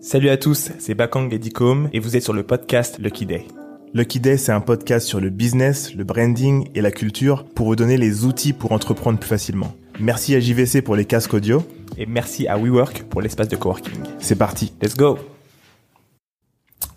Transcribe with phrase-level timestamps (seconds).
[0.00, 3.48] Salut à tous, c'est Bakang et Dicom et vous êtes sur le podcast Lucky Day.
[3.94, 7.74] Lucky Day, c'est un podcast sur le business, le branding et la culture pour vous
[7.74, 9.74] donner les outils pour entreprendre plus facilement.
[9.98, 11.64] Merci à JVC pour les casques audio.
[11.98, 14.02] Et merci à WeWork pour l'espace de coworking.
[14.20, 14.72] C'est parti.
[14.80, 15.18] Let's go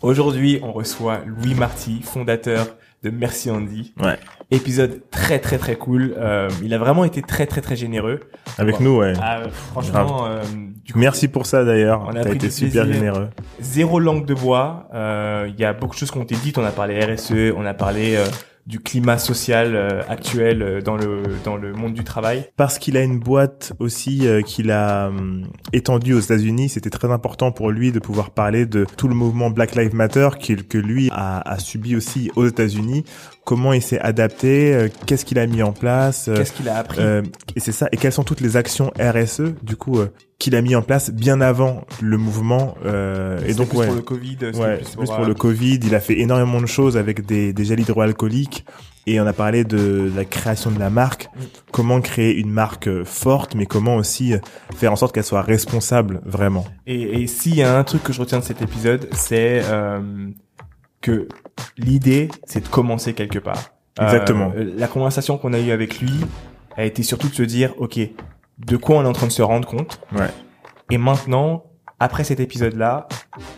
[0.01, 2.67] Aujourd'hui, on reçoit Louis Marty, fondateur
[3.03, 3.93] de Merci Andy.
[4.01, 4.17] Ouais.
[4.51, 6.13] Épisode très très très cool.
[6.17, 8.19] Euh, il a vraiment été très très très généreux.
[8.57, 9.13] Avec nous, ouais.
[9.21, 10.43] Ah, franchement, euh,
[10.85, 12.03] du coup, merci pour ça d'ailleurs.
[12.07, 12.93] on a T'as été super plaisir.
[13.01, 13.29] généreux.
[13.59, 14.87] zéro langue de bois.
[14.93, 16.57] Euh, Il y a beaucoup de choses qui ont été dites.
[16.57, 18.25] On a parlé RSE, on a parlé euh,
[18.67, 22.45] du climat social euh, actuel euh, dans le dans le monde du travail.
[22.57, 27.09] Parce qu'il a une boîte aussi euh, qu'il a hum, étendue aux États-Unis, c'était très
[27.09, 30.77] important pour lui de pouvoir parler de tout le mouvement Black Lives Matter qu'il- que
[30.77, 33.05] lui a, a subi aussi aux États-Unis.
[33.47, 36.27] Comment il s'est adapté, euh, qu'est-ce qu'il a mis en place.
[36.27, 37.21] euh, Qu'est-ce qu'il a appris Euh,
[37.55, 37.87] et c'est ça.
[37.93, 39.99] Et quelles sont toutes les actions RSE du coup
[40.37, 42.75] qu'il a mis en place bien avant le mouvement
[43.47, 44.37] Et donc plus ouais, pour le Covid.
[44.53, 45.79] ouais, plus plus pour, le Covid.
[45.81, 48.65] Il a fait énormément de choses avec des, des gels hydroalcooliques.
[49.09, 51.39] Et on a parlé de la création de la marque, Mm.
[51.71, 54.33] comment créer une marque forte, mais comment aussi
[54.75, 56.65] faire en sorte qu'elle soit responsable vraiment.
[56.85, 60.01] Et, et s'il y a un truc que je retiens de cet épisode, c'est euh,
[61.07, 61.29] que
[61.77, 63.71] l'idée, c'est de commencer quelque part.
[63.99, 64.51] Exactement.
[64.57, 66.11] Euh, la conversation qu'on a eue avec lui
[66.75, 67.97] a été surtout de se dire, ok,
[68.59, 70.27] de quoi on est en train de se rendre compte Ouais.
[70.91, 71.66] Et maintenant,
[71.99, 73.07] après cet épisode-là,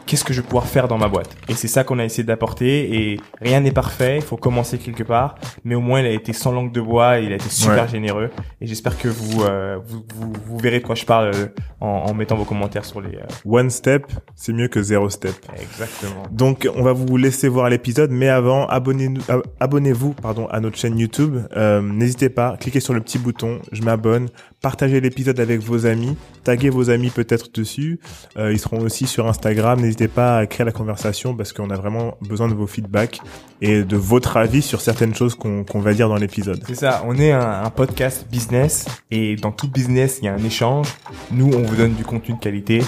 [0.05, 1.35] qu'est-ce que je vais pouvoir faire dans ma boîte?
[1.49, 2.95] Et c'est ça qu'on a essayé d'apporter.
[3.11, 5.35] Et rien n'est parfait, il faut commencer quelque part.
[5.65, 7.83] Mais au moins, il a été sans langue de bois, et il a été super
[7.83, 7.89] Ouais.
[7.89, 8.29] généreux.
[8.61, 11.47] Et j'espère que vous, euh, vous, vous, vous verrez de quoi je parle euh,
[11.81, 13.15] en, en mettant vos commentaires sur les...
[13.15, 15.35] euh, One step, c'est mieux que zéro step.
[15.61, 16.23] Exactement.
[16.31, 21.37] Donc, on va vous laisser voir l'épisode, mais avant, abonnez-vous, pardon, à notre chaîne YouTube.
[21.55, 24.29] Euh, N'hésitez pas, cliquez sur le petit bouton, je m'abonne,
[24.61, 27.99] partagez l'épisode avec vos amis, taguez vos amis peut-être dessus.
[28.37, 29.81] Euh, ils seront aussi sur Instagram.
[29.81, 33.19] N'hésitez pas à créer la conversation parce qu'on a vraiment besoin de vos feedbacks
[33.61, 36.63] et de votre avis sur certaines choses qu'on va dire dans l'épisode.
[36.67, 40.33] C'est ça, on est un, un podcast business et dans tout business, il y a
[40.33, 40.87] un échange.
[41.31, 42.81] Nous, on vous donne du contenu de qualité.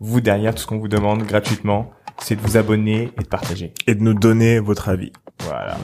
[0.00, 3.72] Vous, derrière, tout ce qu'on vous demande gratuitement, c'est de vous abonner et de partager.
[3.86, 5.12] Et de nous donner votre avis.
[5.40, 5.76] Voilà.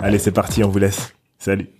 [0.00, 1.14] Allez, c'est parti, on vous laisse.
[1.38, 1.79] Salut.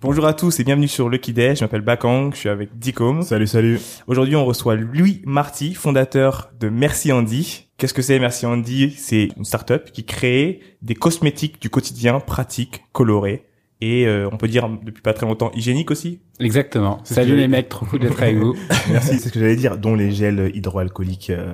[0.00, 1.56] Bonjour à tous et bienvenue sur Lucky Day.
[1.56, 3.22] Je m'appelle Bakang, je suis avec Dicom.
[3.22, 3.80] Salut, salut.
[4.06, 7.66] Aujourd'hui, on reçoit Louis Marty, fondateur de Merci Andy.
[7.78, 8.90] Qu'est-ce que c'est Merci Andy?
[8.96, 13.46] C'est une startup qui crée des cosmétiques du quotidien pratiques, colorés
[13.80, 16.20] et euh, on peut dire depuis pas très longtemps hygiéniques aussi.
[16.40, 17.00] Exactement.
[17.04, 18.54] Salut les mecs, trop cool d'être avec vous.
[18.90, 21.52] Merci, c'est ce que j'allais dire, dont les gels hydroalcooliques euh,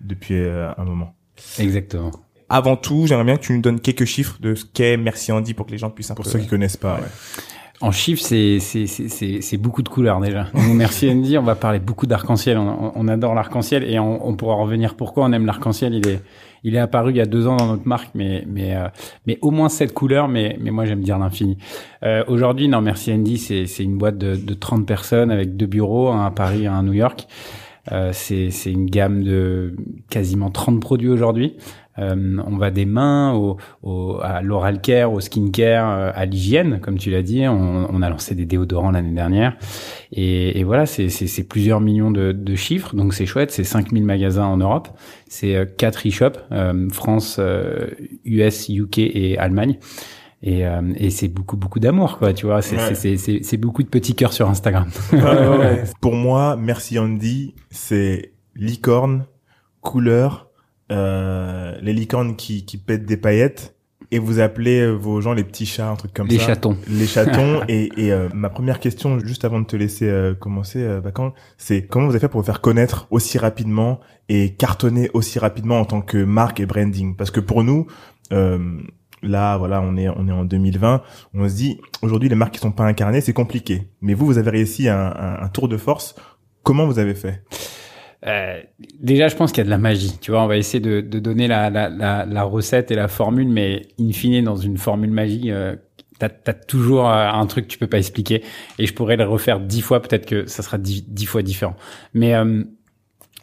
[0.00, 1.14] depuis euh, un moment.
[1.58, 2.10] Exactement.
[2.48, 5.54] Avant tout, j'aimerais bien que tu nous donnes quelques chiffres de ce qu'est Merci Andy
[5.54, 6.30] pour que les gens puissent un Pour peu...
[6.30, 7.08] ceux qui connaissent pas, ouais.
[7.84, 10.46] En chiffres, c'est beaucoup de couleurs déjà.
[10.54, 12.56] Merci Andy, on va parler beaucoup d'arc-en-ciel.
[12.56, 15.92] On, on adore l'arc-en-ciel et on, on pourra revenir pourquoi on aime l'arc-en-ciel.
[15.92, 16.22] Il est
[16.62, 18.88] il est apparu il y a deux ans dans notre marque, mais mais euh,
[19.26, 20.28] mais au moins sept couleurs.
[20.28, 21.58] Mais mais moi j'aime dire l'infini.
[22.04, 26.08] Euh, Aujourd'hui, non merci Andy, c'est une boîte de de 30 personnes avec deux bureaux,
[26.08, 27.26] un à Paris, un à New York.
[27.92, 29.76] Euh, c'est c'est une gamme de
[30.08, 31.56] quasiment 30 produits aujourd'hui.
[31.98, 36.24] Euh, on va des mains au, au, à l'oral care, au skin care, euh, à
[36.24, 37.46] l'hygiène, comme tu l'as dit.
[37.46, 39.56] On, on a lancé des déodorants l'année dernière.
[40.12, 42.96] Et, et voilà, c'est plusieurs millions de, de chiffres.
[42.96, 43.50] Donc c'est chouette.
[43.52, 44.88] C'est 5000 magasins en Europe.
[45.28, 47.86] C'est euh, 4 e-shops, euh, France, euh,
[48.24, 49.78] US, UK et Allemagne.
[50.46, 52.60] Et, euh, et c'est beaucoup, beaucoup d'amour, quoi, tu vois.
[52.60, 52.82] C'est Ouais.
[52.88, 54.88] c'est- c'est- c'est- c'est beaucoup de petits cœurs sur Instagram.
[56.02, 59.24] Pour moi, Merci Andy, c'est licorne,
[59.80, 60.48] couleur,
[60.92, 63.74] euh, les licornes qui, qui pètent des paillettes,
[64.10, 66.46] et vous appelez euh, vos gens les petits chats, un truc comme Les ça.
[66.48, 66.76] chatons.
[66.88, 67.62] Les chatons.
[67.68, 71.32] et et euh, ma première question, juste avant de te laisser euh, commencer, euh, Bakan,
[71.58, 75.80] c'est comment vous avez fait pour vous faire connaître aussi rapidement et cartonner aussi rapidement
[75.80, 77.16] en tant que marque et branding?
[77.16, 77.86] Parce que pour nous,
[78.32, 78.78] euh,
[79.22, 82.60] là, voilà, on est on est en 2020, on se dit aujourd'hui les marques qui
[82.60, 83.88] sont pas incarnées, c'est compliqué.
[84.02, 86.14] Mais vous, vous avez réussi un, un, un tour de force.
[86.62, 87.42] Comment vous avez fait?
[88.26, 88.60] Euh,
[89.00, 90.18] déjà, je pense qu'il y a de la magie.
[90.20, 93.08] Tu vois, on va essayer de, de donner la, la, la, la recette et la
[93.08, 95.76] formule, mais in fine, dans une formule magie, euh,
[96.18, 98.42] t'as as toujours euh, un truc que tu peux pas expliquer.
[98.78, 101.76] Et je pourrais le refaire dix fois, peut-être que ça sera dix, dix fois différent.
[102.14, 102.64] Mais euh,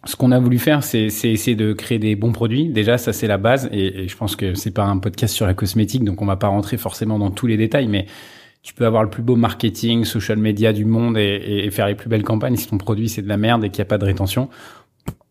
[0.06, 2.69] ce qu'on a voulu faire, c'est c'est essayer de créer des bons produits.
[2.69, 3.69] Déjà, ça c'est la base.
[3.72, 6.38] Et, et je pense que c'est pas un podcast sur la cosmétique, donc on va
[6.38, 8.07] pas rentrer forcément dans tous les détails, mais
[8.63, 11.96] tu peux avoir le plus beau marketing, social media du monde et, et- faire les
[11.96, 12.56] plus belles campagnes.
[12.56, 14.50] Si ton produit c'est de la merde et qu'il n'y a pas de rétention,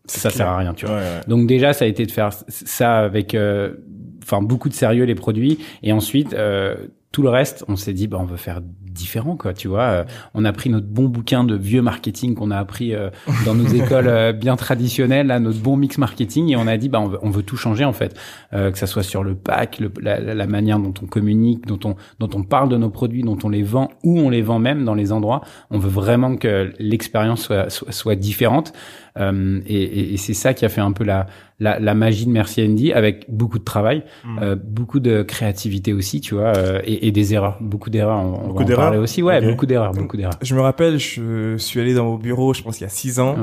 [0.05, 0.99] ça sert à rien, tu vois.
[1.27, 3.75] Donc déjà, ça a été de faire ça avec euh,
[4.23, 5.59] enfin beaucoup de sérieux les produits.
[5.83, 6.75] Et ensuite, euh,
[7.11, 9.53] tout le reste, on s'est dit, bah, on veut faire différent, quoi.
[9.53, 10.03] Tu vois, euh,
[10.33, 13.09] on a pris notre bon bouquin de vieux marketing qu'on a appris euh,
[13.45, 16.87] dans nos écoles euh, bien traditionnelles, là, notre bon mix marketing, et on a dit,
[16.87, 18.17] bah, on veut, on veut tout changer en fait,
[18.51, 21.95] que ça soit sur le pack, le, la, la, manière dont on communique, dont on
[22.19, 24.85] dont on parle de nos produits, dont on les vend, ou on les vend même
[24.85, 25.41] dans les endroits.
[25.69, 28.73] On veut vraiment que l'expérience soit, soit, soit différente.
[29.19, 31.27] Euh, et, et, c'est ça qui a fait un peu la,
[31.59, 34.39] la, la, magie de Merci Andy, avec beaucoup de travail, mm.
[34.41, 38.19] euh, beaucoup de créativité aussi, tu vois, euh, et, et, des erreurs, beaucoup d'erreurs.
[38.19, 40.37] On, beaucoup parler aussi, ouais, beaucoup d'erreurs, beaucoup d'erreurs.
[40.41, 43.19] Je me rappelle, je suis allé dans vos bureaux, je pense il y a six
[43.19, 43.35] ans,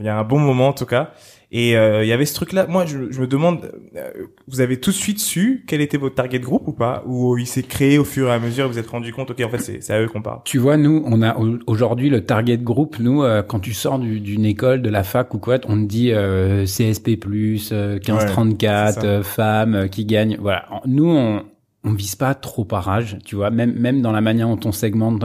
[0.00, 1.12] il y a un bon moment en tout cas,
[1.50, 2.66] et euh, il y avait ce truc-là.
[2.66, 4.10] Moi, je, je, me demande, euh,
[4.48, 7.02] vous avez tout de suite su quel était votre target group ou pas?
[7.06, 9.40] Ou il s'est créé au fur et à mesure, vous vous êtes rendu compte, ok,
[9.40, 10.40] en fait, c'est à eux qu'on parle.
[10.44, 12.98] Tu vois, nous, on a aujourd'hui le target group.
[13.00, 16.12] Nous, euh, quand tu sors d'une école, de la fac ou quoi, on te dit
[16.66, 20.36] CSP+, 15-34, femmes qui gagnent.
[20.40, 20.66] Voilà.
[20.84, 21.44] Nous, on
[21.88, 23.50] on vise pas trop par âge, tu vois.
[23.50, 25.24] Même même dans la manière dont on segmente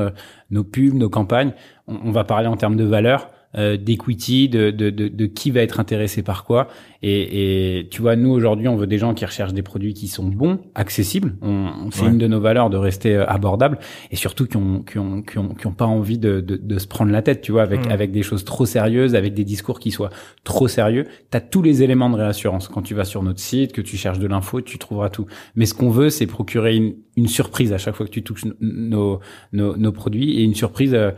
[0.50, 1.54] nos pubs, nos campagnes,
[1.88, 5.51] on, on va parler en termes de valeur euh, d'equity, de, de, de, de, qui
[5.51, 6.68] va être intéressé par quoi.
[7.05, 10.07] Et, et tu vois, nous aujourd'hui, on veut des gens qui recherchent des produits qui
[10.07, 11.35] sont bons, accessibles.
[11.41, 13.77] On, on c'est une de nos valeurs de rester euh, abordable
[14.09, 16.79] et surtout qui ont qui ont qui ont, qui ont pas envie de, de, de,
[16.79, 17.91] se prendre la tête, tu vois, avec mm.
[17.91, 20.11] avec des choses trop sérieuses, avec des discours qui soient
[20.45, 21.05] trop sérieux.
[21.29, 24.19] T'as tous les éléments de réassurance quand tu vas sur notre site, que tu cherches
[24.19, 25.25] de l'info, tu trouveras tout.
[25.55, 28.45] Mais ce qu'on veut, c'est procurer une, une surprise à chaque fois que tu touches
[28.61, 29.19] nos
[29.51, 30.94] nos, nos produits et une surprise.
[30.94, 31.11] Euh,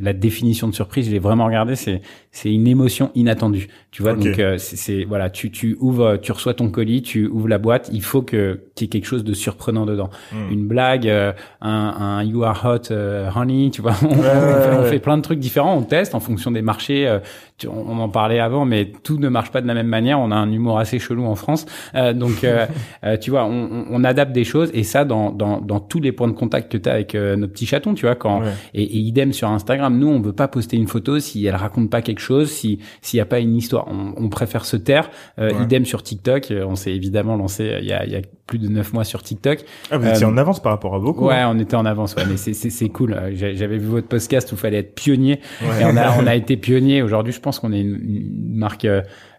[0.00, 2.00] la définition de surprise, je l'ai vraiment regardé, c'est
[2.32, 3.68] c'est une émotion inattendue.
[3.90, 7.48] Tu vois, donc euh, c'est voilà, tu tu ouvres, tu reçois ton colis, tu ouvres
[7.48, 10.52] la boîte, il faut que qu'il y ait quelque chose de surprenant dedans, hmm.
[10.52, 15.16] une blague, euh, un, un you are hot euh, honey, tu vois, on, fait, plein
[15.16, 17.18] de trucs différents, on teste en fonction des marchés.
[17.66, 20.18] On, en parlait avant, mais tout ne marche pas de la même manière.
[20.20, 21.66] On a un humour assez chelou en France,
[22.14, 22.46] donc
[23.20, 26.28] tu vois, on, on, adapte des choses et ça dans dans dans tous les points
[26.28, 28.42] de contact que tu as avec nos petits chatons, tu vois, quand
[28.74, 31.90] et, et idem sur Instagram, nous on veut pas poster une photo si elle raconte
[31.90, 33.86] pas quelque chose, si s'il n'y a pas une histoire.
[33.88, 35.10] On, on préfère se taire.
[35.38, 36.50] Euh, idem sur TikTok.
[36.50, 38.92] Euh, on s'est évidemment lancé euh, il y a, il y a plus de neuf
[38.92, 39.64] mois sur TikTok.
[39.92, 41.26] Ah, vous étiez en avance par rapport à beaucoup.
[41.26, 42.16] Ouais, on était en avance.
[42.16, 43.16] Ouais, mais c'est cool.
[43.32, 45.40] J'avais vu votre podcast où il fallait être pionnier.
[45.62, 47.00] Et on a on a été pionnier.
[47.00, 48.86] Aujourd'hui, je pense qu'on est une, marque.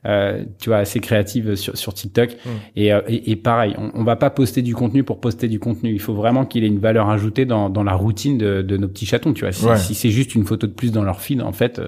[0.04, 2.32] Euh, tu vois, assez créative sur, sur TikTok.
[2.44, 2.50] Hmm.
[2.76, 5.92] Et, et, et, pareil, on, on va pas poster du contenu pour poster du contenu.
[5.92, 8.88] Il faut vraiment qu'il ait une valeur ajoutée dans, dans la routine de, de nos
[8.88, 9.34] petits chatons.
[9.34, 11.80] Tu vois, si, si c'est juste une photo de plus dans leur feed, en fait,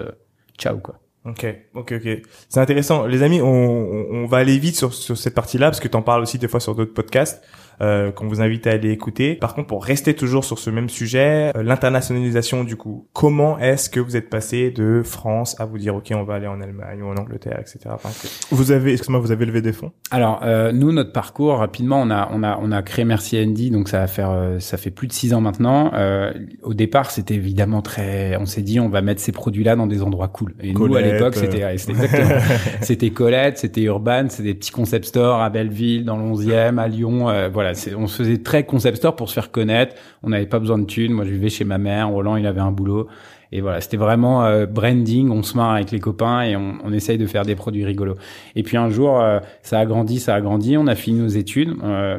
[0.58, 1.00] ciao quoi.
[1.24, 2.22] Ok, ok, ok.
[2.50, 3.06] C'est intéressant.
[3.06, 6.22] Les amis, on, on, va aller vite sur, sur cette partie-là parce que tu parles
[6.22, 7.42] aussi des fois sur d'autres podcasts
[7.80, 9.34] euh, qu'on vous invite à aller écouter.
[9.36, 13.90] Par contre, pour rester toujours sur ce même sujet, euh, l'internationalisation du coup, comment est-ce
[13.90, 17.02] que vous êtes passé de France à vous dire ok, on va aller en Allemagne
[17.02, 17.78] ou en Angleterre, etc.
[17.92, 18.10] Enfin,
[18.50, 19.92] vous avez, excuse-moi, vous avez levé des fonds?
[20.10, 23.70] Alors euh, nous, notre parcours rapidement, on a on a on a créé Merci Andy,
[23.70, 25.90] donc ça va faire euh, ça fait plus de six ans maintenant.
[25.94, 26.32] Euh,
[26.62, 30.02] au départ, c'était évidemment très, on s'est dit on va mettre ces produits-là dans des
[30.02, 30.54] endroits cool.
[30.60, 31.64] Et nous à l'époque, c'était
[32.80, 36.88] c'était Colette, c'était Urban, c'était des petits concept stores à Belleville, dans le 11e, à
[36.88, 37.63] Lyon, voilà
[37.96, 39.94] on se faisait très concept store pour se faire connaître.
[40.22, 41.12] On n'avait pas besoin de thunes.
[41.12, 42.10] Moi, je vivais chez ma mère.
[42.10, 43.08] Roland, il avait un boulot.
[43.52, 45.30] Et voilà, c'était vraiment euh, branding.
[45.30, 48.16] On se marre avec les copains et on, on, essaye de faire des produits rigolos.
[48.56, 50.76] Et puis un jour, euh, ça a grandi, ça a grandi.
[50.76, 51.74] On a fini nos études.
[51.84, 52.18] Euh,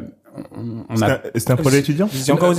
[1.34, 2.08] c'était un projet étudiant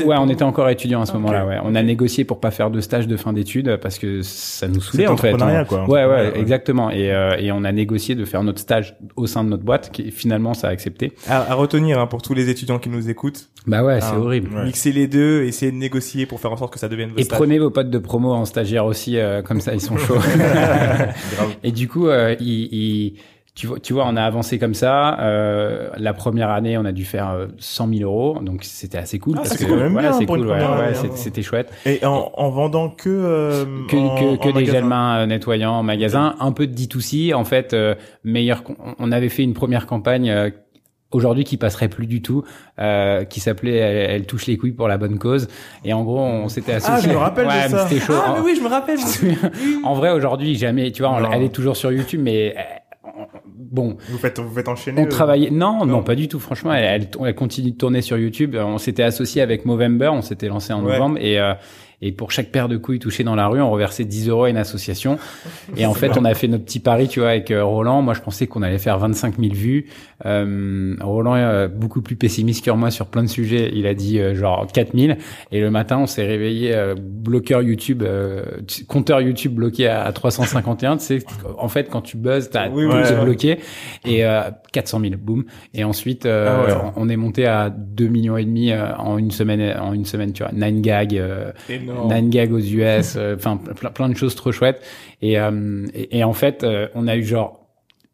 [0.05, 1.45] Ouais, on était encore étudiant à ce moment-là.
[1.45, 4.67] Ouais, on a négocié pour pas faire de stage de fin d'études parce que ça
[4.67, 5.35] nous saoulait en fait.
[5.67, 6.89] Quoi, ouais, ouais, exactement.
[6.89, 9.91] Et, euh, et on a négocié de faire notre stage au sein de notre boîte,
[9.91, 11.13] qui finalement ça a accepté.
[11.27, 13.49] À, retenir hein, pour tous les étudiants qui nous écoutent.
[13.65, 14.49] Bah ouais, c'est ah, horrible.
[14.63, 17.09] Mixer les deux, essayer de négocier pour faire en sorte que ça devienne.
[17.09, 19.97] Vos et prenez vos potes de promo en stagiaire aussi, euh, comme ça ils sont
[19.97, 20.19] chauds.
[21.63, 23.15] et du coup, euh, ils
[23.57, 25.19] tu vois, tu vois, on a avancé comme ça.
[25.19, 29.17] Euh, la première année, on a dû faire 100 euh, 000 euros, donc c'était assez
[29.17, 29.33] cool.
[29.39, 31.73] Ah, parce que voilà, c'est cool, ouais, ouais, c'était chouette.
[31.87, 35.81] Et en, en vendant que euh, que, que, que des gels mains euh, nettoyants en
[35.81, 37.33] magasin, un peu de D2C.
[37.33, 38.61] En fait, euh, meilleur.
[38.99, 40.51] On avait fait une première campagne
[41.09, 42.43] aujourd'hui qui passerait plus du tout,
[42.77, 45.47] euh, qui s'appelait elle, touche les couilles pour la bonne cause.
[45.83, 46.93] Et en gros, on s'était associé.
[46.95, 47.89] Ah, je me rappelle ouais, de ça.
[47.89, 48.13] Chaud.
[48.23, 48.99] Ah, mais oui, je me rappelle.
[49.83, 50.91] en vrai, aujourd'hui, jamais.
[50.91, 52.55] Tu vois, elle est toujours sur YouTube, mais
[53.45, 53.97] bon.
[54.09, 55.01] Vous faites, vous faites enchaîner.
[55.01, 55.49] On euh, travaillait.
[55.49, 56.39] Non, non, pas du tout.
[56.39, 58.55] Franchement, elle, elle, continue de tourner sur YouTube.
[58.59, 60.09] On s'était associé avec Movember.
[60.09, 61.53] On s'était lancé en novembre et euh,
[61.99, 64.49] et pour chaque paire de couilles touchées dans la rue, on reversait 10 euros à
[64.51, 65.17] une association.
[65.75, 68.03] Et en fait, on a fait notre petit pari, tu vois, avec euh, Roland.
[68.03, 69.87] Moi, je pensais qu'on allait faire 25 000 vues.
[70.25, 73.71] Euh, Roland est euh, beaucoup plus pessimiste que moi sur plein de sujets.
[73.73, 75.17] Il a dit euh, genre 4 000.
[75.51, 78.03] Et le matin, on s'est réveillé bloqueur YouTube,
[78.87, 80.97] compteur YouTube bloqué à, 351.
[80.97, 81.19] Tu sais,
[81.57, 83.57] en fait, quand tu buzzes, t'as oui, tout bloqué.
[84.05, 84.23] Et
[84.71, 85.45] 400 000, boum.
[85.73, 86.91] Et ensuite, euh, Ah ouais.
[86.95, 90.33] on est monté à 2 millions et demi euh, en une semaine, en une semaine,
[90.33, 90.51] tu vois.
[90.51, 91.51] Nine gag, euh.
[91.69, 94.81] Nine gag aux US, euh, enfin plein, plein de choses trop chouettes.
[95.21, 97.63] Et, euh, et, et en fait, euh, on a eu genre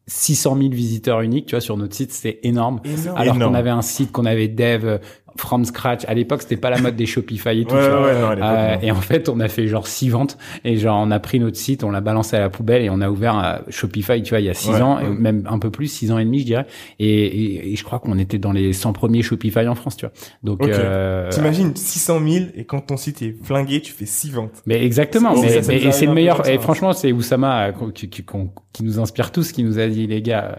[0.06, 2.80] 600 000 visiteurs uniques, tu vois, sur notre site, c'était énorme.
[2.84, 3.16] Énorme.
[3.18, 4.98] Alors qu'on avait un site qu'on avait dev
[5.36, 6.02] from scratch.
[6.06, 7.74] À l'époque, c'était pas la mode des Shopify et tout.
[7.74, 8.02] Ouais, tu vois.
[8.02, 11.00] ouais, non, à Euh, et en fait, on a fait genre six ventes et genre
[11.04, 13.34] on a pris notre site, on l'a balancé à la poubelle et on a ouvert
[13.34, 14.80] un Shopify, tu vois, il y a six Ouais.
[14.82, 16.66] ans, et même un peu plus, six ans et demi, je dirais.
[16.98, 20.06] Et, et, et je crois qu'on était dans les 100 premiers Shopify en France, tu
[20.06, 20.12] vois.
[20.42, 20.68] Donc, Ok.
[20.70, 24.62] euh, T'imagines 600 000 et quand ton site est flingué, tu fais 6 ventes.
[24.66, 26.46] mais exactement, mais, ça, et c'est le meilleur.
[26.48, 26.58] Et hein.
[26.60, 28.24] franchement, c'est Oussama euh, qui, qui,
[28.72, 30.56] qui nous inspire tous, qui nous a dit les gars, euh,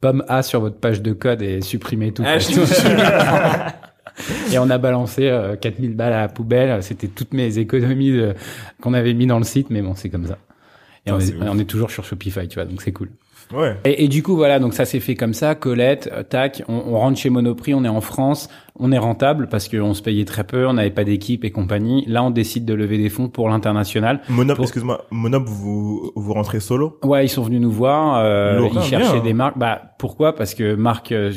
[0.00, 2.22] pomme A sur votre page de code et supprimez tout.
[2.26, 2.36] Ah,
[4.52, 6.82] et on a balancé euh, 4000 balles à la poubelle.
[6.82, 8.34] C'était toutes mes économies de-
[8.80, 10.38] qu'on avait mis dans le site, mais bon, c'est comme ça.
[11.06, 13.10] Et Putain, on, est, on est toujours sur Shopify, tu vois, donc c'est cool.
[13.52, 13.76] Ouais.
[13.84, 15.54] Et, et du coup, voilà, donc ça s'est fait comme ça.
[15.54, 19.48] Colette, euh, tac, on, on rentre chez Monoprix, on est en France, on est rentable
[19.50, 22.06] parce qu'on se payait très peu, on n'avait pas d'équipe et compagnie.
[22.06, 24.22] Là, on décide de lever des fonds pour l'international.
[24.30, 26.98] Monop, Pour- excuse-moi, Monop, vous, vous rentrez solo?
[27.04, 28.16] Ouais, ils sont venus nous voir.
[28.24, 29.22] Euh, ils Ah, cherchaient bien.
[29.22, 29.58] des marques.
[29.58, 30.34] Bah pourquoi?
[30.34, 31.30] Parce que Marc, euh,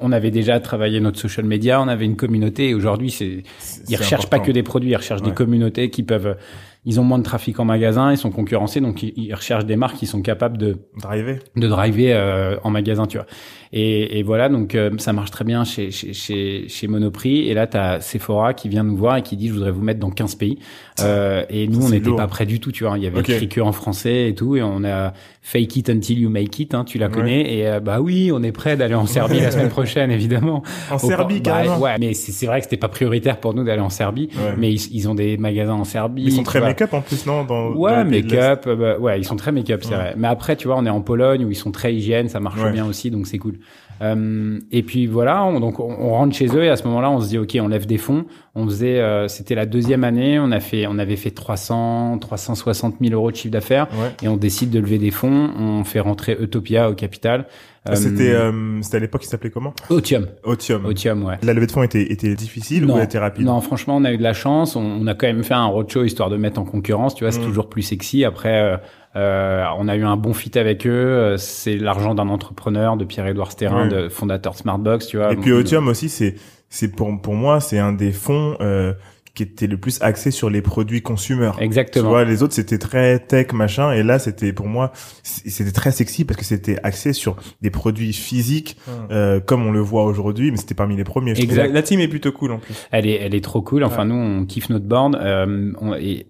[0.00, 2.70] on avait déjà travaillé notre social media, on avait une communauté.
[2.70, 3.42] Et aujourd'hui, c'est
[3.88, 6.36] ils recherchent pas que des produits, ils recherchent des communautés qui peuvent.
[6.84, 9.76] Ils ont moins de trafic en magasin, ils sont concurrencés, donc ils, ils recherchent des
[9.76, 11.38] marques qui sont capables de Driver.
[11.56, 13.26] de driver euh, en magasin, tu vois.
[13.72, 17.48] Et, et voilà, donc euh, ça marche très bien chez chez chez, chez Monoprix.
[17.48, 20.00] Et là, t'as Sephora qui vient nous voir et qui dit je voudrais vous mettre
[20.00, 20.58] dans 15 pays.
[21.00, 22.96] Euh, et nous, on n'était pas prêts du tout, tu vois.
[22.98, 23.28] Il y avait Ok.
[23.30, 26.74] écrit que en français et tout, et on a fake it until you make it.
[26.74, 27.54] Hein, tu la connais.
[27.58, 30.62] Et euh, bah oui, on est prêt d'aller en Serbie la semaine prochaine, évidemment.
[30.90, 31.78] En Au- Serbie, bah, carrément.
[31.78, 34.28] Ouais, mais c'est vrai que c'était pas prioritaire pour nous d'aller en Serbie.
[34.34, 34.54] Ouais.
[34.58, 36.22] Mais ils, ils ont des magasins en Serbie.
[36.24, 37.44] Ils sont tu très make-up en plus, non?
[37.44, 39.94] Dans, Ouais, make-up, euh, bah, ouais, ils sont très make-up, c'est Ouais.
[39.96, 40.14] vrai.
[40.16, 42.60] Mais après, tu vois, on est en Pologne où ils sont très hygiène, ça marche
[42.72, 43.57] bien aussi, donc c'est cool.
[44.02, 47.10] Euh, et puis voilà, on, donc on, on rentre chez eux et à ce moment-là,
[47.10, 48.24] on se dit ok, on lève des fonds.
[48.54, 52.96] On faisait, euh, c'était la deuxième année, on a fait, on avait fait 300, 360
[53.00, 54.10] 000 euros de chiffre d'affaires Ouais.
[54.22, 55.50] et on décide de lever des fonds.
[55.58, 57.46] On fait rentrer Utopia au capital.
[57.90, 59.72] Ah, C'était, euh, c'était à l'époque, il s'appelait comment?
[59.88, 60.84] Otium, Otium.
[60.84, 61.36] Otium, ouais.
[61.42, 63.46] La levée de fonds était, était difficile ou elle était rapide?
[63.46, 64.76] Non, franchement, on a eu de la chance.
[64.76, 67.14] On, on a quand même fait un roadshow histoire de mettre en concurrence.
[67.14, 67.44] Tu vois, c'est Mm.
[67.46, 68.24] toujours plus sexy.
[68.24, 68.78] Après,
[69.18, 70.90] euh, euh, on a eu un bon fit avec eux.
[70.90, 74.02] Euh, C'est l'argent d'un entrepreneur, de Pierre-Édouard Stérin, Ouais.
[74.04, 75.06] de fondateur de Smartbox.
[75.08, 75.32] Tu vois.
[75.32, 76.34] Et puis Otium aussi, c'est,
[76.68, 78.92] c'est pour, pour moi, c'est un des fonds, euh,
[79.34, 81.52] qui était le plus axé sur les produits consumers.
[81.58, 82.08] Tu Exactement.
[82.08, 84.90] vois, les autres c'était très tech machin, et là c'était pour moi
[85.22, 88.76] c'était très sexy parce que c'était axé sur des produits physiques
[89.12, 91.38] euh, comme on le voit aujourd'hui, mais c'était parmi les premiers.
[91.38, 91.68] Exact.
[91.68, 92.74] La, la team est plutôt cool en plus.
[92.90, 93.84] Elle est, elle est trop cool.
[93.84, 95.14] Enfin, nous, on kiffe notre board.
[95.14, 96.26] Euh, on- et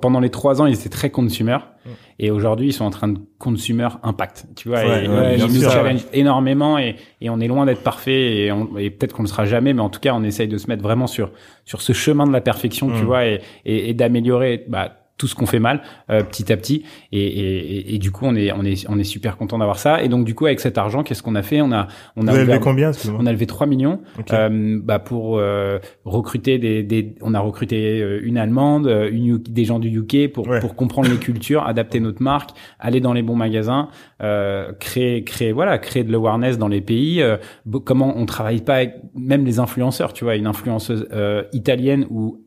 [0.00, 1.58] pendant les trois ans, ils étaient très consumer.
[1.84, 1.88] Mm.
[2.18, 4.46] Et aujourd'hui, ils sont en train de consumer impact.
[4.56, 7.82] Tu vois, Ouais, et, ouais, ils nous challengent énormément et, et on est loin d'être
[7.82, 8.46] parfait
[8.78, 10.82] et, peut-être qu'on le sera jamais, mais en tout cas, on essaye de se mettre
[10.82, 11.30] vraiment sur
[11.64, 13.06] sur ce chemin de la perfection, tu Mm.
[13.06, 14.64] vois, et, et, et d'améliorer.
[14.68, 16.82] Bah, tout ce qu'on fait mal euh, petit à petit.
[17.12, 19.78] Et, et, et, et du coup on est on est on est super content d'avoir
[19.78, 20.02] ça.
[20.02, 21.60] Et donc du coup avec cet argent qu'est-ce qu'on a fait?
[21.60, 21.86] On a
[22.16, 24.00] on a levé combien on a levé 3 millions
[24.32, 29.38] euh, bah pour euh, recruter des, des on a recruté euh, une allemande euh, une
[29.38, 30.58] des gens du UK pour Ouais.
[30.58, 32.50] pour comprendre les cultures adapter notre marque
[32.80, 33.88] aller dans les bons magasins
[34.22, 37.36] euh, créer créer voilà créer de l'awareness dans les pays euh,
[37.84, 42.40] comment on travaille pas avec même les influenceurs tu vois une influenceuse euh, italienne ou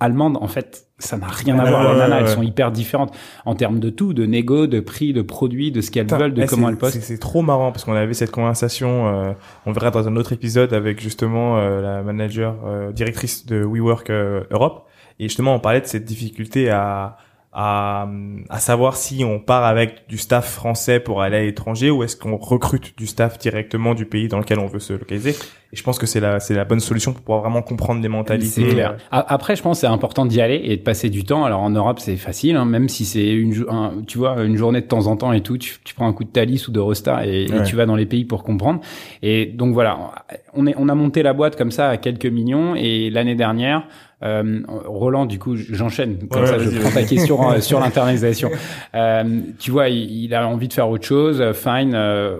[0.00, 1.92] allemande en fait ça n'a rien à voir.
[1.92, 5.22] Les nanas elles sont hyper différentes en termes de tout de négo de prix de
[5.22, 6.94] produits de ce qu'elles veulent de eh, comment elles postent.
[6.94, 9.32] C'est c'est trop marrant parce qu'on avait cette conversation, euh,
[9.66, 14.10] on verra dans un autre épisode avec justement euh, la manager euh, directrice de WeWork
[14.10, 14.86] euh, Europe.
[15.18, 17.16] Et justement on parlait de cette difficulté à
[17.54, 18.08] à,
[18.50, 22.16] à savoir si on part avec du staff français pour aller à l'étranger ou est-ce
[22.16, 25.30] qu'on recrute du staff directement du pays dans lequel on veut se localiser.
[25.72, 28.08] Et je pense que c'est la c'est la bonne solution pour pouvoir vraiment comprendre les
[28.08, 28.62] mentalités.
[28.68, 28.96] C'est clair.
[29.10, 31.44] Après, je pense que c'est important d'y aller et de passer du temps.
[31.44, 34.80] Alors en Europe, c'est facile, hein, même si c'est une, un- tu vois, une journée
[34.82, 35.58] de temps en temps et tout.
[35.58, 37.96] Tu, tu prends un coup de Thalys ou de Rosta et, et tu vas dans
[37.96, 38.80] les pays pour comprendre.
[39.22, 40.12] Et donc voilà,
[40.54, 42.74] on est, on a monté la boîte comme ça à quelques millions.
[42.76, 43.86] Et l'année dernière,
[44.24, 46.58] euh, Roland, du coup, j'enchaîne comme Ouais, ça.
[46.58, 48.50] Je prends ta question euh, sur l'internalisation.
[48.94, 51.40] Euh, tu vois, il, il a envie de faire autre chose.
[51.40, 51.92] euh, Fine.
[51.94, 52.36] euh,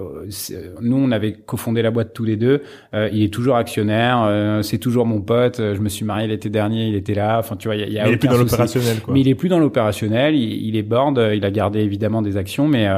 [0.80, 2.62] nous, on avait cofondé la boîte tous les deux.
[2.94, 4.60] Il est toujours actionnaire.
[4.62, 5.56] c'est toujours mon pote.
[5.58, 6.88] Je me suis marié l'été dernier.
[6.88, 7.38] Il était là.
[7.38, 8.96] Enfin, tu vois, il y a, Mais il est plus dans l'opérationnel.
[9.08, 10.34] Mais il est plus dans l'opérationnel.
[10.34, 11.20] Il, il est board.
[11.34, 12.88] Il a gardé évidemment des actions, mais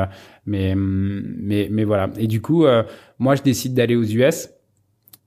[0.46, 2.10] mais hum, mais mais voilà.
[2.18, 2.66] Et du coup,
[3.18, 4.50] moi, je décide d'aller aux US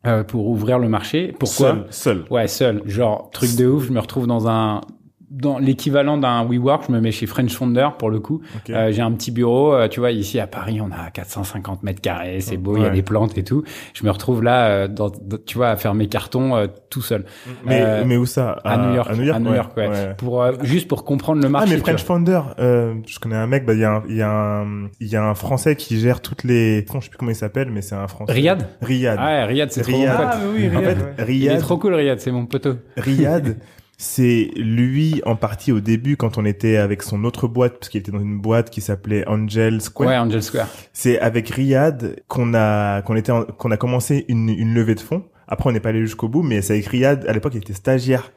[0.07, 1.33] euh, pour ouvrir le marché.
[1.39, 1.69] Pourquoi?
[1.69, 2.25] Seul, seul.
[2.29, 2.81] Ouais, seul.
[2.85, 3.87] Genre truc de ouf.
[3.87, 4.81] Je me retrouve dans un
[5.31, 8.41] dans l'équivalent d'un WeWork, je me mets chez French Founder pour le coup.
[8.55, 8.69] Ok.
[8.71, 12.01] Euh, j'ai un petit bureau, euh, tu vois, ici à Paris, on a 450 mètres
[12.01, 12.95] carrés, c'est beau, il y a Ouais.
[12.95, 13.63] des plantes et tout.
[13.93, 17.01] Je me retrouve là, euh, dans, dans- tu vois, à faire mes cartons euh, tout
[17.01, 17.25] seul.
[17.65, 18.53] mais euh, mais où ça?
[18.63, 20.15] à New York, à New York, à New York, ouais.
[20.17, 21.69] Pour euh, juste pour comprendre le Ah marché.
[21.71, 22.03] mais tu French.
[22.03, 24.87] Founder, euh, je connais un mec, bah il y a un, il y a un,
[24.99, 27.69] il y a un Français qui gère toutes les, je sais plus comment il s'appelle,
[27.71, 28.33] mais c'est un Français.
[28.33, 28.67] Riyad?
[28.81, 29.17] Riyad.
[29.21, 30.17] Ah ouais, Riyad, c'est trop mon Riyad.
[30.17, 30.25] pote.
[30.31, 31.13] Ah, mais oui, en Riyad, fait, ouais.
[31.17, 32.73] Il est Riyad, trop cool, Riyad, c'est mon poteau.
[32.97, 33.57] Riyad,
[34.01, 37.99] c'est lui en partie au début quand on était avec son autre boîte, parce qu'il
[37.99, 40.09] était dans une boîte qui s'appelait Angel Square.
[40.09, 40.69] Ouais, Angel Square.
[40.93, 45.25] C'est avec Riyad qu'on a qu'on était qu'on a commencé une, une levée de fonds.
[45.49, 47.25] Après, on n'est pas allé jusqu'au bout, mais c'est avec Riyad.
[47.27, 48.31] À l'époque, il était stagiaire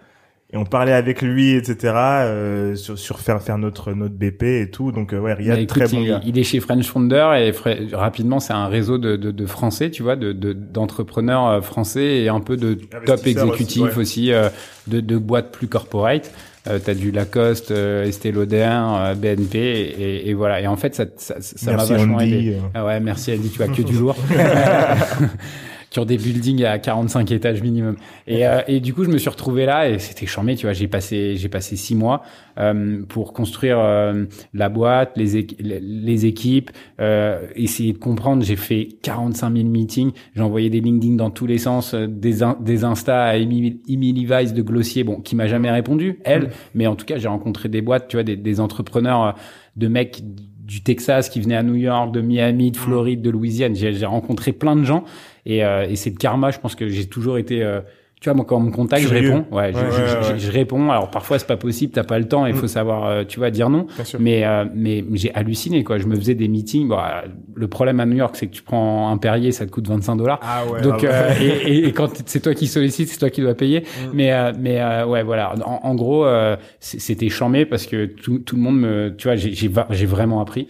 [0.53, 1.77] et on parlait avec lui, etc.
[1.95, 4.93] Euh, sur sur faire faire notre notre BP et tout.
[4.93, 6.21] Donc euh, ouais, Riyad, Bah, très bon il, gars.
[6.27, 9.91] il est chez French Founder et fra- rapidement, c'est un réseau de, de, de Français,
[9.91, 12.75] tu vois, de de- d'entrepreneurs euh, français et un peu de
[13.07, 14.49] top exécutifs aussi, euh,
[14.89, 16.31] de, de boîtes plus corporate.
[16.69, 20.61] Euh, t'as du Lacoste, euh, Estée Lauder, euh, BNP et, et voilà.
[20.61, 22.53] Et en fait, ça ça ça m'a Merci vachement aidé.
[22.55, 22.61] euh.
[22.75, 24.15] Ah ouais, merci Andy, tu vois que du lourd.
[25.93, 27.97] qui ont des buildings à 45 étages minimum.
[28.27, 30.73] Et, euh, et du coup, je me suis retrouvé là et c'était charmé, tu vois.
[30.73, 32.23] J'ai passé, j'ai passé six mois
[32.59, 36.71] euh, pour construire euh, la boîte, les, les équipes,
[37.01, 38.43] euh, essayer de comprendre.
[38.43, 40.13] J'ai fait 45 000 meetings.
[40.35, 44.27] J'ai envoyé des LinkedIn dans tous les sens, euh, des, in- des Insta à Emily,
[44.27, 46.51] Weiss de Glossier, bon, qui m'a jamais répondu, elle.
[46.75, 49.33] Mais en tout cas, j'ai rencontré des boîtes, tu vois, des, des entrepreneurs, euh,
[49.77, 50.23] de mecs
[50.65, 53.75] du Texas qui venaient à New York, de Miami, de Floride, de Louisiane.
[53.75, 55.05] J'ai rencontré plein de gens
[55.47, 56.51] et, euh, et c'est le karma.
[56.51, 57.81] Je pense que j'ai toujours été euh,
[58.23, 59.45] tu vois, moi, quand on me contacte, je réponds.
[59.51, 60.91] Ouais, je, Ouais, je- ouais, je- réponds.
[60.93, 63.51] Alors, parfois, c'est pas possible, t'as pas le temps, il faut savoir, euh, tu vois,
[63.51, 63.87] dire non.
[64.21, 65.99] Mais, euh, mais j'ai halluciné, quoi.
[65.99, 66.87] Je me faisais des meetings.
[66.87, 67.23] Bon, euh,
[67.57, 70.15] le problème à New York, c'est que tu prends un Perrier, ça te coûte 25
[70.17, 70.39] dollars.
[70.41, 70.81] Ah ouais.
[70.83, 73.55] Donc, ah euh, et, et, et quand c'est toi qui sollicite, c'est toi qui dois
[73.55, 73.83] payer.
[74.13, 75.55] Mais, euh, mais euh, ouais, voilà.
[75.67, 79.35] En, en gros, euh, c'était chambé parce que tout, tout le monde me, tu vois,
[79.37, 80.69] j'ai vraiment appris.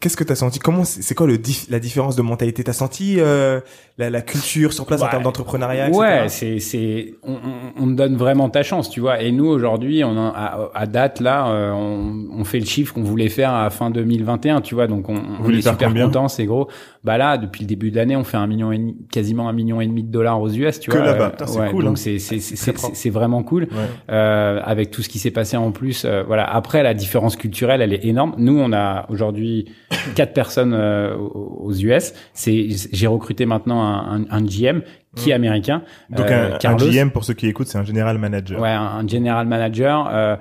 [0.00, 0.58] Qu'est-ce que t'as senti?
[0.58, 2.64] Comment c'est quoi le dif- la différence de mentalité?
[2.64, 3.60] T'as senti euh,
[3.98, 5.90] la, la culture sur place en termes d'entrepreneuriat,
[6.22, 7.36] Ouais, c'est c'est on,
[7.80, 9.20] on, donne vraiment ta chance, tu vois.
[9.22, 12.94] Et nous aujourd'hui, on a, à, à date là, euh, on, on fait le chiffre
[12.94, 14.86] qu'on voulait faire à fin 2021, tu vois.
[14.86, 16.68] Donc on, on est super content, c'est gros.
[17.04, 19.52] Bah là, depuis le début de l'année, on fait un million et demi- quasiment un
[19.52, 21.06] million et demi de dollars aux US, tu Que vois.
[21.06, 21.24] là-bas.
[21.26, 21.96] Euh, Putain, c'est ouais, cool, Donc hein.
[21.96, 23.64] c'est c'est c'est Très c'est c'est vraiment cool.
[23.64, 23.68] Ouais.
[24.10, 26.44] Euh, avec tout ce qui s'est passé en plus, euh, voilà.
[26.44, 28.34] Après, la différence culturelle, elle est énorme.
[28.38, 29.66] Nous, on a aujourd'hui
[30.14, 32.12] quatre personnes euh, aux aux US.
[32.34, 34.82] C'est, j'ai recruté maintenant un, un, un GM
[35.16, 35.82] qui est américain.
[36.10, 36.90] Donc euh, un, un Carlos.
[36.90, 38.60] GM pour ceux qui écoutent, c'est un general manager.
[38.60, 40.08] Ouais, un, un general manager.
[40.10, 40.36] Euh,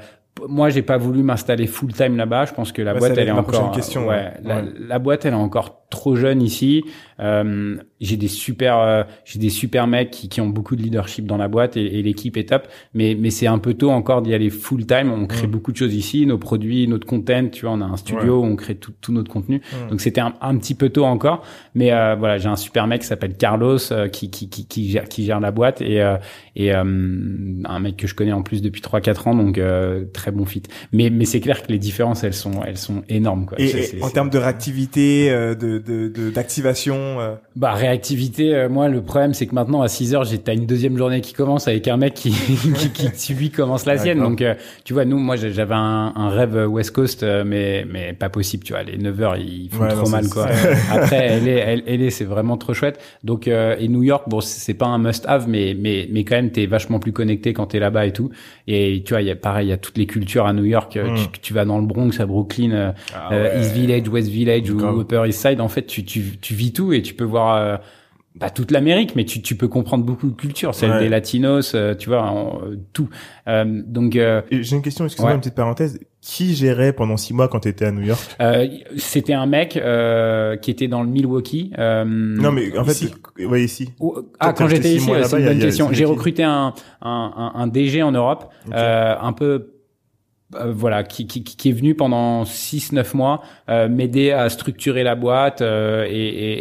[0.47, 2.45] moi, j'ai pas voulu m'installer full time là-bas.
[2.45, 3.71] Je pense que la boîte, elle est encore.
[3.71, 4.63] question, ouais, ouais.
[4.87, 6.83] La, boîte, elle est encore trop jeune ici.
[7.19, 11.25] Euh, j'ai des super, euh, j'ai des super mecs qui, qui ont beaucoup de leadership
[11.27, 12.67] dans la boîte et, et l'équipe est top.
[12.93, 15.11] Mais, mais c'est un peu tôt encore d'y aller full time.
[15.11, 15.51] On crée Mm.
[15.51, 17.49] beaucoup de choses ici, nos produits, notre content.
[17.51, 19.57] Tu vois, on a un studio où on crée tout, tout notre contenu.
[19.57, 19.89] Mm.
[19.89, 21.43] Donc c'était un, un petit peu tôt encore.
[21.75, 24.89] Mais euh, voilà, j'ai un super mec qui s'appelle Carlos euh, qui, qui, qui, qui,
[24.89, 26.17] gère, qui gère la boîte et, euh,
[26.55, 29.35] et euh, un mec que je connais en plus depuis 3-4 ans.
[29.35, 30.61] Donc euh, très bon fit.
[30.93, 33.45] Mais, mais c'est clair que les différences, elles sont, elles sont énormes.
[33.47, 33.59] Quoi.
[33.59, 33.71] Et,
[34.03, 39.01] en termes de réactivité, euh, de de- de- d'activation, euh, Bah réactivité, euh, moi le
[39.01, 41.87] problème c'est que maintenant à 6 heures j'ai t'as une deuxième journée qui commence avec
[41.87, 42.31] un mec qui
[42.93, 44.19] qui, qui lui commence la sienne.
[44.19, 44.53] Donc euh,
[44.83, 48.73] tu vois nous moi j'avais un, un rêve West Coast mais mais pas possible tu
[48.73, 50.47] vois les 9 heures ils font Ouais, trop non, mal quoi.
[50.91, 52.99] Après elle est elle, elle est c'est vraiment trop chouette.
[53.23, 56.35] Donc euh, et New York bon c'est pas un must have mais mais mais quand
[56.35, 58.29] même t'es vachement plus connecté quand t'es là-bas et tout.
[58.67, 60.65] Et tu vois il y a pareil il y a toutes les cultures à New
[60.65, 60.97] York.
[60.97, 61.15] Euh, Mm.
[61.33, 62.71] Tu, tu vas dans le Bronx à Brooklyn.
[62.71, 63.61] euh, Ah euh, ouais.
[63.61, 64.79] East Village, West Village ou.
[65.01, 67.77] Upper East Side, en fait, tu, tu, tu vis tout et tu peux voir euh,
[68.39, 70.99] pas toute l'Amérique, mais tu, tu peux comprendre beaucoup de cultures, celle Ouais.
[70.99, 73.09] des Latinos, euh, tu vois, en- euh, tout.
[73.47, 75.35] Euh, donc, euh, J'ai une question, excuse-moi, Ouais.
[75.35, 75.99] une petite parenthèse.
[76.23, 78.21] Qui gérait pendant six mois quand tu étais à New York?
[78.41, 81.71] Euh, c'était un mec euh, qui était dans le Milwaukee.
[81.79, 83.11] euh, Non, mais en ici.
[83.35, 83.89] fait, ouais, ici.
[84.39, 85.89] Ah, quand j'étais ici, c'est une bonne question.
[85.91, 88.73] J'ai recruté un, un, un, un DG en Europe, Ok.
[88.75, 89.73] euh, un peu
[90.55, 95.15] euh, voilà, qui, qui, qui est venu pendant 6-9 mois euh, m'aider à structurer la
[95.15, 96.51] boîte euh, et, et,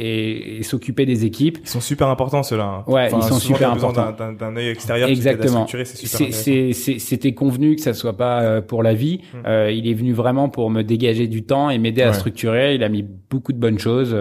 [0.55, 1.59] et, et s'occuper des équipes.
[1.62, 2.83] ils sont super importants ceux-là.
[2.87, 2.90] hein.
[2.90, 4.12] Ouais, ils sont super importants.
[4.38, 5.66] d'un- œil extérieur qui t'aide à Exactement.
[5.66, 9.20] structurer, c'est C'était convenu que ça soit pas euh, pour la vie.
[9.35, 9.37] Mm.
[9.46, 12.74] Euh, il est venu vraiment pour me dégager du temps et m'aider à structurer.
[12.74, 14.16] Il a mis beaucoup de bonnes choses.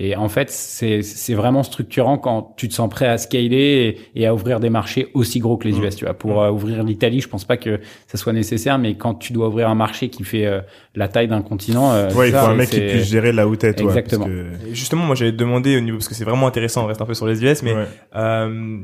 [0.00, 4.20] Et en fait, c'est c'est vraiment structurant quand tu te sens prêt à scaler et,
[4.22, 5.84] et à ouvrir des marchés aussi gros que les Mm.
[5.84, 5.96] US.
[5.96, 9.08] Tu vois, pour euh, ouvrir l'Italie, je pense pas que ça soit nécessaire, mais quand
[9.08, 10.60] quand tu dois ouvrir un marché qui fait euh,
[10.94, 13.46] la taille d'un continent, euh, Ouais, il faut ça, un mec qui puisse gérer là
[13.46, 13.90] où t'es, toi.
[13.90, 14.24] Exactement.
[14.24, 16.84] parce que- Et justement, moi, j'allais te demander au niveau parce que c'est vraiment intéressant.
[16.84, 17.84] On reste un peu sur les US, mais Ouais.
[18.16, 18.78] euh,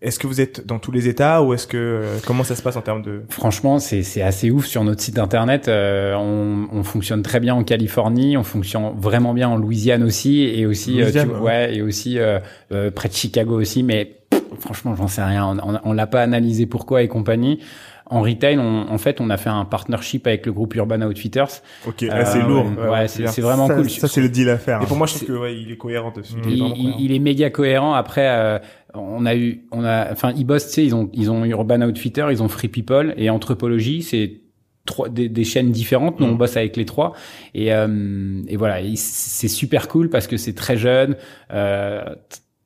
[0.00, 2.62] est-ce que vous êtes dans tous les États ou est-ce que euh, comment ça se
[2.62, 5.68] passe en termes de Franchement, c'est c'est assez ouf sur notre site internet.
[5.68, 10.42] euh, on, on fonctionne très bien en Californie, on fonctionne vraiment bien en Louisiane aussi,
[10.42, 11.38] et aussi, euh, tu ouais.
[11.40, 12.38] ouais, et aussi euh,
[12.72, 13.82] euh, près de Chicago aussi.
[13.82, 15.44] Mais pff, franchement, j'en sais rien.
[15.46, 17.60] On, on, on l'a pas analysé pourquoi et compagnie.
[18.10, 21.62] En retail, on, en fait, on a fait un partnership avec le groupe Urban Outfitters.
[21.86, 22.66] Ok, là, c'est Euh, lourd.
[22.78, 23.90] Ouais, Ouais, c'est vraiment ça, cool.
[23.90, 24.82] Ça, c'est le deal à faire.
[24.82, 26.34] Et pour moi, je trouve que ouais, il est cohérent dessus.
[26.46, 26.96] Il est cohérent.
[26.98, 27.92] il est méga cohérent.
[27.94, 28.58] Après, euh,
[28.94, 31.82] on a eu, on a, enfin, ils bossent, tu sais, ils ont, ils ont Urban
[31.82, 34.40] Outfitter, ils ont Free People et Anthropologie, c'est
[34.86, 36.18] trois des, des chaînes différentes.
[36.18, 36.38] Nous, on Mm.
[36.38, 37.12] bosse avec les trois
[37.54, 41.16] et euh, et voilà, c'est super cool parce que c'est très jeune.
[41.52, 42.02] Euh,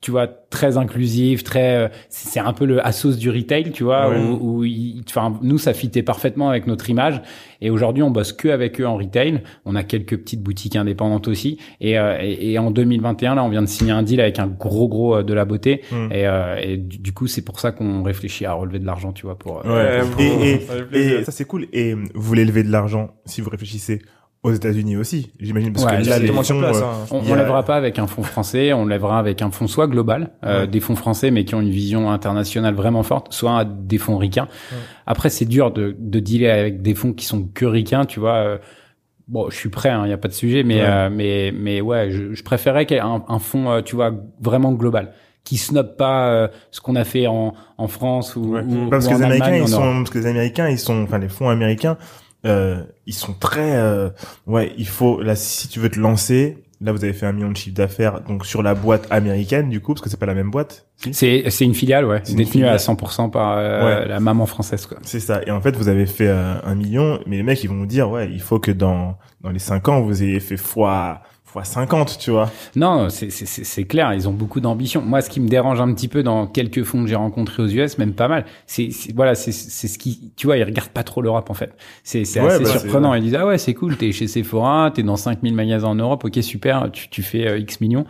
[0.02, 4.10] tu vois, très inclusif, très, euh, c'est un peu le Asos du retail, tu vois,
[4.10, 4.18] Ouais.
[4.18, 7.22] où, où il- enfin, nous, ça fitait parfaitement avec notre image.
[7.60, 9.42] Et aujourd'hui, on bosse que avec eux en retail.
[9.64, 11.56] On a quelques petites boutiques indépendantes aussi.
[11.80, 14.48] Et, euh, et, et en 2021, là, on vient de signer un deal avec un
[14.48, 15.82] gros gros euh, de la beauté.
[15.92, 15.94] Mm.
[16.12, 19.12] Et, euh, et du, du coup, c'est pour ça qu'on réfléchit à relever de l'argent,
[19.12, 19.62] tu vois, pour.
[19.64, 20.24] euh, Ouais.
[20.24, 21.68] Et, et, ça et c'est cool.
[21.72, 24.02] Et vous voulez lever de l'argent si vous réfléchissez
[24.42, 26.78] aux États-unis aussi, j'imagine parce Ouais, que là les fonds, place.
[26.78, 27.06] euh, hein.
[27.12, 30.32] On, a- lèvera pas avec un fonds français, on lèvera avec un fonds soit global,
[30.44, 30.66] euh, Ouais.
[30.66, 34.48] des fonds français mais qui ont une vision internationale vraiment forte, soit des fonds ricains.
[34.72, 34.78] Ouais.
[35.06, 38.34] Après, c'est dur de, de dealer avec des fonds qui sont que ricains, tu vois.
[38.34, 38.58] euh,
[39.28, 40.88] bon, je suis prêt, il y a pas de sujet, mais Ouais.
[40.88, 43.94] euh, mais mais ouais, je, je préférais qu'il y ait un, un fonds, euh, tu
[43.94, 45.12] vois, vraiment global,
[45.44, 48.62] qui snob pas euh, ce qu'on a fait en, en France ou, Ouais.
[48.64, 50.78] ou- parce ou que en les Américains Allemagne, ils sont parce que les Américains ils
[50.80, 51.96] sont enfin les fonds américains
[52.44, 54.10] euh, ils sont très euh,
[54.46, 57.50] ouais il faut là si tu veux te lancer là vous avez fait un million
[57.50, 60.34] de chiffre d'affaires donc sur la boîte américaine du coup parce que c'est pas la
[60.34, 61.14] même boîte si?
[61.14, 62.96] C'est c'est une filiale, ouais, C'est détenue à filiale.
[62.96, 64.08] 100% par euh, Ouais.
[64.08, 64.98] la maman française, quoi.
[65.02, 67.68] c'est ça et en fait vous avez fait euh, un million mais les mecs ils
[67.68, 70.56] vont vous dire ouais il faut que dans dans les cinq ans vous ayez fait
[70.56, 71.22] fois
[71.52, 75.02] fois 50 tu vois Non, c'est c'est- c'est c'est clair, ils ont beaucoup d'ambition.
[75.02, 77.68] Moi, ce qui me dérange un petit peu dans quelques fonds que j'ai rencontrés aux
[77.68, 81.04] US, même pas mal, c'est voilà, c'est c'est ce qui, tu vois, ils regardent pas
[81.04, 81.72] trop l'Europe en fait.
[82.02, 83.14] C'est Ouais, assez bah, surprenant.
[83.14, 86.24] Ils disent ah ouais, c'est cool, t'es chez Sephora, t'es dans 5000 magasins en Europe,
[86.24, 88.06] ok super, tu tu fais euh, X millions.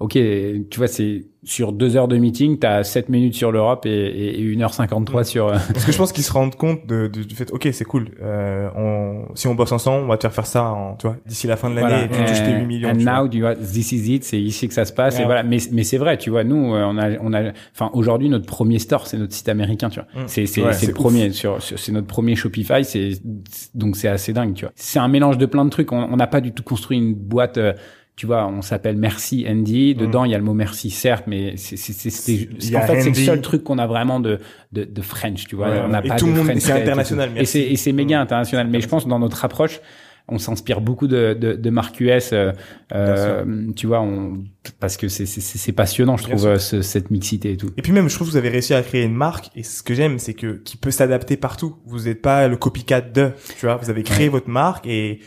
[0.00, 3.90] Ok, tu vois, c'est sur deux heures de meeting, t'as 7 minutes sur l'Europe et,
[3.90, 5.48] et, et 1h53 sur.
[5.48, 7.84] euh, Parce que je pense qu'ils se rendent compte de, de- du fait, ok, c'est
[7.84, 8.08] cool.
[8.22, 11.16] Euh, on, si on bosse ensemble, on va te faire faire ça, en, tu vois,
[11.26, 12.04] d'ici la fin de l'année, Voilà.
[12.04, 12.88] et tu touches tes 8 millions.
[12.90, 13.22] And tu vois.
[13.22, 15.16] now, tu vois, this is it, c'est ici que ça se passe.
[15.16, 15.22] Ouais.
[15.22, 15.42] Et voilà.
[15.42, 18.46] Mais, mais c'est vrai, tu vois, nous, euh, on a, on a, enfin, aujourd'hui, notre
[18.46, 20.22] premier store, c'est notre site américain, tu vois.
[20.22, 20.26] Mm.
[20.28, 23.12] C'est, c'est, Ouais, c'est le premier, sur, sur- c'est notre premier Shopify, c'est,
[23.74, 24.72] donc c'est assez dingue, tu vois.
[24.76, 25.92] C'est un mélange de plein de trucs.
[25.92, 27.72] On on n'a pas du tout construit une boîte, euh,
[28.16, 29.94] tu vois, on s'appelle Merci Andy.
[29.94, 31.76] Dedans, il y a le mot merci, certes, mais c'est,
[32.76, 34.38] en fait, c'est le seul truc qu'on a vraiment de,
[34.72, 35.70] de, de French, tu vois.
[35.70, 37.76] Ouais, on n'a et pas tout de le monde- French c'est international, Et c'est, et
[37.76, 38.22] c'est méga Mm.
[38.22, 38.68] international.
[38.68, 39.80] Mais je pense dans notre approche,
[40.32, 41.70] on s'inspire beaucoup de, de, de
[42.04, 42.52] US, euh,
[42.94, 44.44] euh, tu vois, on,
[44.78, 47.70] parce que c'est, c'est, c'est passionnant, je Bien trouve, euh, ce- cette mixité et tout.
[47.76, 49.82] Et puis même, je trouve que vous avez réussi à créer une marque, et ce
[49.82, 51.76] que j'aime, c'est que qui peut s'adapter partout.
[51.86, 53.76] Vous n'êtes pas le copycat de, tu vois.
[53.76, 54.32] Vous avez créé Ouais.
[54.32, 55.20] votre marque et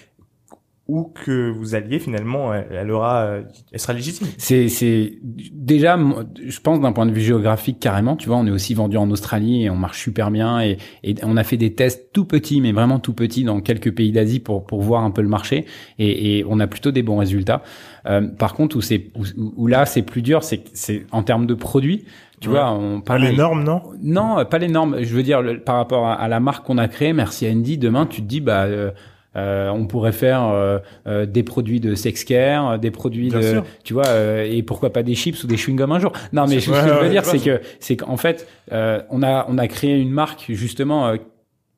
[0.90, 4.28] où que vous alliez finalement, elle, elle aura, euh, elle sera légitime.
[4.38, 5.14] C'est, c'est
[5.54, 5.98] déjà,
[6.46, 8.18] je pense d'un point de vue géographique carrément.
[8.18, 11.16] Tu vois, on est aussi vendu en Australie et on marche super bien et, et
[11.24, 14.42] on a fait des tests tout petits, mais vraiment tout petits dans quelques pays d'Asie
[14.42, 15.66] pour pour voir un peu le marché
[16.00, 17.64] et, et on a plutôt des bons résultats.
[18.06, 19.24] Euh, par contre, où c'est où,
[19.56, 22.04] où là c'est plus dur, c'est c'est en termes de produits.
[22.42, 22.56] Tu Ouais.
[22.56, 23.82] vois, on pas pareil- les normes non?
[24.02, 24.98] Non, pas les normes.
[25.02, 27.78] Je veux dire, le- par rapport à, à la marque qu'on a créée, merci Andy,
[27.78, 28.92] demain, tu te dis, bah, euh,
[29.36, 33.40] euh, on pourrait faire euh, euh, des produits de sex care, euh, des produits Bien
[33.40, 33.66] de, sûr.
[33.84, 36.12] tu vois, euh, et pourquoi pas des chips ou des chewing-gums un jour.
[36.32, 39.46] Non, mais ce que je veux dire, c'est que, c'est qu'en fait, euh, on a,
[39.50, 41.16] on a créé une marque justement.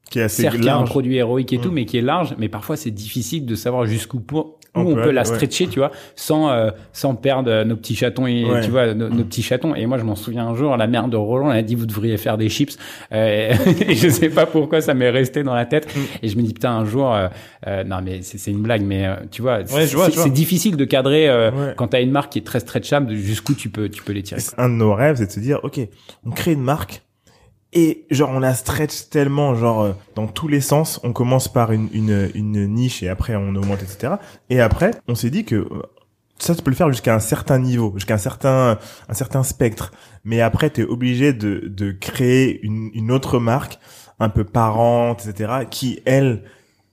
[0.09, 1.73] Qui est assez certes, qui a un produit héroïque et tout, Mm.
[1.73, 2.35] mais qui est large.
[2.37, 4.45] Mais parfois, c'est difficile de savoir jusqu'où où
[4.77, 5.25] On on, peut peut, la ouais.
[5.25, 8.61] stretcher, tu vois, sans euh, sans perdre euh, nos petits chatons et Ouais.
[8.61, 9.73] tu vois nos, nos petits chatons.
[9.73, 11.85] Et moi, je m'en souviens un jour, la mère de Roland, elle a dit vous
[11.85, 12.77] devriez faire des chips.
[13.13, 13.53] Euh,
[13.87, 15.87] et je sais pas pourquoi ça m'est resté dans la tête.
[15.95, 15.99] Mm.
[16.23, 17.29] Et je me dis putain un jour, euh,
[17.67, 21.29] euh, non mais c'est une blague, mais euh, tu vois, Ouais, c'est difficile de cadrer
[21.29, 24.23] euh, quand t'as une marque qui est très stretchable, jusqu'où tu peux tu peux les
[24.23, 24.41] tirer.
[24.57, 25.79] un de nos rêves, c'est de se dire, ok,
[26.25, 27.01] on crée une marque
[27.75, 30.99] et genre on la stretch tellement, genre euh, dans tous les sens.
[31.03, 34.15] On commence par une, une, une niche et après on augmente, etc.
[34.49, 35.67] Et après, on s'est dit que euh,
[36.37, 39.91] ça, tu peux le faire jusqu'à un certain niveau, jusqu'à un certain, un certain spectre.
[40.23, 43.79] Mais après, tu es obligé de, de créer une, une autre marque
[44.19, 46.43] un peu parente, etc., qui, elle,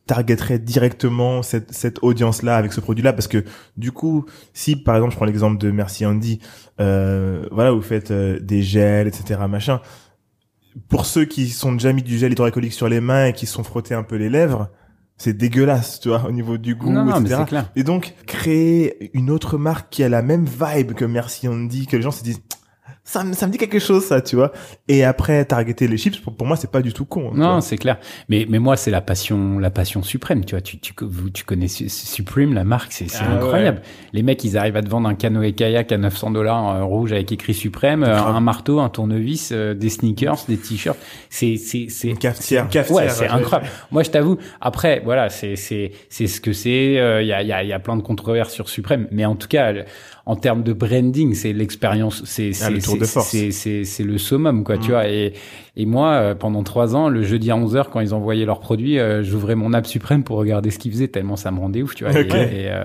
[0.06, 3.12] targeterait directement cette, cette audience-là avec ce produit-là.
[3.12, 3.44] Parce que,
[3.76, 6.40] du coup, si, par exemple, je prends l'exemple de Merci Andy,
[6.80, 9.80] euh, voilà, vous faites euh, des gels, etc., machin,
[10.88, 13.54] pour ceux qui sont déjà mis du gel hydroalcoolique sur les mains et qui se
[13.54, 14.70] sont frottés un peu les lèvres,
[15.16, 17.42] c'est dégueulasse, tu vois, au niveau du goût, Non, etc.
[17.46, 17.70] clair.
[17.76, 21.96] Et donc, créer une autre marque qui a la même vibe que Merci Andy, que
[21.96, 22.40] les gens se disent,
[23.04, 24.52] ça, me- ça me dit quelque chose, ça, tu vois.
[24.88, 27.30] Et après, targeter les chips, pour, pour moi, c'est pas du tout con.
[27.32, 27.98] tu Non, c'est clair.
[28.28, 30.44] Mais mais moi, c'est la passion, la passion suprême.
[30.44, 33.82] Tu vois, tu tu vous, tu connais Su- Supreme, la marque, c'est c'est Ah incroyable.
[34.12, 37.30] Les mecs, ils arrivent à te vendre un canoë kayak à 900 dollars rouge avec
[37.32, 40.98] écrit Suprême, euh, un marteau, un tournevis, euh, des sneakers, des t-shirts.
[41.30, 42.68] C'est c'est c'est Une cafetière.
[42.68, 43.28] cafetière, Ouais, c'est ouais.
[43.30, 43.70] incroyable.
[43.90, 44.38] Moi, je t'avoue.
[44.60, 46.98] Après, voilà, c'est c'est c'est ce que c'est.
[46.98, 49.06] euh, Il y a il y a il y a plein de controverses sur Suprême,
[49.10, 49.72] mais en tout cas,
[50.26, 52.22] en termes de branding, c'est l'expérience.
[52.24, 53.28] C'est c'est Ah, le tour c'est- de force.
[53.50, 54.78] c'est c'est le summum, quoi.
[54.78, 54.92] Tu Mm.
[54.92, 55.08] vois.
[55.08, 55.32] Et
[55.76, 58.60] et moi, euh, pendant trois ans, le jeudi à 11 h quand ils envoyaient leurs
[58.60, 61.82] produits, euh, j'ouvrais mon app Suprême pour regarder ce qu'ils faisaient, tellement ça me rendait
[61.82, 62.12] ouf, tu vois.
[62.18, 62.84] Et, et, euh,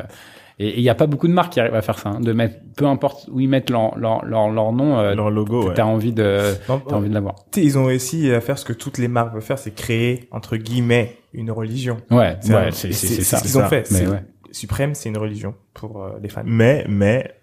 [0.60, 2.34] et il y a pas beaucoup de marques qui arrivent à faire ça, hein, de
[2.34, 5.74] mettre, peu importe où ils mettent leur leur leur, leur nom, euh, Leur logo, ouais.
[5.76, 7.36] t'as envie de Non, t'as envie de l'avoir.
[7.52, 9.76] tu sais, ils ont réussi à faire ce que toutes les marques veulent faire, c'est
[9.76, 11.98] créer, entre guillemets, une religion.
[12.10, 13.38] Ouais, C'est ouais, c'est et c'est ça.
[13.38, 13.68] ce qu'ils ont ça.
[13.68, 13.86] fait.
[13.92, 14.24] Mais C'est- ouais.
[14.58, 16.44] Suprême, c'est une religion pour euh, les fans.
[16.46, 17.40] Mais, mais,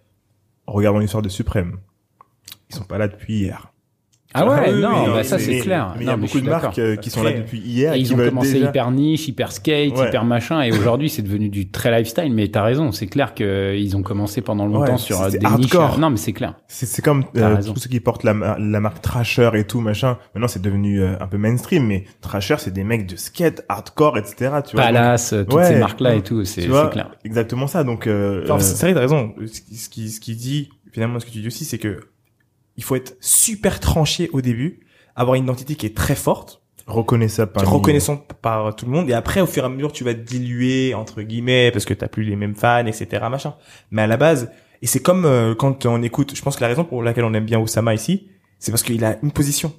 [0.67, 1.79] regardons l'histoire de Suprême.
[2.71, 3.74] Ils sont pas là depuis hier.
[4.37, 5.95] Ah ouais, Ah oui, non, oui, bah ça c'est clair.
[5.97, 7.59] Mais il y Non, a mais je beaucoup de marques euh, qui sont là depuis
[7.61, 8.69] hier Et et ils qui ont commencé déjà...
[8.71, 10.09] hyper niche, hyper skate, Ouais.
[10.09, 12.33] hyper machin, et aujourd'hui c'est devenu du très lifestyle.
[12.33, 15.39] Mais t'as raison, c'est clair que ils ont commencé pendant longtemps Ouais, sur euh, des
[15.45, 15.91] hardcore.
[15.91, 15.99] niches.
[15.99, 16.55] Non, mais c'est clair.
[16.67, 19.81] C'est, c'est comme euh, tous ceux qui portent la, ma- la marque Trasher et tout
[19.81, 20.19] machin.
[20.35, 24.19] Maintenant, c'est devenu euh, un peu mainstream, mais Trasher, c'est des mecs de skate, hardcore,
[24.19, 24.35] etc.
[24.67, 26.19] Tu vois, Palace, euh, toutes Ouais, ces marques-là ouais.
[26.19, 27.11] et tout, c'est clair.
[27.25, 27.85] exactement ça.
[27.85, 29.33] Donc, euh, euh, c'est vrai, t'as raison.
[29.47, 32.01] Ce qui, ce qui dit, finalement, ce que tu dis aussi, c'est que
[32.77, 34.81] il faut être super tranché au début,
[35.17, 38.93] avoir une identité qui est très forte, reconnaissable qui est parmi- reconnaissante par tout le
[38.93, 41.85] monde, et après, au fur et à mesure, tu vas te diluer, entre guillemets, parce
[41.85, 43.55] que t'as plus les mêmes fans, etc., machin.
[43.91, 44.51] Mais à la base,
[44.83, 47.33] et c'est comme euh, quand on écoute, je pense que la raison pour laquelle on
[47.35, 49.73] aime bien Osama ici, c'est parce qu'il a une position.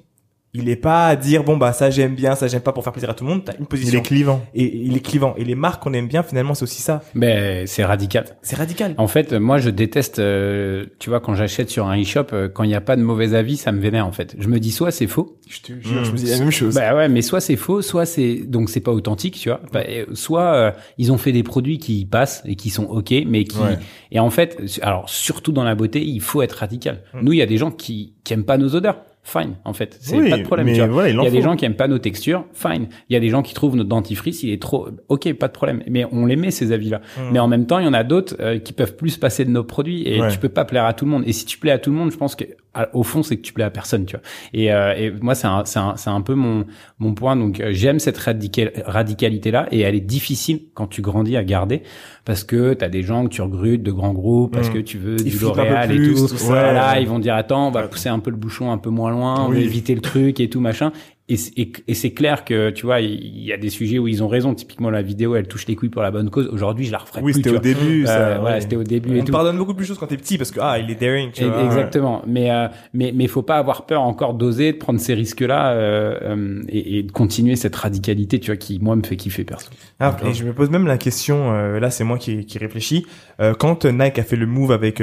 [0.58, 2.92] Il est pas à dire, bon, bah, ça j'aime bien, ça j'aime pas pour faire
[2.92, 3.98] plaisir à tout le monde, t'as une Il position.
[3.98, 4.42] est clivant.
[4.54, 5.34] Et il est clivant.
[5.36, 7.02] Et les marques qu'on aime bien, finalement, c'est aussi ça.
[7.14, 8.24] Mais c'est radical.
[8.42, 8.94] C'est radical.
[8.98, 12.62] En fait, moi, je déteste, euh, tu vois, quand j'achète sur un e-shop, euh, quand
[12.64, 14.34] il n'y a pas de mauvais avis, ça me vénère, en fait.
[14.38, 15.38] Je me dis, soit c'est faux.
[15.48, 16.74] Je te jure, je me dis la même chose.
[16.74, 19.60] Bah ouais, mais soit c'est faux, soit c'est, donc c'est pas authentique, tu vois.
[19.72, 19.82] Bah,
[20.14, 23.56] soit euh, ils ont fait des produits qui passent et qui sont ok, mais qui,
[23.58, 23.78] Ouais.
[24.12, 27.02] et en fait, alors surtout dans la beauté, il faut être radical.
[27.14, 27.20] Mm.
[27.22, 28.98] Nous, il y a des gens qui, qui aiment pas nos odeurs.
[29.28, 29.98] Fine, en fait.
[30.00, 30.86] C'est Oui, pas de problème, mais tu vois.
[30.86, 31.42] voilà, il y a des faut.
[31.42, 32.86] gens qui aiment pas nos textures, fine.
[33.10, 35.52] Il y a des gens qui trouvent notre dentifrice, il est trop, ok, pas de
[35.52, 35.82] problème.
[35.88, 37.00] Mais on les met ces avis-là.
[37.18, 37.20] Mm.
[37.32, 39.50] Mais en même temps, il y en a d'autres euh, qui peuvent plus passer de
[39.50, 40.28] nos produits et Ouais.
[40.30, 41.24] tu peux pas plaire à tout le monde.
[41.26, 42.44] Et si tu plais à tout le monde, je pense que
[42.92, 44.22] au fond, c'est que tu plais à personne, tu vois.
[44.52, 46.64] Et, euh, et moi, c'est un, c'est un, c'est un peu mon
[46.98, 47.36] mon point.
[47.36, 51.44] Donc, euh, j'aime cette radical, radicalité là et elle est difficile quand tu grandis à
[51.44, 51.82] garder
[52.24, 54.72] parce que t'as des gens que tu recrutes de grands groupes parce Mm.
[54.74, 56.26] que tu veux Ils du L'Oréal et tout.
[56.28, 56.46] tout ça.
[56.46, 57.02] Voilà, Ouais.
[57.02, 59.44] ils vont dire attends, on va pousser un peu le bouchon un peu moins loin,
[59.46, 60.92] on va éviter le truc et tout machin.
[61.28, 64.06] Et, c'est- et, et c'est clair que tu vois, il y a des sujets où
[64.06, 64.54] ils ont raison.
[64.54, 66.46] Typiquement, la vidéo, elle touche les couilles pour la bonne cause.
[66.52, 67.42] Aujourd'hui, je la referai Oui, plus.
[67.42, 68.38] c'était au début, Euh, ça.
[68.38, 68.60] voilà, ouais.
[68.60, 69.32] c'était au début et On tout.
[69.32, 71.42] pardonne beaucoup plus de choses quand t'es petit parce que ah il est daring tu
[71.42, 71.64] Et- vois.
[71.64, 72.22] Exactement.
[72.28, 76.16] Mais euh, mais mais faut pas avoir peur encore d'oser, de prendre ces risques-là euh,
[76.22, 79.68] euh, et, et de continuer cette radicalité, tu vois, qui moi me fait kiffer perso.
[79.98, 83.04] Ah, et je me pose même la question euh, là c'est moi qui qui réfléchis
[83.40, 85.02] Euh, quand Nike a fait le move avec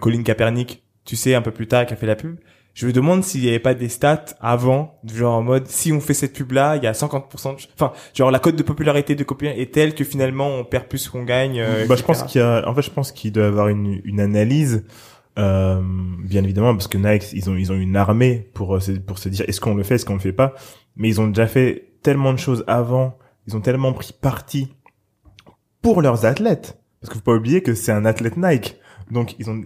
[0.00, 2.36] Colin Kaepernick tu sais un peu plus tard qui a fait la pub
[2.80, 5.98] je me demande s'il y avait pas des stats avant genre en mode si on
[6.00, 7.62] fait cette pub là il y a 50% de...
[7.74, 11.08] enfin genre la cote de popularité de Copier est telle que finalement on perd plus
[11.08, 13.44] qu'on gagne euh, bah, je pense qu'il y a, en fait, je pense qu'il doit
[13.44, 14.84] y avoir une, une analyse,
[15.40, 15.80] euh,
[16.22, 19.18] bien évidemment, parce que Nike, ils ont, ils ont une armée pour, euh, se- pour
[19.18, 20.54] se dire est-ce qu'on le fait, est-ce qu'on le fait pas?
[20.96, 24.68] Mais ils ont déjà fait tellement de choses avant, ils ont tellement pris parti
[25.82, 26.78] pour leurs athlètes.
[27.00, 28.76] Parce que faut pas oublier que c'est un athlète Nike.
[29.10, 29.60] Donc, ils ont,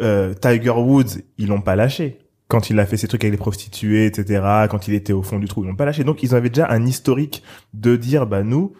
[0.00, 2.18] euh, Tiger Woods, ils l'ont pas lâché.
[2.52, 5.38] Quand il a fait ses trucs avec les prostituées, etc., quand il était au fond
[5.38, 6.04] du trou, ils l'ont pas lâché.
[6.04, 8.74] Donc, ils avaient déjà un historique de dire, bah, nous,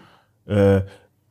[0.50, 0.80] euh,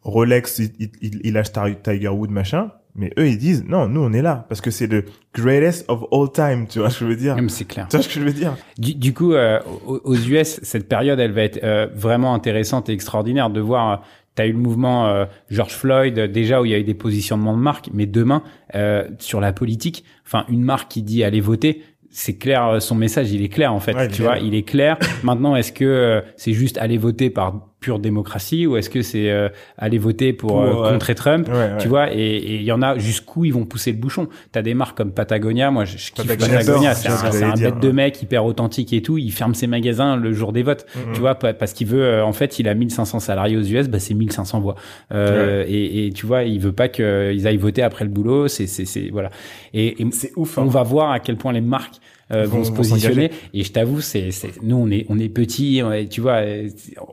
[0.02, 2.72] Rolex, il, il, il- lâche Ti- Tiger Wood, machin.
[2.96, 4.46] Mais eux, ils disent, non, nous, on est là.
[4.50, 7.38] Parce que c'est le greatest of all time, tu vois ce que je veux dire?
[7.48, 7.88] C'est clair.
[7.90, 8.58] Tu vois ce que je veux dire?
[8.78, 12.94] Du, du coup, euh, aux, US, cette période, elle va être euh, vraiment intéressante et
[12.94, 13.92] extraordinaire de voir.
[13.92, 13.96] euh,
[14.34, 16.94] T'as eu le mouvement euh, George Floyd euh, déjà où il y a eu des
[16.94, 18.44] positionnements de marque, mais demain
[18.76, 22.96] euh, sur la politique, enfin une marque qui dit allez voter, c'est clair, euh, son
[22.96, 24.28] message il est clair en fait, Ouais, tu clair.
[24.34, 24.98] vois, il est clair.
[25.24, 29.32] Maintenant, est-ce que euh, c'est juste aller voter par pure démocratie ou est-ce que c'est
[29.32, 30.92] euh, aller voter pour, Pour, euh, ouais.
[30.94, 31.78] contrer Trump Ouais, ouais.
[31.80, 34.28] Tu vois, et il y en a jusqu'où ils vont pousser le bouchon.
[34.52, 37.10] T'as des marques comme Patagonia, moi je, je kiffe Patagonia, c'est
[37.44, 39.18] un, dire, bête de mec hyper authentique et tout.
[39.18, 42.24] Il ferme ses magasins le jour des votes, tu vois, pa- parce qu'il veut, euh,
[42.24, 44.76] en fait, il a 1500 salariés aux US, bah c'est 1500 voix.
[45.12, 48.48] Euh, et, et tu vois, il veut pas qu'ils aillent voter après le boulot.
[48.48, 49.32] C'est c'est c'est voilà.
[49.74, 50.64] Et, et c'est ouf hein.
[50.66, 51.96] on va voir à quel point les marques
[52.32, 53.32] euh, Vont- vont, se positionner.
[53.54, 56.42] Et je t'avoue, c'est, c'est, nous on est, on est petits, on est- tu vois.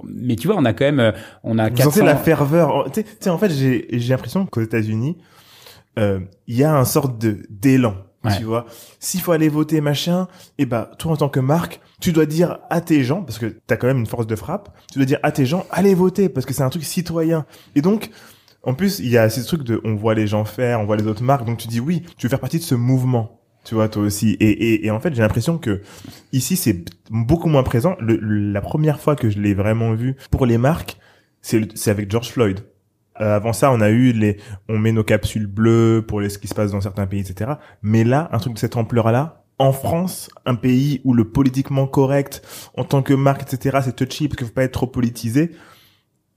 [0.04, 1.12] Mais tu vois, on a quand même, euh,
[1.44, 1.90] on a Vous 400.
[1.90, 2.72] sentez la ferveur.
[2.86, 5.16] Oh, Tu sais- en fait, j'ai j'ai l'impression qu'aux États-Unis,
[5.98, 7.94] euh, il y a un sorte de d'élan.
[8.24, 8.36] Ouais.
[8.36, 8.66] Tu vois,
[8.98, 10.26] s'il faut aller voter machin,
[10.58, 13.46] et bah toi en tant que marque, tu dois dire à tes gens parce que
[13.46, 14.76] t'as quand même une force de frappe.
[14.92, 17.46] Tu dois dire à tes gens allez voter parce que c'est un truc citoyen.
[17.76, 18.10] Et donc
[18.64, 20.96] en plus, il y a ces trucs de on voit les gens faire, on voit
[20.96, 23.37] les autres marques, donc tu dis oui, tu veux faire partie de ce mouvement.
[23.68, 24.30] Tu vois, toi aussi.
[24.40, 25.82] Et, et, et en fait, j'ai l'impression que
[26.32, 27.96] ici, c'est beaucoup moins présent.
[28.00, 30.96] Le- le- la première fois que je l'ai vraiment vu pour les marques,
[31.42, 32.60] c'est c'est avec George Floyd.
[33.20, 34.38] Euh, avant ça, on a eu les,
[34.70, 37.52] on met nos capsules bleues pour les, ce qui se passe dans certains pays, etc.
[37.82, 42.42] Mais là, un truc de cette ampleur-là, en France, un pays où le politiquement correct,
[42.76, 45.50] en tant que marque, etc., c'est touchy parce qu'il faut pas être trop politisé.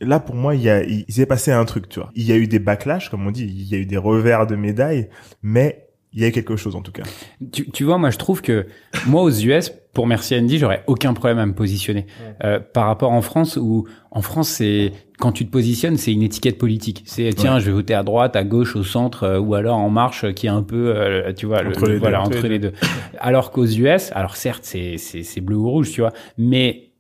[0.01, 2.09] Là, pour moi, il y a, il, il s'est passé un truc, tu vois.
[2.15, 4.47] Il y a eu des backlash, comme on dit, il y a eu des revers
[4.47, 5.07] de médailles,
[5.43, 7.04] mais il y a quelque chose en tout cas.
[7.52, 8.65] Tu, tu vois, moi je trouve que
[9.08, 12.06] moi aux US, pour Merci Andy, j'aurais aucun problème à me positionner.
[12.43, 16.24] Euh, par rapport en France, où en France c'est quand tu te positionnes, c'est une
[16.24, 17.04] étiquette politique.
[17.06, 19.89] C'est tiens, je vais voter à droite, à gauche, au centre, euh, ou alors en
[19.89, 22.00] marche, euh, qui est un peu, euh, tu vois, le- Entre les deux.
[22.00, 22.74] voilà, Entre entre les les deux.
[23.19, 26.90] Alors qu'aux US, alors certes c'est c'est c'est bleu ou rouge, tu vois, mais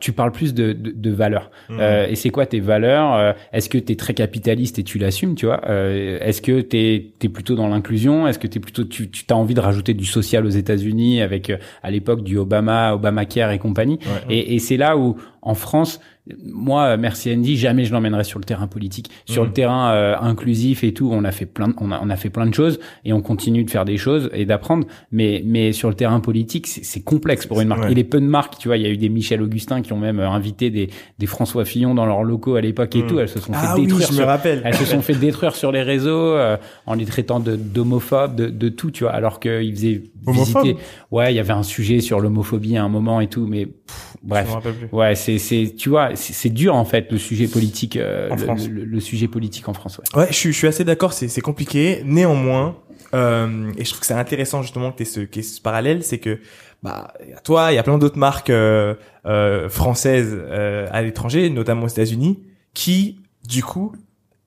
[0.00, 1.50] tu parles plus de, de, de valeurs.
[1.68, 1.76] Mmh.
[1.80, 4.98] Euh, et c'est quoi tes valeurs Euh, Est-ce que tu es très capitaliste et tu
[4.98, 8.84] l'assumes, tu vois Euh, Est-ce que tu es, plutôt dans l'inclusion Est-ce que t'es plutôt
[8.84, 12.38] tu, tu as envie de rajouter du social aux États-Unis avec euh, à l'époque du
[12.38, 13.98] Obama, Obamacare et compagnie?
[14.02, 14.34] Ouais.
[14.34, 15.16] Et, et c'est là où
[15.48, 16.00] en France,
[16.44, 20.84] moi, merci Andy, jamais je l'emmènerai sur le terrain politique, sur le terrain euh, inclusif
[20.84, 21.08] et tout.
[21.10, 23.22] On a fait plein, de- on a, on a fait plein de choses et on
[23.22, 24.86] continue de faire des choses et d'apprendre.
[25.10, 27.84] Mais, mais sur le terrain politique, c'est complexe pour une marque.
[27.84, 27.92] Ouais.
[27.92, 28.76] Il est peu de marques, tu vois.
[28.76, 31.64] Il y a eu des Michel Augustin qui ont même euh, invité des, des François
[31.64, 33.06] Fillon dans leurs locaux à l'époque et Mhm.
[33.08, 33.18] tout.
[33.20, 34.06] Elles se sont Ah fait oui, détruire.
[34.08, 34.60] je me sur- rappelle.
[34.66, 38.48] elles se sont fait détruire sur les réseaux euh, en les traitant de d'homophobes, de,
[38.48, 39.12] de tout, tu vois.
[39.12, 40.84] Alors qu'ils faisaient Homophobe visiter.
[41.10, 44.16] Ouais, il y avait un sujet sur l'homophobie à un moment et tout, mais pff,
[44.22, 44.44] bref.
[44.44, 44.88] Je me rappelle plus.
[44.92, 48.36] Ouais, c'est c'est tu vois, c'est c'est dur en fait le sujet politique euh, En
[48.36, 48.68] le, France.
[48.68, 49.98] le- le sujet politique en France.
[50.14, 50.20] Ouais.
[50.22, 52.02] Ouais, je suis, je suis assez d'accord, c'est, c'est compliqué.
[52.04, 52.76] Néanmoins,
[53.14, 56.18] euh, et je trouve que c'est intéressant justement que tu ce, ait ce parallèle, c'est
[56.18, 56.40] que
[56.82, 58.94] bah, il y a toi, il y a plein d'autres marques euh,
[59.26, 62.38] euh, françaises euh, à l'étranger, notamment aux États-Unis,
[62.74, 63.92] qui du coup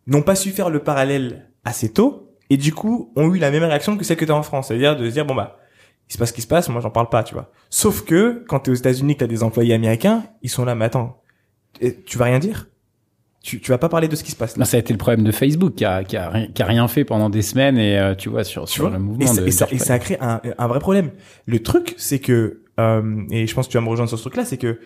[0.08, 3.64] n'ont pas su faire le parallèle assez tôt et du coup ont eu la même
[3.64, 5.58] réaction que celle que tu as en France, c'est-à-dire de se dire bon bah
[6.12, 7.50] il se passe ce qui se passe, moi j'en parle pas, tu vois.
[7.70, 10.66] Sauf que quand tu es aux États-Unis, que tu as des employés américains, ils sont
[10.66, 11.22] là, mais attends,
[12.06, 12.68] tu vas rien dire?
[13.42, 14.66] Tu, tu vas pas parler de ce qui se passe là.
[14.66, 16.88] Ça a été le problème de Facebook qui a qui a, rien- qui a rien
[16.90, 18.92] fait pendant des semaines et euh, tu vois sur Tu sur vois?
[18.92, 21.12] le et mouvement ça, de et, ça, et ça a créé un, un vrai problème.
[21.48, 24.24] Le truc, c'est que, euh, et je pense que tu vas me rejoindre sur ce
[24.24, 24.80] truc-là, c'est que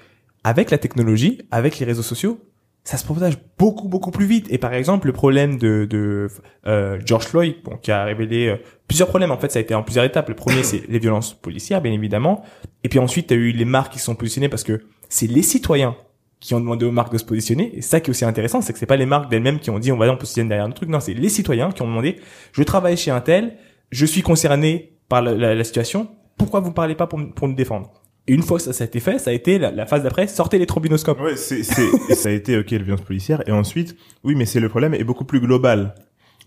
[0.45, 2.39] avec la technologie, avec les réseaux sociaux,
[2.85, 4.47] ça se propage beaucoup beaucoup plus vite.
[4.49, 6.27] Et par exemple, le problème de, de
[6.67, 8.55] euh, George Floyd, bon, qui a révélé euh,
[8.87, 9.31] plusieurs problèmes.
[9.31, 10.29] En fait, ça a été en plusieurs étapes.
[10.29, 12.43] Le premier, c'est les violences policières, bien évidemment.
[12.83, 15.27] Et puis ensuite, tu as eu les marques qui se sont positionnées parce que c'est
[15.27, 15.95] les citoyens
[16.39, 17.75] qui ont demandé aux marques de se positionner.
[17.75, 19.79] Et ça qui est aussi intéressant, c'est que c'est pas les marques d'elles-mêmes qui ont
[19.79, 20.89] dit on va on positionne derrière notre truc.
[20.89, 22.17] Non, c'est les citoyens qui ont demandé
[22.53, 23.57] je travaille chez un tel,
[23.89, 26.07] je suis concerné par la, la- situation.
[26.37, 27.91] Pourquoi vous parlez pas pour, pour nous défendre?
[28.27, 30.27] Une fois que ça, ça a été fait, ça a été la, la phase d'après
[30.27, 31.19] sortez les trombinoscopes.
[31.21, 33.43] Ouais, c'est, ça a été, ok, la violence policière.
[33.47, 35.93] Et ensuite, oui, mais c'est le problème est beaucoup plus global.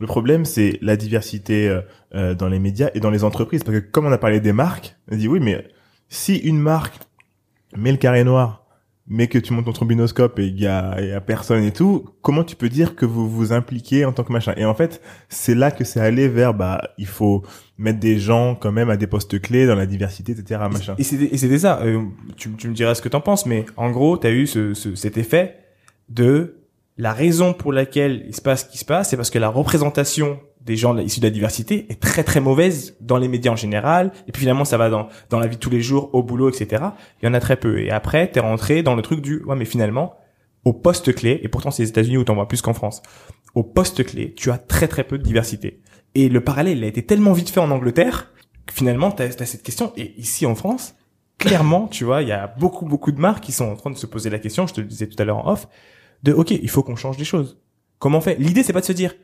[0.00, 1.80] Le problème, c'est la diversité euh,
[2.14, 3.64] euh, dans les médias et dans les entreprises.
[3.64, 5.66] Parce que comme on a parlé des marques, on dit oui, mais
[6.08, 6.94] si une marque
[7.76, 8.64] met le carré noir,
[9.08, 12.04] mais que tu montes ton trombinoscope et il y a, y a personne et tout,
[12.20, 14.52] comment tu peux dire que vous vous impliquez en tant que machin?
[14.56, 17.42] Et en fait, c'est là que c'est allé vers, bah, il faut
[17.78, 20.60] mettre des gens quand même à des postes clés dans la diversité, etc.
[20.70, 20.94] Machin.
[20.98, 21.80] Et c'était et c'était ça.
[21.82, 22.02] Euh,
[22.36, 24.94] tu, tu me diras ce que t'en penses, mais en gros, t'as eu ce, ce,
[24.94, 25.56] cet effet
[26.10, 26.56] de
[26.98, 29.48] la raison pour laquelle il se passe ce qui se passe, c'est parce que la
[29.48, 33.56] représentation des gens issus de la diversité est très très mauvaise dans les médias en
[33.56, 34.12] général.
[34.28, 36.50] Et puis finalement, ça va dans dans la vie de tous les jours, au boulot,
[36.50, 36.84] etc.
[37.20, 37.80] Il y en a très peu.
[37.80, 40.14] Et après, t'es rentré dans le truc du ouais, mais finalement,
[40.64, 43.02] au poste clé, et pourtant c'est les États-Unis où t'en vois plus qu'en France.
[43.54, 45.80] Au poste clé, tu as très très peu de diversité.
[46.14, 48.32] Et le parallèle il a été tellement vite fait en Angleterre
[48.66, 49.92] que finalement, t'as as cette question.
[49.96, 50.94] Et ici en France,
[51.38, 53.96] clairement, tu vois, il y a beaucoup, beaucoup de marques qui sont en train de
[53.96, 55.66] se poser la question, je te le disais tout à l'heure en off,
[56.22, 57.58] de, OK, il faut qu'on change des choses.
[57.98, 58.36] Comment on fait?
[58.38, 59.14] L'idée, c'est pas de se dire,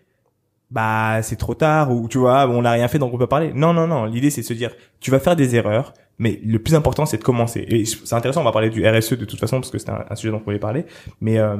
[0.74, 3.52] bah, c'est trop tard, ou tu vois, on n'a rien fait, donc on peut parler.
[3.54, 4.04] Non, non, non.
[4.06, 7.18] L'idée, c'est de se dire, tu vas faire des erreurs, mais le plus important, c'est
[7.18, 7.64] de commencer.
[7.68, 10.04] Et c'est intéressant, on va parler du RSE de toute façon, parce que c'est un,
[10.10, 10.84] un sujet dont on voulait parler.
[11.20, 11.56] Mais, euh,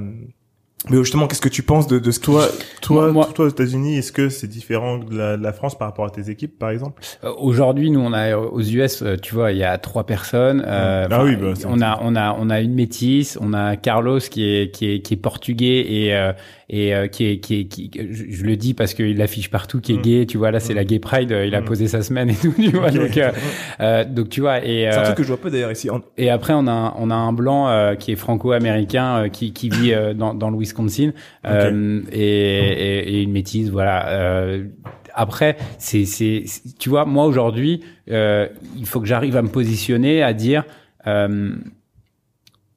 [0.90, 2.46] mais justement, qu'est-ce que tu penses de, de ce Toi,
[2.82, 5.88] toi, Moi- toi aux États-Unis, est-ce que c'est différent de la, de la France par
[5.88, 7.02] rapport à tes équipes, par exemple?
[7.24, 10.62] Euh, Aujourd'hui, nous, on a aux US, euh, tu vois, il y a trois personnes.
[10.66, 13.76] euh, Ah oui, bah, c'est on a, on a, on a une métisse, on a
[13.76, 16.32] Carlos qui est qui est qui est portugais et euh,
[16.76, 19.80] et euh, qui est qui est qui je, je le dis parce qu'il l'affiche partout
[19.80, 20.02] qui est Mm.
[20.02, 20.76] gay tu vois là c'est Mm.
[20.76, 21.64] la gay pride euh, il a Mm.
[21.66, 23.30] posé sa semaine et tout tu vois donc euh,
[23.80, 25.88] euh, donc tu vois et C'est un euh, truc que je vois peu d'ailleurs ici.
[26.18, 29.68] Et après, on a on a un blanc euh, qui est franco-américain euh, qui, qui
[29.68, 31.12] vit euh, dans, dans le Wisconsin
[31.46, 34.08] euh, et, et, et une métisse, voilà.
[34.08, 34.64] Euh,
[35.14, 36.42] après, c'est, c'est,
[36.80, 40.64] tu vois, moi aujourd'hui, euh, il faut que j'arrive à me positionner, à dire.
[41.06, 41.54] Euh,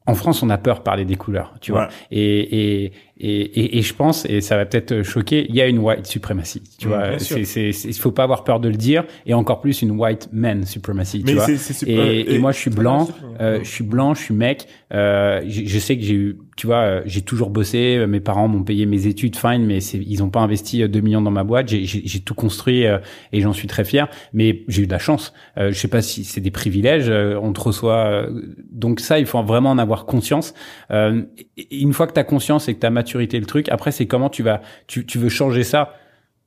[0.06, 1.90] en France, on a peur de parler des couleurs, tu vois.
[2.12, 5.68] Et, et, et, et, et je pense, et ça va peut-être choquer, il y a
[5.68, 7.20] une white supremacy, tu Mm, vois.
[7.20, 10.66] C'est, il faut pas avoir peur de le dire, et encore plus une white man
[10.66, 11.46] supremacy, tu vois.
[11.74, 12.06] super.
[12.12, 13.08] Et, et moi, je suis blanc,
[13.42, 14.68] euh, je suis blanc, je suis mec.
[14.94, 17.98] Euh, je je sais que j'ai eu, tu vois, euh, j'ai toujours bossé.
[17.98, 21.02] euh, Mes parents m'ont payé mes études, fine, mais ils ont pas investi euh, 2
[21.02, 21.68] millions dans ma boîte.
[21.68, 22.98] J'ai, tout construit euh,
[23.34, 24.08] et j'en suis très fier.
[24.34, 25.34] Mais j'ai eu de la chance.
[25.58, 27.10] Euh, je sais pas si c'est des privilèges.
[27.10, 28.06] euh, on te reçoit.
[28.06, 28.42] euh,
[28.72, 30.54] donc ça, il faut vraiment en avoir conscience.
[30.92, 31.24] Euh,
[31.70, 34.06] une fois que tu as conscience et que tu as maturité le truc, après, c'est
[34.06, 35.94] comment tu vas, tu, tu veux changer ça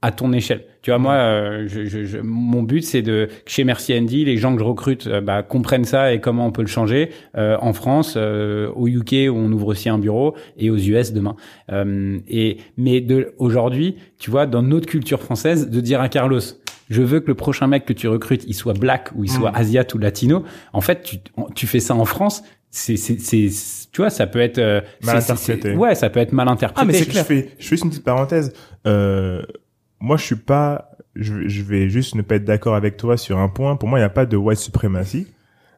[0.02, 0.64] à ton échelle.
[0.82, 4.36] Tu vois, moi, euh, je, je, je- mon but, c'est de chez Merci Andy, les
[4.38, 7.56] gens que je recrute euh, bah, comprennent ça et comment on peut le changer euh,
[7.60, 11.36] en France, euh, au UK où on ouvre aussi un bureau et aux US demain.
[11.70, 16.40] Euh, et mais de aujourd'hui, tu vois, dans notre culture française, de dire à Carlos,
[16.88, 19.50] je veux que le prochain mec que tu recrutes, il soit black ou il soit
[19.52, 19.56] Mm.
[19.56, 20.44] asiat ou latino.
[20.72, 21.16] En fait, tu,
[21.54, 22.42] tu fais ça en France.
[22.70, 25.74] C'est, tu vois, ça peut être euh, Mal interprété.
[25.74, 26.80] Ouais, ça peut être mal interprété.
[26.80, 27.24] Ah, mais c'est je, clair.
[27.24, 28.52] je fais, je fais juste une petite parenthèse.
[28.86, 29.42] Euh,
[29.98, 33.38] moi, je suis pas, je, je vais juste ne pas être d'accord avec toi sur
[33.38, 33.74] un point.
[33.76, 35.26] Pour moi, il n'y a pas de white supremacy.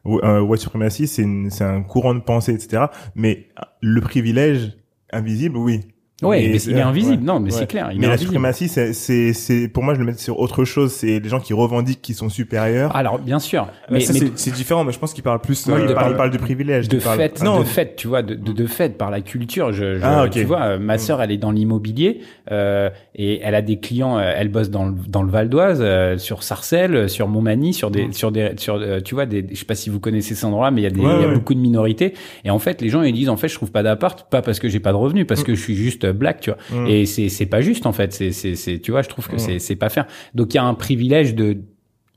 [0.05, 2.85] Euh, white supremacy, c'est c'est un courant de pensée, etc.
[3.15, 3.47] Mais
[3.81, 4.77] le privilège
[5.11, 5.81] invisible, oui.
[6.27, 7.17] Ouais, mais il est invisible.
[7.21, 7.25] ouais.
[7.25, 7.59] Non, mais Ouais.
[7.59, 7.89] c'est clair.
[7.91, 8.31] Il mais est la invisible.
[8.31, 10.91] suprématie, c'est, c'est, c'est, pour moi, je le mets sur autre chose.
[10.91, 12.95] C'est les gens qui revendiquent qu'ils sont supérieurs.
[12.95, 13.67] Alors, bien sûr.
[13.89, 13.99] Mais, Mais,
[14.35, 15.67] c'est- différent, mais je pense qu'il parle plus.
[15.67, 16.87] Moi, il, te parle, il parle du privilège.
[16.87, 17.59] de il parle- fait, Non.
[17.59, 19.71] de fait, tu vois, de, de, de fait par la culture.
[19.71, 20.31] Je, je- Ah, ok.
[20.31, 20.99] Tu vois, euh, ma Mm.
[20.99, 22.21] sœur, elle est dans l'immobilier
[22.51, 24.17] euh, et elle a des clients.
[24.17, 27.73] euh, elle bosse dans le, dans le Val d'Oise, euh, sur Sarcelles, euh, sur Montmagny,
[27.73, 28.13] sur des, Mm.
[28.13, 30.71] sur des, sur, euh, tu vois, des, je sais pas si vous connaissez cet endroit,
[30.71, 32.13] mais il y a des, il y a beaucoup de minorités.
[32.45, 34.59] Et en fait, les gens ils disent, en fait, je trouve pas d'appart, pas parce
[34.59, 35.45] que j'ai pas de revenus, parce Mm.
[35.45, 36.81] que je suis juste euh, black, tu vois.
[36.83, 36.87] Mm.
[36.87, 38.13] Et c'est c'est pas juste en fait.
[38.13, 39.39] C'est c'est c'est tu vois, je trouve que Mm.
[39.39, 40.05] c'est c'est pas faire.
[40.33, 41.57] Donc il y a un privilège de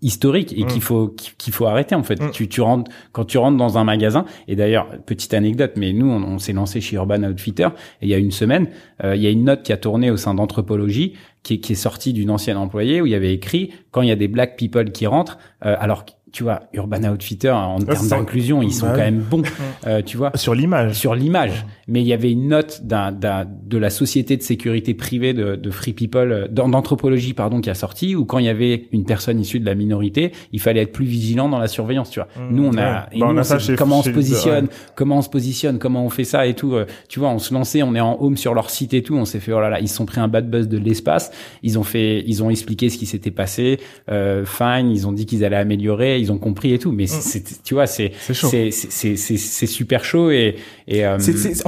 [0.02, 0.66] historique et Mm.
[0.66, 2.20] qu'il faut qu'il faut arrêter en fait.
[2.20, 2.30] Mm.
[2.30, 6.06] Tu tu rentres quand tu rentres dans un magasin et d'ailleurs petite anecdote mais nous
[6.06, 7.68] on, on s'est lancé chez Urban Outfitter
[8.02, 8.68] et il y a une semaine
[9.04, 11.72] euh, il y a une note qui a tourné au sein d'anthropologie qui est, qui
[11.72, 14.28] est sortie d'une ancienne employée où il y avait écrit quand il y a des
[14.28, 18.72] black people qui rentrent euh, alors tu vois Urban Outfitter en termes c'est- d'inclusion ils
[18.72, 19.42] sont Bah quand même bons
[19.86, 20.94] euh, tu vois Sur l'image.
[20.94, 24.92] sur l'image, mais il y avait une note d'un, d'un- de la société de sécurité
[24.94, 28.48] privée de, de Free People, d'an- d'anthropologie pardon, qui a sorti, où quand il y
[28.50, 32.10] avait une personne issue de la minorité, il fallait être plus vigilant dans la surveillance,
[32.10, 32.28] tu vois.
[32.36, 32.98] Mmh, nous on a, ouais.
[33.12, 35.22] et Bah, nous, on a on ça sait chez- comment on se positionne, comment on
[35.22, 36.74] se positionne, comment on fait ça et tout.
[36.74, 39.14] euh, tu vois, on se lançait, on est en home sur leur site et tout,
[39.14, 41.30] on s'est fait oh là là, ils sont pris un bad buzz de l'espace,
[41.62, 43.78] ils ont fait, ils ont expliqué ce qui s'était passé,
[44.10, 47.20] euh, fine, ils ont dit qu'ils allaient améliorer, ils ont compris et tout, mais c'est,
[47.46, 50.56] c'est- tu vois, c'est, C'est c'est, super chaud et,
[50.88, 51.18] et euh, en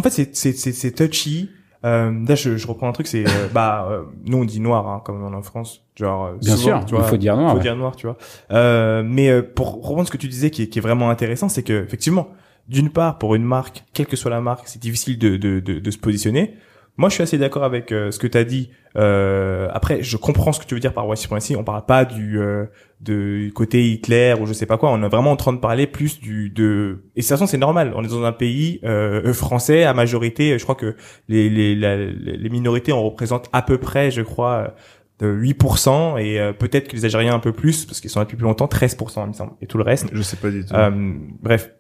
[0.03, 1.51] fait, c'est- c'est c'est- c'est touchy.
[1.85, 4.89] Euh, là, je, je reprends un truc, c'est euh, bah euh, nous on dit noir,
[4.89, 6.27] hein, comme on est en France, genre.
[6.27, 7.63] euh, Bien souvent, sûr, tu vois, il faut dire noir, Faut ouais.
[7.63, 8.17] dire noir, tu vois.
[8.51, 11.49] Euh, mais euh, pour reprendre ce que tu disais, qui est, qui est vraiment intéressant,
[11.49, 12.31] c'est que effectivement,
[12.69, 15.79] d'une part, pour une marque, quelle que soit la marque, c'est difficile de, de, de,
[15.79, 16.55] de se positionner.
[16.99, 18.71] Moi, je suis assez d'accord avec euh, ce que tu as dit.
[18.97, 21.55] Euh, après, je comprends ce que tu veux dire par white supremacy.
[21.57, 22.67] On parle pas du euh,
[23.01, 24.91] de côté Hitler ou je sais pas quoi.
[24.93, 27.05] On est vraiment en train de parler plus du de.
[27.15, 27.93] Et de toute façon, c'est normal.
[27.95, 30.59] On est dans un pays euh, français à majorité.
[30.59, 30.97] Je crois que
[31.29, 34.75] les les la- les minorités on représente à peu près, je crois.
[35.21, 38.25] De 8% et euh, peut-être que les Algériens un peu plus parce qu'ils sont là
[38.25, 40.65] depuis plus longtemps 13% il me semble et tout le reste Je sais pas du
[40.65, 40.73] tout.
[40.73, 41.73] euh, bref,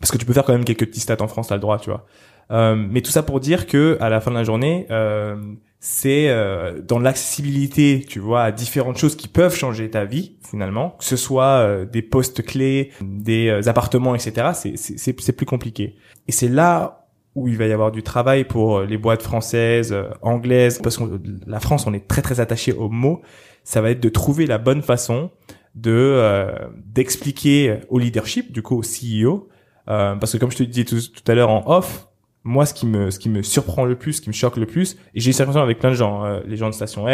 [0.00, 1.78] parce que tu peux faire quand même quelques petits stats en France, t'as le droit,
[1.78, 2.06] tu vois.
[2.50, 5.36] Euh, mais tout ça pour dire que à la fin de la journée, euh,
[5.80, 10.90] c'est euh, dans l'accessibilité, tu vois, à différentes choses qui peuvent changer ta vie finalement,
[10.98, 14.48] que ce soit euh, des postes clés, des euh, appartements, etc.
[14.54, 15.94] C'est c'est plus compliqué.
[16.26, 20.80] Et c'est là où il va y avoir du travail pour les boîtes françaises, anglaises,
[20.82, 21.04] parce que
[21.46, 23.20] la France, on est très très attaché aux mots.
[23.62, 25.30] Ça va être de trouver la bonne façon
[25.76, 26.48] de
[26.84, 29.48] d'expliquer au leadership, du coup au CEO,
[29.86, 32.07] parce que comme je te disais tout, tout à l'heure en off,
[32.48, 34.64] moi ce qui me ce qui me surprend le plus, ce qui me choque le
[34.64, 37.08] plus, et j'ai cette impression avec plein de gens, euh, les gens de Station F,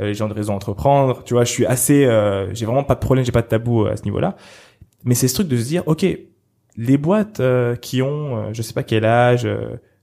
[0.00, 2.94] euh, les gens de Réseau Entreprendre, tu vois, je suis assez, euh, j'ai vraiment pas
[2.94, 4.36] de problème, j'ai pas de tabou euh, à ce niveau-là,
[5.04, 6.06] mais c'est ce truc de se dire, ok,
[6.76, 9.46] les boîtes euh, qui ont, euh, je sais pas quel âge,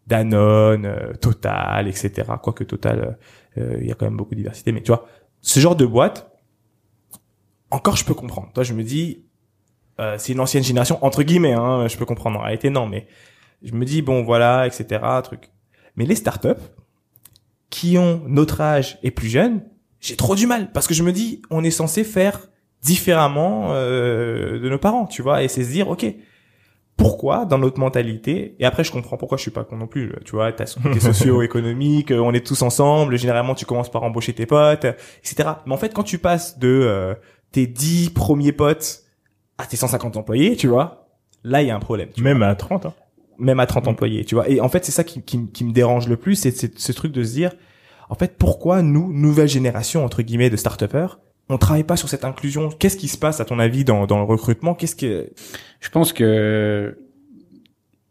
[0.05, 2.11] Danone, Total, etc.
[2.41, 3.17] Quoique Total,
[3.57, 5.07] il y a quand même beaucoup de diversité, mais tu vois,
[5.41, 6.31] ce genre de boîte,
[7.71, 8.49] encore je peux comprendre.
[8.53, 9.23] Toi, je me dis,
[10.17, 12.39] c'est une ancienne génération entre guillemets, hein, je peux comprendre.
[12.39, 13.07] En réalité, non, mais
[13.63, 15.01] je me dis bon, voilà, etc.
[15.23, 15.51] Truc.
[15.95, 16.61] Mais les startups,
[17.71, 19.63] qui ont notre âge et plus jeunes,
[19.99, 22.49] j'ai trop du mal parce que je me dis on est censé faire
[22.83, 26.05] différemment euh, de nos parents, tu vois, et c'est se dire ok
[26.97, 30.13] pourquoi dans notre mentalité et après je comprends pourquoi je suis pas con non plus
[30.23, 34.45] tu vois t'as côté socio-économique on est tous ensemble généralement tu commences par embaucher tes
[34.45, 37.15] potes etc mais en fait quand tu passes de euh,
[37.51, 39.03] tes 10 premiers potes
[39.57, 41.07] à tes 150 employés tu vois
[41.43, 42.93] là il y a un problème tu Même à 30, hein.
[43.37, 43.89] Même à 30 Mm.
[43.89, 44.49] employés, tu vois.
[44.49, 47.11] Et en fait, c'est ça qui, qui, qui me dérange le plus, c'est ce truc
[47.11, 47.53] de se dire,
[48.09, 51.19] en fait, pourquoi nous, nouvelle génération entre guillemets de start-upers,
[51.49, 52.69] on travaille pas sur cette inclusion?
[52.69, 54.73] Qu'est-ce qui se passe à ton avis dans, dans le recrutement?
[54.75, 55.31] Qu'est-ce que
[55.79, 56.97] Je pense que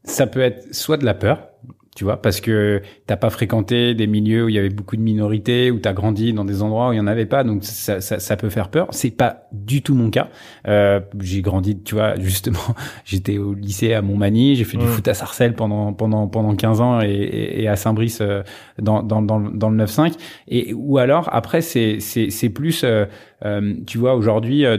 [0.05, 1.50] ça peut être soit de la peur,
[1.97, 5.01] tu vois, parce que t'as pas fréquenté des milieux où il y avait beaucoup de
[5.03, 8.01] minorités, où t'as grandi dans des endroits où il y en avait pas, donc ça,
[8.01, 8.87] ça, ça peut faire peur.
[8.93, 10.29] C'est pas du tout mon cas.
[10.69, 12.61] Euh, j'ai grandi, tu vois, justement,
[13.05, 16.81] j'étais au lycée à Montmagny, j'ai fait du foot à Sarcelles pendant pendant pendant 15
[16.81, 18.43] ans et, et, et à Saint-Brice euh,
[18.81, 20.15] dans dans dans, le- dans le 9-5.
[20.47, 23.07] Et ou alors après c'est c'est c'est plus, euh,
[23.45, 24.65] euh, tu vois, aujourd'hui.
[24.65, 24.79] euh,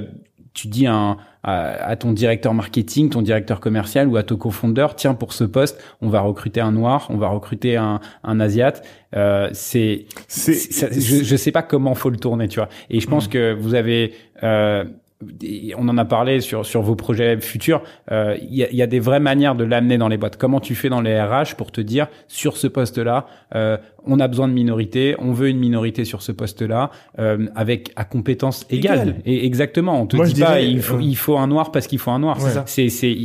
[0.53, 4.95] tu dis un, à, à ton directeur marketing, ton directeur commercial ou à ton cofondeur,
[4.95, 8.85] tiens pour ce poste, on va recruter un noir, on va recruter un, un asiate.
[9.15, 12.69] Euh, c'est, je, je sais pas comment faut le tourner, tu vois.
[12.89, 14.13] Et je pense que vous avez,
[14.43, 14.83] euh,
[15.77, 17.83] on en a parlé sur sur vos projets futurs.
[18.11, 20.37] euh, Il y, a, y a des vraies manières de l'amener dans les boîtes.
[20.37, 24.27] Comment tu fais dans les RH pour te dire sur ce poste-là, euh, on a
[24.27, 26.89] besoin de minorité, on veut une minorité sur ce poste-là
[27.19, 28.99] euh, avec à compétences égales.
[29.09, 29.15] Égales.
[29.25, 31.71] Et exactement, on te Moi, dit pas dirais, il faut euh, il faut un noir
[31.71, 32.39] parce qu'il faut un noir.
[32.41, 32.63] C'est ça.
[32.65, 33.15] C'est c'est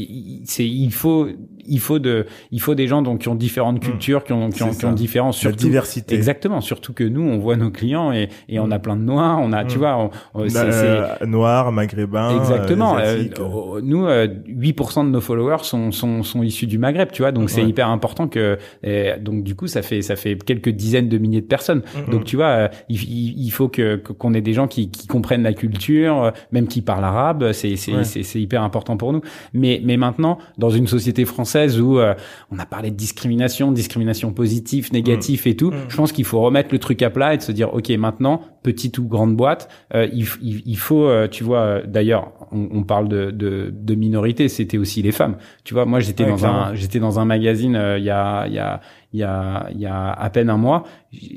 [0.45, 1.29] c'est il faut
[1.68, 4.62] il faut de il faut des gens donc qui ont différentes cultures, qui ont qui
[4.62, 4.77] ont, Mm.
[4.77, 6.14] Qui ont différents la surtout diversité.
[6.14, 9.39] Exactement, surtout que nous, on voit nos clients et, et on a plein de noirs,
[9.43, 9.79] on a, tu Mm.
[9.79, 12.97] vois, on- on- c'est- Euh, c'est- noir, maghrébin, Exactement.
[12.97, 13.77] euh, asiatique, euh.
[13.77, 17.33] euh, nous, euh, 8% de nos followers sont, sont, sont issus du Maghreb, tu vois.
[17.33, 17.68] Donc c'est Ouais.
[17.68, 18.59] hyper important que.
[18.83, 21.82] et donc du coup, ça fait ça fait quelques dizaines de milliers de personnes.
[22.06, 22.12] Mhm.
[22.12, 25.52] Donc tu vois, euh, il, faut que qu'on ait des gens qui, qui comprennent la
[25.52, 27.52] culture, euh, même qui parlent arabe.
[27.52, 28.40] C'est c'est Ouais.
[28.40, 29.20] hyper important pour nous.
[29.52, 32.14] Mais mais maintenant, dans une société française où euh,
[32.50, 35.76] on a parlé de discrimination, discrimination positive, négative et tout, Mhm.
[35.88, 38.40] je pense qu'il faut remettre le truc à plat et de se dire ok maintenant
[38.62, 42.82] petite ou grande boîte, euh, il, il, il faut, euh, tu vois, d'ailleurs, on, on
[42.82, 45.36] parle de, de, de minorité, c'était aussi les femmes.
[45.62, 46.64] Tu vois, moi j'étais Ouais, dans clairement.
[46.64, 48.80] un, j'étais dans un magazine euh, il y a, il y a,
[49.16, 50.84] il y a, il y a à peine un mois.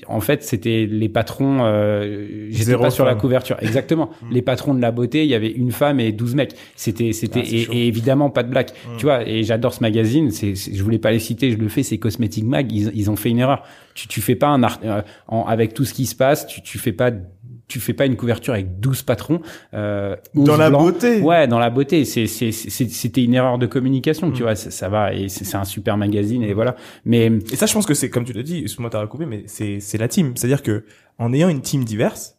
[0.07, 1.59] En fait, c'était les patrons.
[1.61, 4.09] Euh, j'étais pas sur la couverture, exactement.
[4.31, 6.55] les patrons de la beauté, il y avait une femme et 12 mecs.
[6.75, 8.71] C'était, c'était Ah, et, évidemment pas de black.
[8.71, 8.97] Mm.
[8.97, 10.29] Tu vois, et j'adore ce magazine.
[10.31, 11.83] C'est- je voulais pas les citer, je le fais.
[11.83, 12.69] C'est Cosmetic Mag.
[12.71, 13.63] Ils, ils ont fait une erreur.
[13.95, 16.47] Tu, tu fais pas un art, euh, en- avec tout ce qui se passe.
[16.47, 17.11] Tu, tu fais pas
[17.69, 19.39] tu fais pas une couverture avec 12 patrons
[19.73, 20.81] euh, 11 Dans la blancs.
[20.81, 21.21] beauté.
[21.21, 24.45] ouais dans la beauté c'est c'est c'est- c'était une erreur de communication tu Mm.
[24.45, 27.65] vois ça, ça va et c'est c'est un super magazine et voilà mais Et ça,
[27.65, 28.57] je pense que c'est comme tu l'as dit.
[28.59, 30.33] Excuse-moi, t'as recoupé, mais c'est c'est la team.
[30.35, 30.83] C'est-à-dire que
[31.17, 32.35] en ayant une team diverse,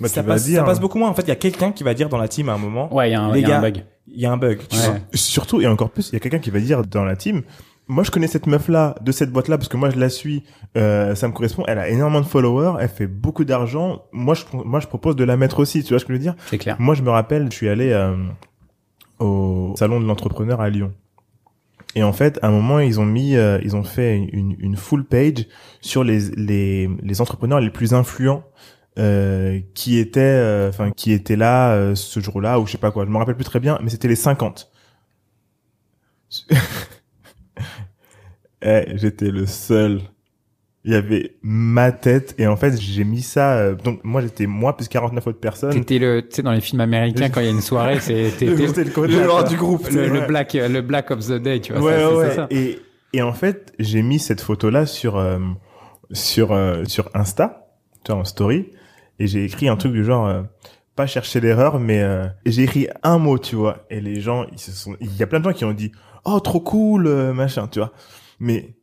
[0.00, 1.08] Bah, ça passe, dire, ça passe beaucoup moins.
[1.10, 2.92] En fait, il y a quelqu'un qui va dire dans la team à un moment,
[2.94, 4.32] ouais il y a un, Les il y a un gars, bug il y a
[4.32, 4.58] un bug.
[4.68, 4.82] tu Ouais.
[4.86, 4.96] vois.
[5.14, 7.42] Surtout, et encore plus, il y a quelqu'un qui va dire dans la team,
[7.88, 10.44] moi je connais cette meuf-là, de cette boîte-là, parce que moi je la suis,
[10.76, 14.44] euh, ça me correspond, elle a énormément de followers, elle fait beaucoup d'argent, moi je,
[14.52, 16.36] moi je propose de la mettre aussi, tu vois ce que je veux dire?
[16.46, 18.16] C'est clair Moi je me rappelle, je suis allé euh,
[19.18, 20.92] au salon de l'entrepreneur à Lyon.
[21.96, 24.76] Et en fait, à un moment, ils ont mis, euh, ils ont fait une, une
[24.76, 25.46] full page
[25.80, 28.42] sur les, les, les entrepreneurs les plus influents
[28.96, 32.92] euh, qui étaient, euh, enfin, qui étaient là euh, ce jour-là ou je sais pas
[32.92, 33.04] quoi.
[33.04, 34.70] Je me rappelle plus très bien, mais c'était les 50.
[38.64, 40.00] Eh, j'étais le seul.
[40.86, 43.56] Il y avait ma tête et en fait j'ai mis ça.
[43.56, 45.72] euh, donc moi j'étais moi plus 49 autres personnes.
[45.72, 48.30] t'étais le tu sais dans les films américains quand il y a une soirée c'est
[48.38, 49.88] t'es- t'es- C'était le côté- Le joueur du groupe.
[49.90, 52.28] le, black le black of the day tu vois ouais, ça, c'est- ouais.
[52.28, 52.46] c'est ça.
[52.50, 52.78] Et,
[53.14, 55.38] et en fait, j'ai mis cette photo-là sur, euh,
[56.12, 57.68] sur, euh, sur Insta,
[58.04, 58.70] tu vois, en story,
[59.18, 60.42] et j'ai écrit un truc du genre, euh,
[60.96, 64.44] pas chercher l'erreur, mais euh, et j'ai écrit un mot, tu vois, et les gens,
[64.52, 65.92] ils se sont, il y a plein de gens qui ont dit,
[66.26, 67.92] oh, trop cool, euh, machin, tu vois,
[68.40, 68.76] mais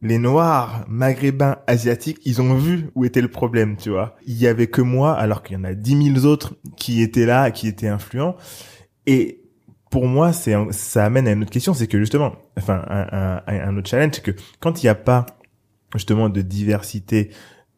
[0.00, 4.16] les noirs, maghrébins, asiatiques, ils ont vu où était le problème, tu vois.
[4.26, 7.26] Il y avait que moi, alors qu'il y en a dix mille autres qui étaient
[7.26, 8.36] là, qui étaient influents.
[9.06, 9.42] Et
[9.90, 13.88] pour moi, c'est ça amène à une autre question, c'est que justement, enfin, un autre
[13.88, 15.26] challenge, c'est que quand il n'y a pas
[15.94, 17.30] justement de diversité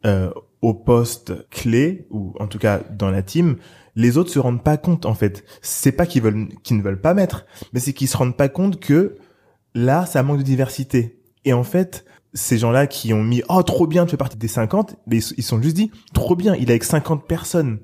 [0.05, 0.31] euh,
[0.61, 3.57] au poste clé ou en tout cas dans la team,
[3.95, 5.43] les autres se rendent pas compte en fait.
[5.61, 8.49] C'est pas qu'ils veulent, qu'ils ne veulent pas mettre, mais c'est qu'ils se rendent pas
[8.49, 9.17] compte que
[9.73, 11.19] là, ça manque de diversité.
[11.45, 14.47] Et en fait, ces gens-là qui ont mis oh trop bien, tu fais partie des
[14.47, 17.79] 50, mais ils sont juste dit trop bien, il est avec 50 personnes.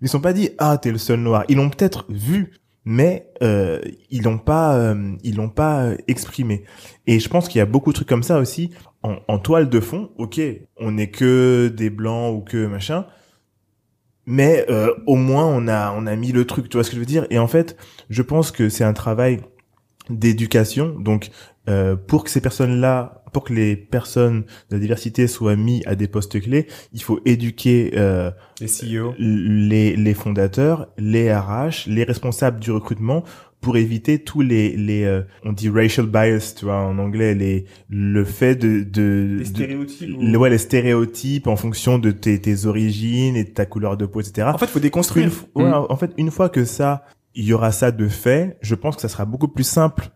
[0.00, 1.44] Ils sont pas dit ah t'es le seul noir.
[1.48, 2.52] Ils l'ont peut-être vu
[2.84, 3.80] mais euh,
[4.10, 6.64] ils l'ont pas, euh, ils l'ont pas euh, exprimé.
[7.06, 8.70] Et je pense qu'il y a beaucoup de trucs comme ça aussi
[9.02, 10.10] en, en toile de fond.
[10.18, 10.40] Ok,
[10.76, 13.06] on n'est que des blancs ou que machin,
[14.26, 16.68] mais euh, au moins on a on a mis le truc.
[16.68, 17.26] Tu vois ce que je veux dire?
[17.30, 17.76] Et en fait,
[18.10, 19.40] je pense que c'est un travail
[20.10, 20.94] d'éducation.
[20.98, 21.30] Donc
[21.68, 25.94] euh, pour que ces personnes-là, pour que les personnes de la diversité soient mis à
[25.96, 28.30] des postes clés, il faut éduquer euh,
[28.60, 29.14] Les CEO.
[29.18, 33.24] les, les fondateurs, les RH, les responsables du recrutement
[33.60, 37.64] pour éviter tous les les euh, on dit racial bias tu vois en anglais les
[37.88, 40.16] le fait de de, Les de- stéréotypes.
[40.18, 43.96] ou- le- ouais les stéréotypes en fonction de tes, tes origines et de ta couleur
[43.96, 45.30] de peau etc En fait, faut Une déconstruire.
[45.54, 45.86] ouais, Mm.
[45.88, 49.02] en fait une fois que ça il y aura ça de fait je pense que
[49.02, 50.10] ça sera beaucoup plus simple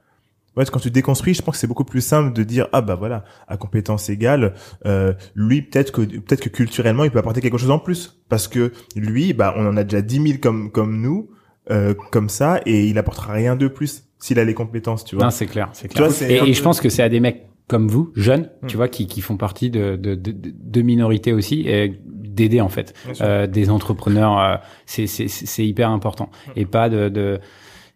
[0.57, 2.97] Ouais, quand tu déconstruis, je pense que c'est beaucoup plus simple de dire ah bah
[2.97, 4.55] voilà à compétence égale,
[4.87, 8.49] euh, lui peut-être que peut-être que culturellement il peut apporter quelque chose en plus parce
[8.49, 11.31] que lui bah on en a déjà 10 000 comme comme nous
[11.71, 15.27] euh, comme ça et il apportera rien de plus s'il a les compétences tu vois.
[15.27, 16.09] Non, c'est clair, c'est clair.
[16.09, 18.67] vois, et, je pense que c'est à des mecs comme vous, jeunes, Hmm.
[18.67, 22.01] tu vois, qui, qui font partie de, de, de, de minorités aussi, et
[22.39, 24.39] d'aider en fait euh, des entrepreneurs.
[24.41, 27.39] euh, c'est hyper important et pas de, de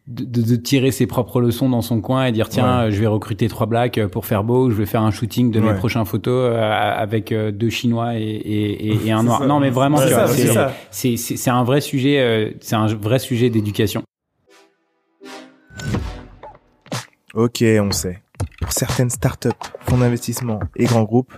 [0.09, 3.07] de, de- de tirer ses propres leçons dans son coin et dire tiens je vais
[3.07, 5.77] recruter trois blacks pour faire beau je vais faire un shooting de mes Ouais.
[5.77, 9.47] prochaines photos euh, avec deux chinois et, et, et, et un noir ça.
[9.47, 9.99] non mais vraiment
[10.91, 14.03] C'est c'est un vrai sujet c'est un vrai sujet d'éducation
[17.35, 18.23] Ok, on sait.
[18.61, 19.49] Pour certaines startups,
[19.89, 21.33] fonds d'investissement et grands groupes,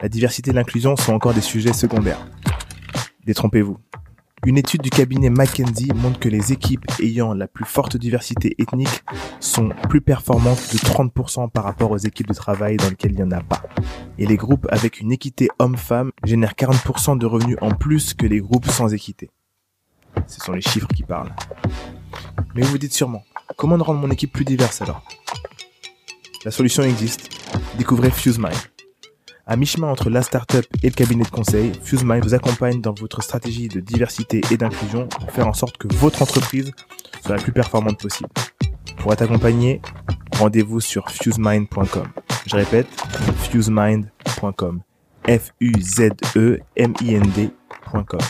[0.00, 2.26] la diversité et l'inclusion sont encore des sujets secondaires.
[3.24, 3.78] Détrompez-vous.
[4.46, 9.02] Une étude du cabinet McKinsey montre que les équipes ayant la plus forte diversité ethnique
[9.40, 13.22] sont plus performantes de 30% par rapport aux équipes de travail dans lesquelles il n'y
[13.24, 13.62] en a pas.
[14.16, 18.40] Et les groupes avec une équité homme-femme génèrent 40% de revenus en plus que les
[18.40, 19.28] groupes sans équité.
[20.26, 21.34] Ce sont les chiffres qui parlent.
[22.54, 23.24] Mais vous vous dites sûrement,
[23.56, 25.02] comment rendre mon équipe plus diverse alors?
[26.44, 27.28] La solution existe.
[27.76, 28.54] Découvrez FuseMind.
[29.50, 33.22] À mi-chemin entre la startup et le cabinet de conseil, FuseMind vous accompagne dans votre
[33.22, 36.70] stratégie de diversité et d'inclusion pour faire en sorte que votre entreprise
[37.24, 38.28] soit la plus performante possible.
[38.98, 39.80] Pour être accompagné,
[40.36, 42.08] rendez-vous sur fusemind.com.
[42.44, 42.88] Je répète,
[43.50, 44.82] fusemind.com.
[45.26, 48.20] F-U-Z-E-M-I-N-D.com.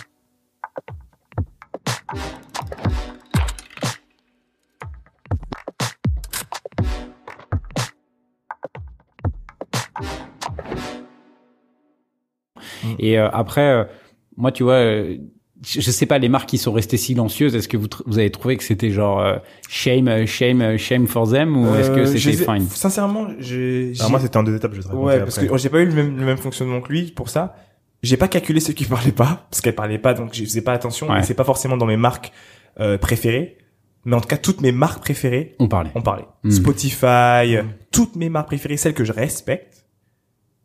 [12.99, 13.85] Et euh, après, euh,
[14.37, 15.17] moi, tu vois, euh,
[15.67, 18.31] je, sais pas, les marques qui sont restées silencieuses, est-ce que vous, tr- vous avez
[18.31, 19.37] trouvé que c'était genre euh,
[19.69, 22.69] shame, shame, shame for them ou est-ce que Euh, c'était fine?
[22.69, 23.93] Sincèrement, j'ai.
[23.99, 25.49] Alors moi c'était en deux étapes, je te Ouais, parce après.
[25.49, 27.57] que j'ai pas eu le même, le même fonctionnement que lui pour ça.
[28.05, 30.73] J'ai pas calculé ceux qui parlaient pas, parce qu'elles parlaient pas, donc je faisais pas
[30.73, 31.09] attention.
[31.11, 31.19] Ouais.
[31.19, 32.31] Et c'est pas forcément dans mes marques
[32.79, 33.59] euh, préférées,
[34.05, 35.91] mais en tout cas toutes mes marques préférées On parlait.
[35.97, 36.23] ont parlé.
[36.45, 36.51] Mm.
[36.53, 39.85] Spotify, euh, toutes mes marques préférées, celles que je respecte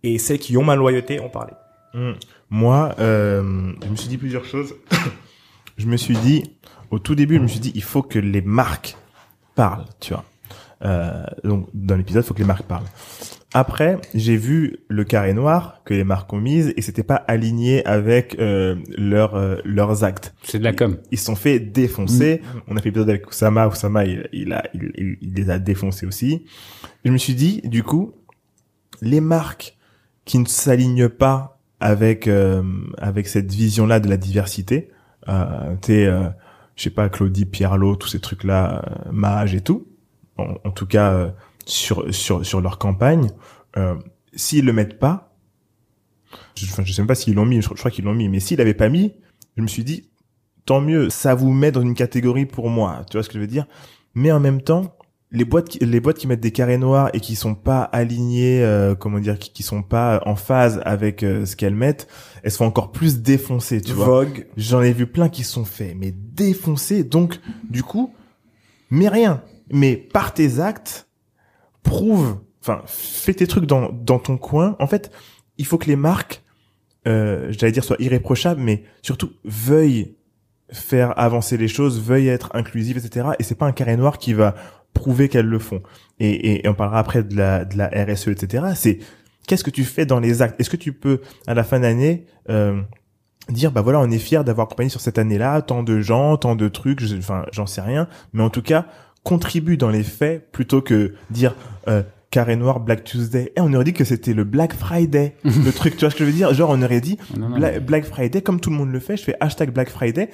[0.04, 1.54] et celles qui ont ma loyauté ont parlé.
[1.94, 2.14] Hmm.
[2.50, 4.76] Moi, euh, je me suis dit plusieurs choses.
[5.78, 6.44] je me suis dit,
[6.92, 8.96] au tout début, je me suis dit, il faut que les marques
[9.56, 10.26] parlent, tu vois.
[10.86, 12.86] Euh, donc, dans l'épisode, il faut que les marques parlent.
[13.56, 17.86] Après, j'ai vu le carré noir que les marques ont mise et c'était pas aligné
[17.86, 20.34] avec euh, leurs euh, leurs actes.
[20.42, 20.98] C'est de la com.
[21.12, 22.42] Ils se sont fait défoncer.
[22.68, 23.68] On a fait l'épisode avec Oussama.
[23.68, 26.46] Oussama, il, il a, il, il- il les a défoncés aussi.
[27.06, 28.14] Je me suis dit, du coup,
[29.02, 29.78] les marques
[30.26, 31.53] qui ne s'alignent pas
[31.84, 32.64] avec euh,
[32.98, 34.90] avec cette vision-là de la diversité,
[35.28, 36.30] euh, t'es, euh,
[36.78, 39.86] je sais pas, Claudie Pierlot, tous ces trucs-là, euh, Mage et tout.
[40.38, 41.30] En, en tout cas, euh,
[41.66, 43.32] sur sur sur leur campagne,
[43.76, 43.96] euh,
[44.34, 45.36] s'ils le mettent pas,
[46.56, 47.62] je, enfin, je sais même pas s'ils l'ont mis.
[47.62, 49.14] Je, je crois qu'ils l'ont mis, mais s'ils l'avaient pas mis,
[49.58, 50.10] je me suis dit,
[50.66, 53.04] tant mieux, ça vous met dans une catégorie pour moi.
[53.10, 53.68] Tu vois ce que je veux dire?
[54.16, 54.96] Mais en même temps,
[55.34, 58.64] les boîtes, qui, les boîtes qui mettent des carrés noirs et qui sont pas alignées,
[58.64, 62.08] euh, comment dire, qui, qui sont pas en phase avec euh, ce qu'elles mettent,
[62.44, 63.82] elles sont encore plus défoncées.
[63.82, 64.46] Tu vois Vogue.
[64.58, 67.04] J'en ai vu plein qui sont faits, mais défoncés.
[67.04, 68.14] Donc, du coup,
[68.92, 69.42] mais rien.
[69.72, 71.08] Mais par tes actes,
[71.82, 74.76] prouve, enfin, fais tes trucs dans, dans ton coin.
[74.80, 75.12] En fait,
[75.58, 76.44] il faut que les marques,
[77.08, 80.16] euh, j'allais dire, soient irréprochables, mais surtout veuillent
[80.72, 83.30] faire avancer les choses, veuillent être inclusives, etc.
[83.40, 84.56] Et c'est pas un carré noir qui va
[84.94, 85.82] prouver qu'elles le font.
[86.20, 88.64] Et, et, et on parlera après de la, de la RSE, etc.
[88.76, 89.00] C'est
[89.48, 90.60] qu'est-ce que tu fais dans les actes?
[90.60, 92.80] Est-ce que tu peux, à la fin d'année, euh,
[93.50, 96.56] dire bah voilà on est fier d'avoir accompagné sur cette année-là tant de gens tant
[96.56, 98.08] de trucs je- enfin j'en sais rien.
[98.32, 98.86] Mais en tout cas
[99.24, 101.56] contribue dans les faits plutôt que dire
[101.90, 103.52] euh, carré noir Black Tuesday.
[103.58, 106.24] Et on aurait dit que c'était le Black Friday le truc tu vois ce que
[106.24, 106.54] je veux dire?
[106.54, 109.00] Genre on aurait dit Non, non, Bla- mais- Black Friday comme tout le monde le
[109.02, 110.30] fait je fais hashtag Black Friday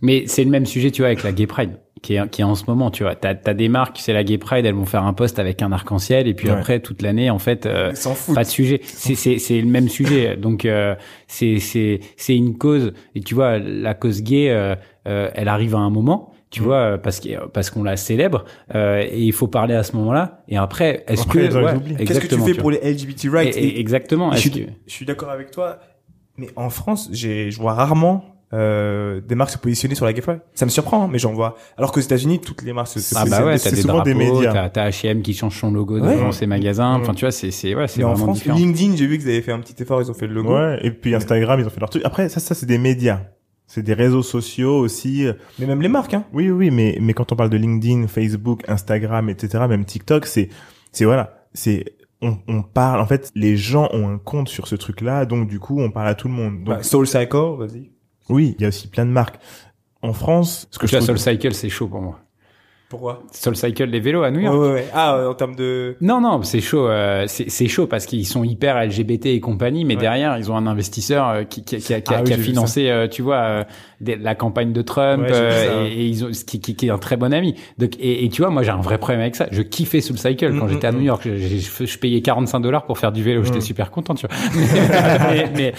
[0.00, 1.78] Mais c'est le même sujet, tu vois, avec la Gay Pride.
[2.02, 4.22] qui est qui est en ce moment tu vois t'as as des marques c'est la
[4.22, 6.54] Gay Pride elles vont faire un post avec un arc-en-ciel et puis Ouais.
[6.54, 7.92] après toute l'année en fait euh,
[8.36, 10.94] pas de sujet c'est c'est c'est le même sujet donc euh,
[11.26, 14.76] c'est c'est c'est une cause et tu vois la cause gay euh,
[15.08, 16.64] euh, elle arrive à un moment tu Mm.
[16.64, 18.44] vois parce que parce qu'on la célèbre
[18.76, 22.04] euh, et il faut parler à ce moment-là et après est-ce que ouais.
[22.06, 23.56] Qu'est-ce que tu fais pour les LGBT rights?
[23.56, 25.80] Et- et- exactement je suis, que je suis d'accord avec toi,
[26.36, 28.24] mais en France, j'ai, je vois rarement
[28.54, 30.40] euh, des marques se positionner sur la gay pride.
[30.54, 31.56] Ça me surprend, hein, mais j'en vois.
[31.76, 34.02] Alors qu'aux États-Unis, toutes les marques se, se ah bah ouais, c'est t'as des souvent
[34.02, 34.52] des médias.
[34.52, 36.14] t'as t'as H&M qui change son logo Ouais.
[36.16, 36.94] devant ses magasins.
[36.94, 38.56] Enfin, tu vois, c'est c'est ouais, c'est Mais en vraiment France, différent.
[38.58, 40.54] LinkedIn, j'ai vu qu'ils avaient fait un petit effort, ils ont fait le logo.
[40.54, 42.02] Ouais, et puis Instagram, ils ont fait leur truc.
[42.04, 43.20] Après, ça, ça, c'est des médias.
[43.66, 45.26] C'est des réseaux sociaux aussi.
[45.58, 46.24] Mais même les marques, hein.
[46.32, 50.48] Oui, oui, mais, mais quand on parle de LinkedIn, Facebook, Instagram, etc., même TikTok, c'est,
[50.90, 51.84] c'est voilà, c'est,
[52.22, 55.60] on, on parle, en fait, les gens ont un compte sur ce truc-là, donc du
[55.60, 56.64] coup, on parle à tout le monde.
[56.64, 57.90] Donc, Bah, Soul Cycle, vas-y.
[58.28, 59.38] Oui, il y a aussi plein de marques.
[60.02, 61.16] En France, ce que Tu je vois, trouve...
[61.18, 62.20] SoulCycle, c'est chaud pour moi.
[62.88, 63.22] Pourquoi?
[63.32, 64.56] SoulCycle, les vélos à New York.
[64.58, 64.88] ouais, ouais.
[64.94, 65.96] Ah, euh, en termes de...
[66.00, 66.86] Non, non, c'est chaud.
[66.88, 70.00] euh, c'est c'est chaud parce qu'ils sont hyper LGBT et compagnie, mais Ouais.
[70.00, 72.32] derrière, ils ont un investisseur euh, qui, qui, qui a, qui a- Ah oui, qui
[72.32, 73.66] a j'ai vu financé, euh, tu vois,
[74.00, 76.90] des- la campagne de Trump Ouais, euh, et, et ils ont, qui, qui, qui est
[76.90, 77.54] un très bon ami.
[77.78, 79.48] Donc, et, et tu vois, moi, j'ai un vrai problème avec ça.
[79.50, 81.06] Je kiffais sous le cycle quand Mm, j'étais à mm, New mm.
[81.06, 81.22] York.
[81.28, 83.42] Je, payais 45 dollars pour faire du vélo.
[83.42, 84.36] J'étais super content, tu vois.
[85.32, 85.72] mais, mais,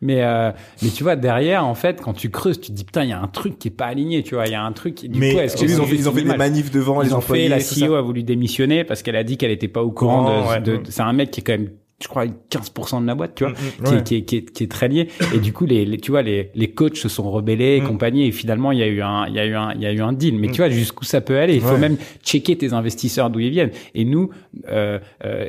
[0.00, 0.50] mais, euh,
[0.82, 3.12] mais tu vois, derrière, en fait, quand tu creuses, tu te dis putain, il y
[3.12, 4.22] a un truc qui est pas aligné.
[4.22, 5.04] Tu vois, il y a un truc.
[5.08, 7.06] Du Mais coup, est-ce que ils, ont fait, ils ont fait des manifs devant ils
[7.08, 7.44] les ont employés.
[7.44, 7.86] fait, la ça.
[7.86, 10.60] CEO a voulu démissionner parce qu'elle a dit qu'elle était pas au courant de, ouais.
[10.60, 11.70] de- c'est un mec qui est quand même,
[12.02, 13.84] je crois, 15% de la boîte, tu vois, Mm, mm.
[13.84, 13.98] qui, Ouais.
[13.98, 15.08] est, qui, est, qui, est, qui est très lié.
[15.34, 17.86] Et du coup, les, les- tu vois, les, les coachs se sont rebellés et Mm.
[17.88, 18.26] compagnie.
[18.26, 19.92] Et finalement, il y a eu un, il y a eu un, il y a
[19.92, 20.38] eu un deal.
[20.38, 21.54] Mais tu vois, jusqu'où ça peut aller?
[21.54, 23.70] Il faut même checker tes investisseurs d'où ils viennent.
[23.94, 24.30] Et nous,
[24.70, 25.48] euh, euh,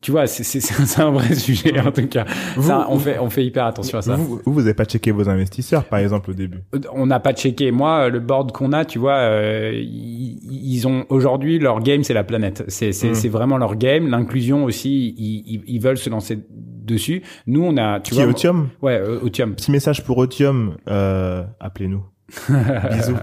[0.00, 2.24] tu vois, c'est, c'est, c'est un vrai sujet, en tout cas.
[2.56, 4.14] Vous- Ça, on fait, on fait hyper attention à ça.
[4.16, 6.58] Vous, vous, vous avez pas checké vos investisseurs, par exemple, au début?
[6.92, 7.70] On n'a pas checké.
[7.72, 10.38] Moi, le board qu'on a, tu vois, euh, ils,
[10.74, 12.64] ils ont aujourd'hui leur game, c'est la planète.
[12.68, 14.08] C'est c'est vraiment leur game.
[14.08, 17.22] L'inclusion aussi, ils, veulent se lancer dessus.
[17.46, 18.68] Nous, on a, tu Qui vois, est Otium?
[18.80, 19.54] Ouais, euh, Otium.
[19.54, 22.04] Petit message pour Otium, euh, appelez-nous.
[22.48, 23.16] Bisous.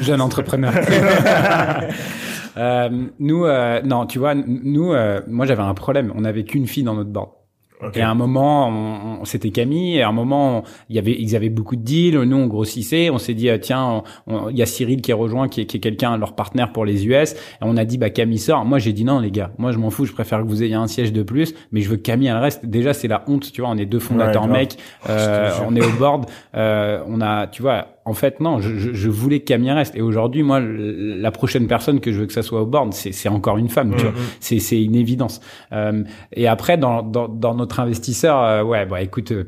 [0.00, 0.72] jeune entrepreneur.
[2.58, 4.92] Euh, nous, euh, non, tu vois, nous,
[5.26, 6.12] moi, j'avais un problème.
[6.14, 7.30] On n'avait qu'une fille dans notre board.
[7.94, 9.96] Et à un moment, on, on- c'était Camille.
[9.96, 12.18] Et à un moment, il y avait, ils avaient beaucoup de deals.
[12.20, 13.10] Nous, on grossissait.
[13.10, 14.02] On s'est dit, ah, tiens,
[14.50, 16.84] il y a Cyril qui est rejoint, qui est, qui est quelqu'un, leur partenaire pour
[16.84, 17.32] les US.
[17.34, 18.64] Et on a dit, bah Camille sort.
[18.64, 19.50] Moi, j'ai dit non, les gars.
[19.58, 20.04] Moi, je m'en fous.
[20.04, 22.36] Je préfère que vous ayez un siège de plus, mais je veux que Camille elle
[22.36, 22.66] reste.
[22.66, 23.70] Déjà, c'est la honte, tu vois.
[23.70, 24.78] On est deux fondateurs Ouais, mecs.
[25.08, 26.26] Euh, on est au board.
[26.54, 27.86] Euh, on a, tu vois.
[28.04, 28.58] En fait, non.
[28.60, 29.94] Je, je, voulais que Camille reste.
[29.96, 33.28] Et aujourd'hui, moi, la prochaine personne que je veux que ça soit au board, c'est
[33.28, 33.94] encore une femme.
[33.96, 34.10] Tu Mhm.
[34.10, 34.20] vois.
[34.40, 35.40] C'est c'est une évidence.
[35.72, 39.44] Euh, et après, dans, dans, dans notre investisseur, euh, ouais, bah écoute, euh,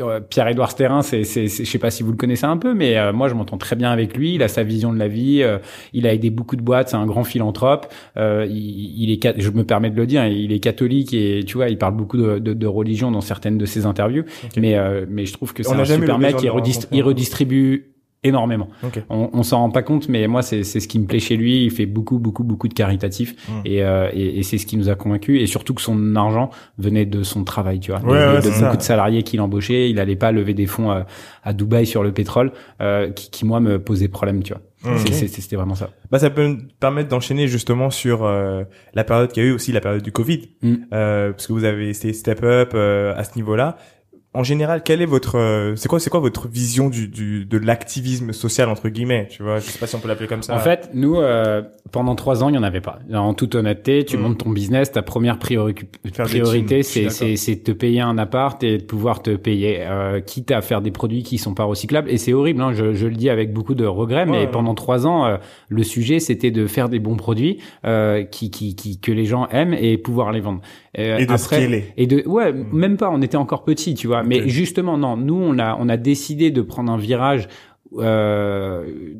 [0.00, 2.74] euh, Pierre-Édouard Sterrin, c'est, c'est, c'est- je sais pas si vous le connaissez un peu,
[2.74, 4.34] mais euh, moi je m'entends très bien avec lui.
[4.34, 5.40] Il a sa vision de la vie.
[5.42, 5.58] euh,
[5.92, 6.88] il a aidé beaucoup de boîtes.
[6.90, 7.86] C'est un grand philanthrope.
[8.16, 11.56] Euh, il, il est, je me permets de le dire, il est catholique et tu
[11.58, 14.24] vois, il parle beaucoup de, de, de religion dans certaines de ses interviews.
[14.56, 16.36] Mais, euh, mais je trouve que c'est un super mec.
[16.42, 17.04] Il, redist- il hein.
[17.04, 17.90] redistribue
[18.24, 18.68] énormément.
[19.10, 21.36] On, on s'en rend pas compte, mais moi c'est, c'est ce qui me plaît chez
[21.36, 21.64] lui.
[21.64, 23.52] Il fait beaucoup, beaucoup, beaucoup de caritatif Mm.
[23.66, 25.40] et, euh, et, et c'est ce qui nous a convaincus.
[25.42, 28.00] Et surtout que son argent venait de son travail, tu vois.
[28.00, 28.76] Ouais, ouais, de c'est beaucoup ça.
[28.76, 29.90] de salariés qu'il embauchait.
[29.90, 31.02] Il allait pas lever des fonds euh,
[31.42, 34.62] à Dubaï sur le pétrole, euh, qui, qui moi me posait problème, tu vois.
[34.94, 34.98] Mm.
[35.06, 35.90] C'était vraiment ça.
[36.10, 38.64] Bah, ça peut me permettre d'enchaîner justement sur euh,
[38.94, 40.74] la période qu'il y a eu aussi, la période du Covid, Mm.
[40.92, 43.76] euh, parce que vous avez essayé Step Up euh, à ce niveau-là.
[44.36, 47.56] En général, quelle est votre, euh, c'est quoi, c'est quoi votre vision du, du de
[47.56, 49.60] l'activisme social entre guillemets, tu vois?
[49.60, 50.56] Je sais pas si on peut l'appeler comme ça.
[50.56, 51.62] En fait, nous, euh,
[51.92, 52.98] pendant trois ans, il y en avait pas.
[53.14, 54.20] En toute honnêteté, tu Mm.
[54.20, 55.76] montes ton business, ta première priori-
[56.12, 60.20] Faire des priorité, c'est c'est te payer un appart et de pouvoir te payer, euh,
[60.20, 62.10] quitte à faire des produits qui sont pas recyclables.
[62.10, 64.46] Et c'est horrible, hein, je, je le dis avec beaucoup de regrets, mais Ouais.
[64.50, 65.36] pendant trois ans, euh,
[65.68, 69.46] le sujet c'était de faire des bons produits euh, qui, qui, qui que les gens
[69.52, 70.60] aiment et pouvoir les vendre.
[70.98, 71.84] Euh, Et de scaler.
[71.96, 73.10] et de ouais, même pas.
[73.10, 74.23] On était encore petits, tu vois.
[74.24, 75.16] Mais justement, non.
[75.16, 77.48] Nous, on a on a décidé de prendre un virage.
[77.98, 79.14] Euh,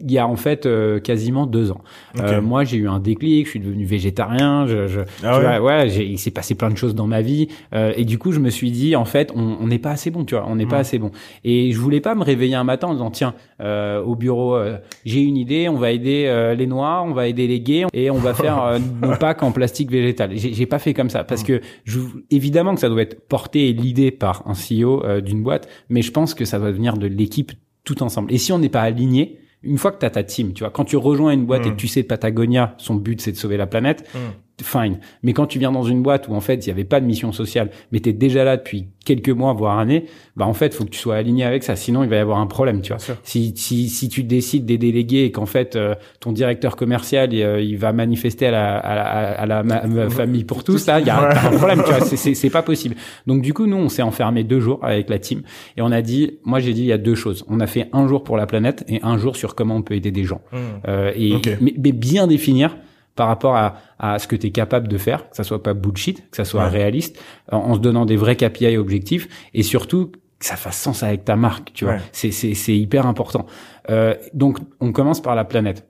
[0.00, 1.80] il y a en fait euh, quasiment deux ans.
[2.20, 4.66] Euh, moi, j'ai eu un déclic, je suis devenu végétarien.
[4.66, 7.48] Je, je, Ah ouais ouais, j'ai- il s'est passé plein de choses dans ma vie,
[7.74, 10.10] euh, et du coup, je me suis dit, en fait, on on n'est pas assez
[10.10, 11.10] bon, tu vois, on n'est pas assez bon.
[11.44, 14.76] Et je voulais pas me réveiller un matin en disant, tiens, euh, au bureau, euh,
[15.04, 18.10] j'ai une idée, on va aider euh, les noirs, on va aider les gays, et
[18.10, 20.30] on va faire euh, nos packs en plastique végétal.
[20.34, 23.68] J'ai j'ai pas fait comme ça, parce que je, évidemment que ça doit être porté
[23.68, 26.96] et l'idée par un CEO euh, d'une boîte, mais je pense que ça doit venir
[26.98, 27.52] de l'équipe
[27.84, 28.32] tout ensemble.
[28.32, 30.70] Et si on n'est pas aligné, une fois que tu as ta team, tu vois,
[30.70, 33.56] quand tu rejoins une boîte et que tu sais Patagonia, son but c'est de sauver
[33.56, 34.18] la planète, Mm.
[34.62, 34.98] Fine.
[35.22, 37.06] Mais quand tu viens dans une boîte où en fait il y avait pas de
[37.06, 40.74] mission sociale, mais tu es déjà là depuis quelques mois voire années, bah en fait
[40.74, 42.92] faut que tu sois aligné avec ça, sinon il va y avoir un problème, tu
[42.92, 43.02] vois.
[43.22, 47.42] Si, si si tu décides des délégués et qu'en fait euh, ton directeur commercial il,
[47.42, 51.06] euh, il, va manifester à la à la, à la famille pour tous, là il
[51.06, 52.00] y a un, problème, tu vois.
[52.00, 52.96] C'est c'est pas possible.
[53.26, 55.42] Donc du coup nous on s'est enfermé deux jours avec la team
[55.76, 57.44] et on a dit, moi j'ai dit il y a deux choses.
[57.48, 59.94] On a fait un jour pour la planète et un jour sur comment on peut
[59.94, 60.40] aider des gens.
[60.52, 60.56] Mmh.
[60.88, 62.76] Euh, et mais, mais bien définir
[63.16, 65.74] par rapport à, à ce que tu es capable de faire, que ça soit pas
[65.74, 67.18] bullshit, que ça soit réaliste,
[67.50, 71.34] en, se donnant des vrais KPI objectifs, et surtout que ça fasse sens avec ta
[71.34, 71.96] marque, tu vois.
[72.12, 73.46] C'est, c'est, c'est hyper important.
[73.90, 75.88] Euh, donc, on commence par la planète.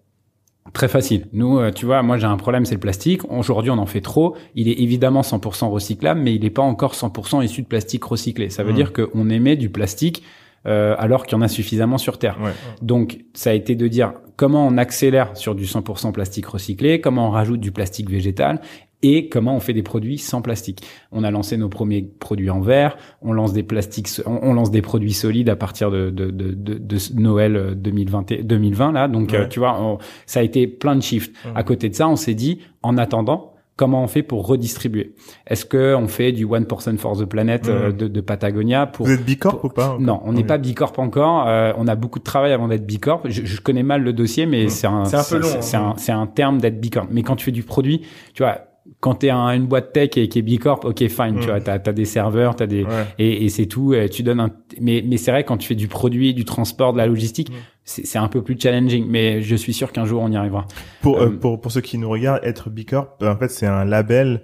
[0.73, 1.27] Très facile.
[1.33, 3.23] Nous, euh, tu vois, moi j'ai un problème, c'est le plastique.
[3.31, 4.37] Aujourd'hui, on en fait trop.
[4.55, 8.51] Il est évidemment 100% recyclable, mais il n'est pas encore 100% issu de plastique recyclé.
[8.51, 10.23] Ça veut dire qu'on émet du plastique
[10.67, 12.39] euh, alors qu'il y en a suffisamment sur Terre.
[12.83, 17.29] Donc, ça a été de dire comment on accélère sur du 100% plastique recyclé, comment
[17.29, 18.61] on rajoute du plastique végétal
[19.03, 20.85] et comment on fait des produits sans plastique.
[21.13, 24.83] On a lancé nos premiers produits en verre, on lance des plastiques, on, lance des
[24.83, 29.09] produits solides à partir de, de, de, de Noël 2020, 2020 là.
[29.09, 31.35] Donc euh, tu vois, ça a été plein de shifts.
[31.55, 35.15] À côté de ça, on s'est dit, en attendant, comment on fait pour redistribuer?
[35.47, 39.07] Est-ce que on fait du one person for the planet euh, de, de, Patagonia pour
[39.07, 41.47] Vous êtes bicorp ou pas Non, on n'est pas bicorp encore.
[41.47, 43.23] Euh, on a beaucoup de travail avant d'être bicorp.
[43.27, 45.59] Je, je connais mal le dossier, mais c'est un, c'est un peu long.
[45.61, 47.07] C'est un, c'est un terme d'être bicorp.
[47.11, 48.03] Mais quand tu fais du produit,
[48.35, 48.61] tu vois,
[49.01, 51.75] quand t'es un, une boîte tech et qui est bicorp, ok fine, tu vois, t'as
[51.75, 52.87] as des serveurs, t'as des
[53.19, 53.95] et, et c'est tout.
[53.95, 54.51] Et tu donnes un,
[54.81, 57.53] mais mais c'est vrai quand tu fais du produit, du transport, de la logistique,
[57.87, 59.07] c'est un peu plus challenging.
[59.09, 60.67] Mais je suis sûr qu'un jour on y arrivera.
[61.01, 64.43] Pour euh, pour pour ceux qui nous regardent, être bicorp, en fait c'est un label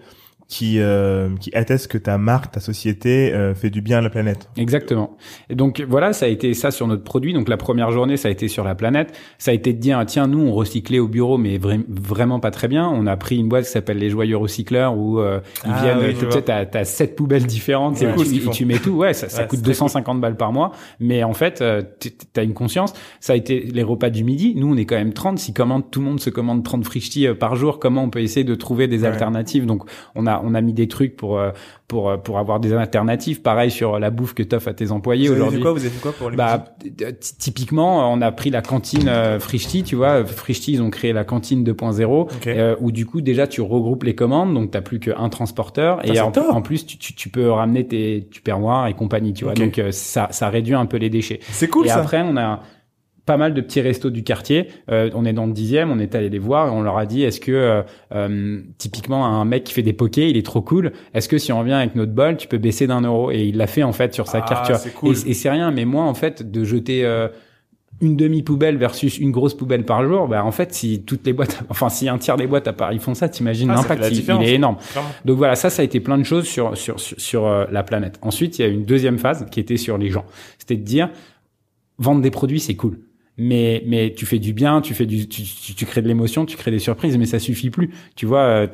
[0.52, 4.10] qui euh, qui atteste que ta marque, ta société euh, fait du bien à la
[4.10, 4.50] planète.
[4.58, 5.16] Exactement.
[5.48, 7.32] Et donc voilà, ça a été ça sur notre produit.
[7.32, 9.18] Donc la première journée, ça a été sur la planète.
[9.38, 12.68] Ça a été de dire tiens, nous on recyclait au bureau, mais vraiment pas très
[12.68, 12.86] bien.
[12.86, 16.14] On a pris une boîte qui s'appelle les Joyeux Recycleurs où euh, ils ah viennent.
[16.18, 17.96] tu sais, t'as as sept poubelles différentes.
[17.96, 18.90] C'est cool, tu, tu, mets tout.
[18.90, 20.72] Ouais, ça, ça coûte 250 balles par mois.
[21.00, 21.80] Mais en fait, euh,
[22.34, 22.92] t'as une conscience.
[23.20, 24.52] Ça a été les repas du midi.
[24.54, 25.38] Nous, on est quand même 30.
[25.38, 28.20] Si commande tout le monde se commande 30 frichtis euh, par jour, comment on peut
[28.20, 29.64] essayer de trouver des alternatives?
[29.64, 29.84] Donc
[30.14, 31.50] on a on a mis des trucs pour euh,
[31.88, 33.42] pour euh, pour avoir des alternatives.
[33.42, 35.60] Pareil sur la bouffe que t'offres à tes employés aujourd'hui.
[35.60, 36.64] Vous avez fait quoi pour les Bah
[37.38, 40.24] typiquement, on a pris la cantine euh, Frischti, tu vois.
[40.24, 44.54] Frischti, ils ont créé la cantine 2.0 où du coup déjà tu regroupes les commandes,
[44.54, 48.86] donc t'as plus qu'un transporteur et en, plus tu, tu, tu, peux ramener tes tupperwares
[48.88, 49.54] et compagnie, tu vois.
[49.54, 51.40] Donc ça ça réduit un peu les déchets.
[51.50, 52.00] C'est cool et ça.
[52.00, 52.60] après on a
[53.26, 54.68] pas mal de petits restos du quartier.
[54.90, 57.06] Euh, on est dans le dixième, on est allé les voir et on leur a
[57.06, 57.82] dit est-ce que euh,
[58.14, 60.92] euh, typiquement un mec qui fait des pokés, il est trop cool.
[61.14, 63.30] Est-ce que si on revient avec notre bol, tu peux baisser d'un euro?
[63.30, 64.92] Et il l'a fait en fait sur sa ah, carte.
[64.94, 65.14] Cool.
[65.26, 67.06] Et, c'est rien, mais moi en fait de jeter
[68.00, 71.32] une demi poubelle versus une grosse poubelle par jour, bah en fait si toutes les
[71.32, 74.18] boîtes, enfin si un tiers des boîtes à Paris font ça, t'imagines ah, l'impact, il,
[74.18, 74.76] il, est énorme.
[75.24, 78.18] Donc voilà, ça ça a été plein de choses sur sur sur, sur la planète.
[78.22, 80.24] Ensuite il y a une deuxième phase qui était sur les gens,
[80.58, 81.10] c'était de dire
[81.98, 82.98] vendre des produits c'est cool
[83.42, 86.56] mais mais tu fais du bien, tu fais du tu, tu, crées de l'émotion, tu
[86.56, 87.90] crées des surprises, mais ça suffit plus.
[88.14, 88.66] Tu vois, euh,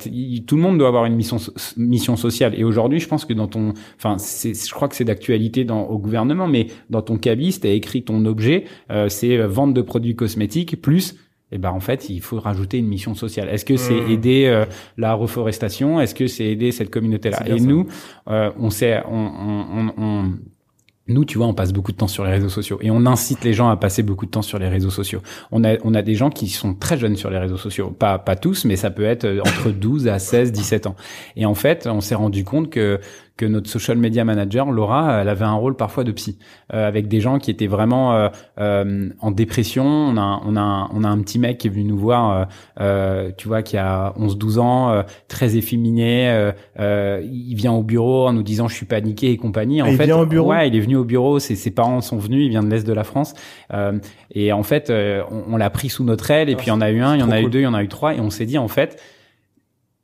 [0.46, 1.38] tout le monde doit avoir une mission
[1.76, 2.54] mission sociale.
[2.56, 5.98] Et aujourd'hui, je pense que dans ton, enfin, je crois que c'est d'actualité dans au
[5.98, 10.14] gouvernement, mais dans ton cabis, t'as écrit ton objet, euh, c'est euh, vente de produits
[10.14, 11.16] cosmétiques plus
[11.50, 13.48] et eh ben en fait, il faut rajouter une mission sociale.
[13.48, 14.10] Est-ce que c'est mmh.
[14.10, 14.64] aider
[14.98, 15.98] la reforestation?
[15.98, 17.38] Est-ce que c'est aider cette communauté-là?
[17.48, 17.86] Et nous,
[18.26, 20.32] on sait, on, on, on
[21.08, 23.42] nous, tu vois, on passe beaucoup de temps sur les réseaux sociaux et on incite
[23.44, 25.20] les gens à passer beaucoup de temps sur les réseaux sociaux.
[25.50, 27.90] On a, on a des gens qui sont très jeunes sur les réseaux sociaux.
[27.90, 30.96] Pas, pas tous, mais ça peut être entre 12 à 16, 17 ans.
[31.36, 33.00] Et en fait, on s'est rendu compte que
[33.38, 36.38] que notre social media manager Laura, elle avait un rôle parfois de psy,
[36.74, 38.28] euh, avec des gens qui étaient vraiment euh,
[38.60, 39.86] euh, en dépression.
[39.86, 42.48] On a on a on a un petit mec qui est venu nous voir,
[43.36, 46.52] tu vois, qui a 11-12 ans, très efféminé.
[46.78, 49.80] il vient au bureau en nous disant je suis paniqué et compagnie.
[49.80, 50.50] En fait, il vient au bureau?
[50.50, 51.38] Ouais, il est venu au bureau.
[51.38, 52.44] Ses, ses parents sont venus.
[52.44, 53.34] Il vient de l'est de la France.
[54.34, 56.50] et en fait, on, on l'a pris sous notre aile.
[56.50, 57.64] Et puis il y en a eu un, il y en a eu deux, il
[57.64, 58.14] y en a eu trois.
[58.14, 59.00] Et on s'est dit en fait,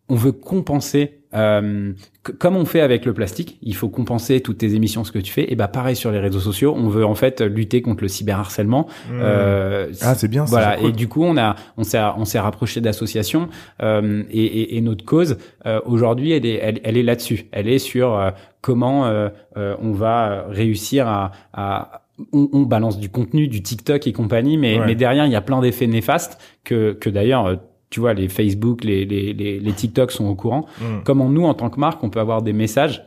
[0.08, 1.92] on veut compenser euh,
[2.38, 5.32] comme on fait avec le plastique, il faut compenser toutes tes émissions, ce que tu
[5.32, 5.50] fais.
[5.52, 8.86] Et bah pareil sur les réseaux sociaux, on veut en fait lutter contre le cyberharcèlement.
[9.10, 9.12] Mmh.
[9.20, 10.44] Euh, ah c'est bien.
[10.44, 10.78] Voilà.
[10.80, 13.48] Et du coup, on a, on s'est, on s'est rapproché d'associations
[13.82, 17.46] euh, et, et, et, notre cause euh, aujourd'hui, elle est, elle, elle est là-dessus.
[17.52, 18.30] Elle est sur euh,
[18.60, 24.12] comment euh, on va réussir à, à on, on, balance du contenu, du TikTok et
[24.12, 27.58] compagnie, mais, mais derrière il y a plein d'effets néfastes que, que d'ailleurs
[27.94, 30.66] tu vois, les Facebook, les, les, les, les TikTok sont au courant.
[30.80, 30.84] Mm.
[31.04, 33.04] Comment nous, en tant que marque, on peut avoir des messages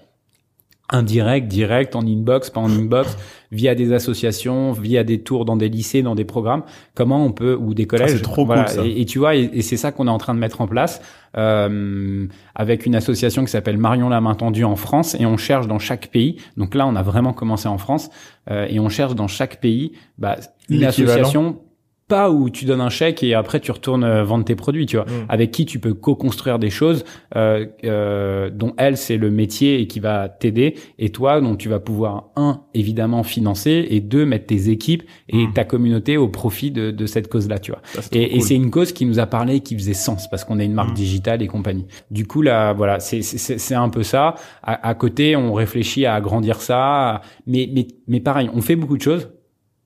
[0.90, 3.18] indirect, direct, en inbox, pas en inbox,
[3.52, 6.64] via des associations, via des tours dans des lycées, dans des programmes.
[6.96, 8.12] Comment on peut ou des Ah, collèges.
[8.12, 8.64] c'est trop voilà.
[8.64, 8.86] cool, ça.
[8.86, 10.68] Et, et tu vois, et, et c'est ça qu'on est en train de mettre en
[10.68, 11.02] place
[11.38, 12.26] euh,
[12.56, 15.80] avec une association qui s'appelle Marion la main tendue en France, et on cherche dans
[15.80, 16.38] chaque pays.
[16.56, 18.10] Donc là, on a vraiment commencé en France,
[18.50, 20.38] euh, et on cherche dans chaque pays bah,
[20.70, 21.60] une association.
[22.08, 24.96] Pas où tu donnes un chèque et après tu retournes euh, vendre tes produits, tu
[24.96, 25.06] vois.
[25.06, 25.26] Mm.
[25.28, 27.04] Avec qui tu peux co-construire des choses
[27.36, 31.68] euh, euh, dont elle c'est le métier et qui va t'aider et toi dont tu
[31.68, 35.54] vas pouvoir un évidemment financer et deux mettre tes équipes et Mm.
[35.54, 38.72] ta communauté au profit de, de cette cause là tu vois Ça, et, c'est une
[38.72, 40.94] cause qui nous a parlé et qui faisait sens parce qu'on est une marque Mm.
[40.94, 44.94] digitale et compagnie du coup là voilà c'est c'est c'est un peu ça à, à
[44.96, 49.30] côté on réfléchit à agrandir ça mais mais mais pareil on fait beaucoup de choses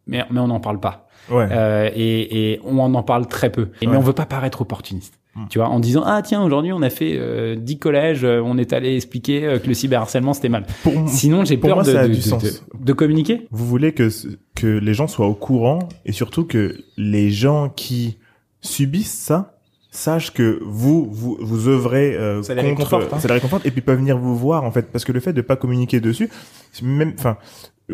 [0.05, 1.47] mais mais on n'en parle pas Ouais.
[1.51, 3.69] euh, et, et on en parle très peu.
[3.81, 5.15] Et, Mais on veut pas paraître opportuniste.
[5.35, 5.45] Mm.
[5.49, 8.57] Tu vois, en disant ah tiens aujourd'hui on a fait euh, 10 collèges, euh, on
[8.57, 10.65] est allé expliquer euh, que le cyberharcèlement c'était mal.
[10.83, 12.43] Pour, Sinon j'ai peur moi, de, ça a de, du de- sens.
[12.43, 12.51] de-
[12.85, 13.47] de communiquer.
[13.49, 14.09] vous voulez que
[14.55, 18.17] que les gens soient au courant et surtout que les gens qui
[18.59, 19.57] subissent ça
[19.89, 23.19] sachent que vous vous vous œuvrez euh, Ça les contre réconforte, hein.
[23.19, 25.33] ça les réconforte et puis peuvent venir vous voir en fait parce que le fait
[25.33, 26.29] de pas communiquer dessus
[26.73, 27.37] c'est même enfin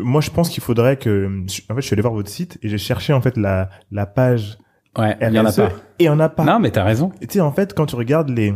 [0.04, 1.28] moi je pense qu'il faudrait que
[1.70, 4.06] en fait je suis allé voir votre site et j'ai cherché en fait la la
[4.06, 4.58] page
[4.98, 5.68] Ouais, il y en a RSE, pas.
[6.00, 7.12] et il y en a pas Non mais t'as raison.
[7.22, 8.54] tu sais, en fait, quand tu regardes les,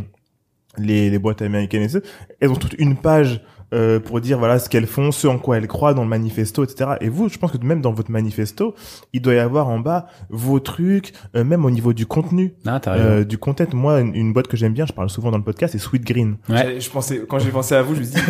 [0.78, 2.00] les, les boîtes américaines et ce,
[2.40, 3.42] elles ont toute une page
[3.76, 6.64] euh, pour dire voilà ce qu'elles font, ce en quoi elles croient dans le manifesto,
[6.64, 6.94] etc.
[7.00, 8.74] Et vous, je pense que même dans votre manifesto,
[9.14, 12.80] il doit y avoir en bas vos trucs, euh, même au niveau du contenu, Non,
[12.80, 13.06] t'as raison.
[13.06, 13.66] euh, du content.
[13.74, 16.04] Moi, une, une boîte que j'aime bien, je parle souvent dans le podcast, c'est Sweet
[16.04, 16.38] Green.
[16.50, 16.80] Ouais.
[16.80, 18.22] Je pensais, quand j'ai pensé à vous, je me suis dit,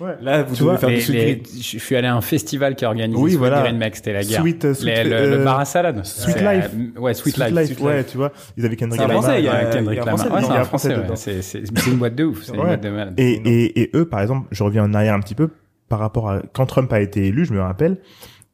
[0.00, 0.16] Ouais.
[0.22, 1.62] là, vous Tu devez vois, faire Les- du sweet les- green.
[1.62, 3.60] je suis allé à un festival qui a organisé Oui, Sweet voilà.
[3.62, 4.40] Green Mac, c'était la guerre.
[4.40, 6.04] Sweet, euh, sweet, Les- le, euh, le bar à salade.
[6.04, 6.70] Sweet C'est, Life.
[6.96, 7.80] euh, Ouais, Sweet, Sweet Life.
[7.80, 9.22] Ouais, tu vois, ils avaient Kendrick C'est un Lamar.
[9.22, 10.18] Français, il y a- Kendrick un Lamar.
[10.18, 11.42] Français Ouais, c'est un Français.
[11.42, 12.42] C'est c'est- une boîte de ouf.
[12.44, 13.14] C'est une boîte de malade.
[13.18, 15.48] Et, et, et eux, par exemple, je reviens en arrière un petit peu
[15.88, 17.98] par rapport à quand Trump a été élu, je me rappelle,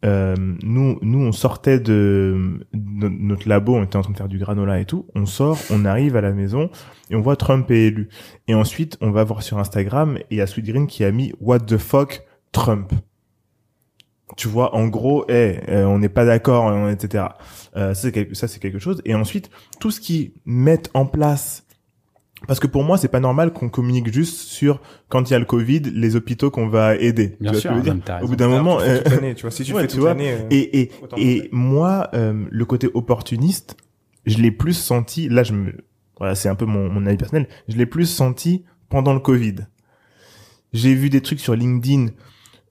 [0.04, 4.38] euh, nous, nous, on sortait de, notre labo, on était en train de faire du
[4.38, 5.06] granola et tout.
[5.14, 6.70] On sort, on arrive à la maison
[7.10, 8.08] et on voit Trump est élu.
[8.46, 11.10] Et ensuite, on va voir sur Instagram et il y a Sweet Green qui a
[11.10, 12.22] mis What the fuck
[12.52, 12.92] Trump.
[14.36, 17.24] Tu vois, en gros, eh, euh, on n'est pas d'accord, etc.
[17.76, 19.00] Euh, ça, c'est quelque- chose.
[19.04, 21.65] Et ensuite, tout ce qui mettent en place
[22.46, 25.38] parce que pour moi, c'est pas normal qu'on communique juste sur quand il y a
[25.38, 27.36] le Covid, les hôpitaux qu'on va aider.
[27.40, 29.00] Bien tu sûr, dire Au bout d'un moment, euh,
[29.34, 32.44] tu vois, si tu ouais, fais tu toute vois, euh, et et et moi, euh,
[32.50, 33.76] le côté opportuniste,
[34.24, 35.28] je l'ai plus senti.
[35.28, 35.72] Là, je me,
[36.18, 37.48] voilà, c'est un peu mon, mon avis personnel.
[37.68, 39.56] Je l'ai plus senti pendant le Covid.
[40.72, 42.08] J'ai vu des trucs sur LinkedIn.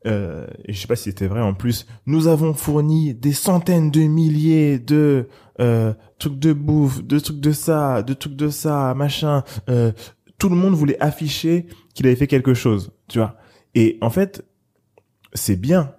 [0.06, 1.88] Euh, et je sais pas si c'était vrai en plus.
[2.06, 5.28] Nous avons fourni des centaines de milliers de
[5.60, 9.43] euh, trucs de bouffe, de trucs de ça, de trucs de ça, machin.
[9.70, 9.91] Euh,
[10.38, 13.36] tout le monde voulait afficher qu'il avait fait quelque chose, tu vois.
[13.74, 14.45] Et en fait,
[15.34, 15.93] c'est bien.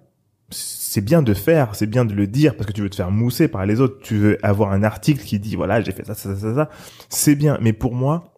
[0.49, 3.11] C'est bien de faire, c'est bien de le dire parce que tu veux te faire
[3.11, 3.99] mousser par les autres.
[4.01, 6.69] Tu veux avoir un article qui dit voilà j'ai fait ça ça ça ça.
[7.09, 8.33] C'est bien, mais pour moi,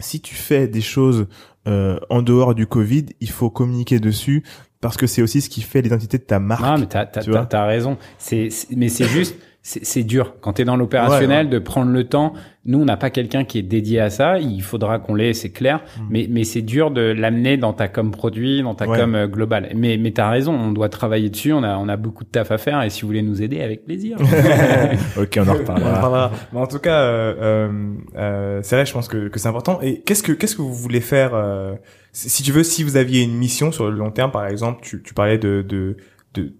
[0.00, 1.28] si tu fais des choses
[1.66, 4.42] euh, en dehors du Covid, il faut communiquer dessus
[4.84, 6.62] parce que c'est aussi ce qui fait l'identité de ta marque.
[6.62, 7.96] Non, mais t'as, t'as, t'as, t'as raison.
[8.18, 10.34] C'est, c'est- mais c'est juste, c'est, c'est dur.
[10.42, 12.34] Quand t'es dans l'opérationnel, de prendre le temps.
[12.66, 14.38] Nous, on n'a pas quelqu'un qui est dédié à ça.
[14.38, 15.80] Il faudra qu'on l'ait, c'est clair.
[16.10, 18.86] Mais, mais c'est dur de l'amener dans ta com produit, dans ta.
[18.86, 18.98] Ouais.
[18.98, 19.70] com euh, globale.
[19.74, 20.52] Mais, mais t'as raison.
[20.54, 21.52] On doit travailler dessus.
[21.54, 22.82] On a, on a beaucoup de taf à faire.
[22.82, 24.16] Et si vous voulez nous aider, avec plaisir.
[25.18, 26.00] ok, on en On en reparlera.
[26.00, 26.30] parlera.
[26.52, 29.78] Mais en tout cas, euh, euh, euh, c'est vrai, je pense que, que c'est important.
[29.82, 31.74] Et qu'est-ce que qu'est-ce que vous voulez faire euh,
[32.14, 35.14] si tu veux, si vous aviez une mission sur le long terme, par exemple, tu,
[35.14, 35.96] parlais de de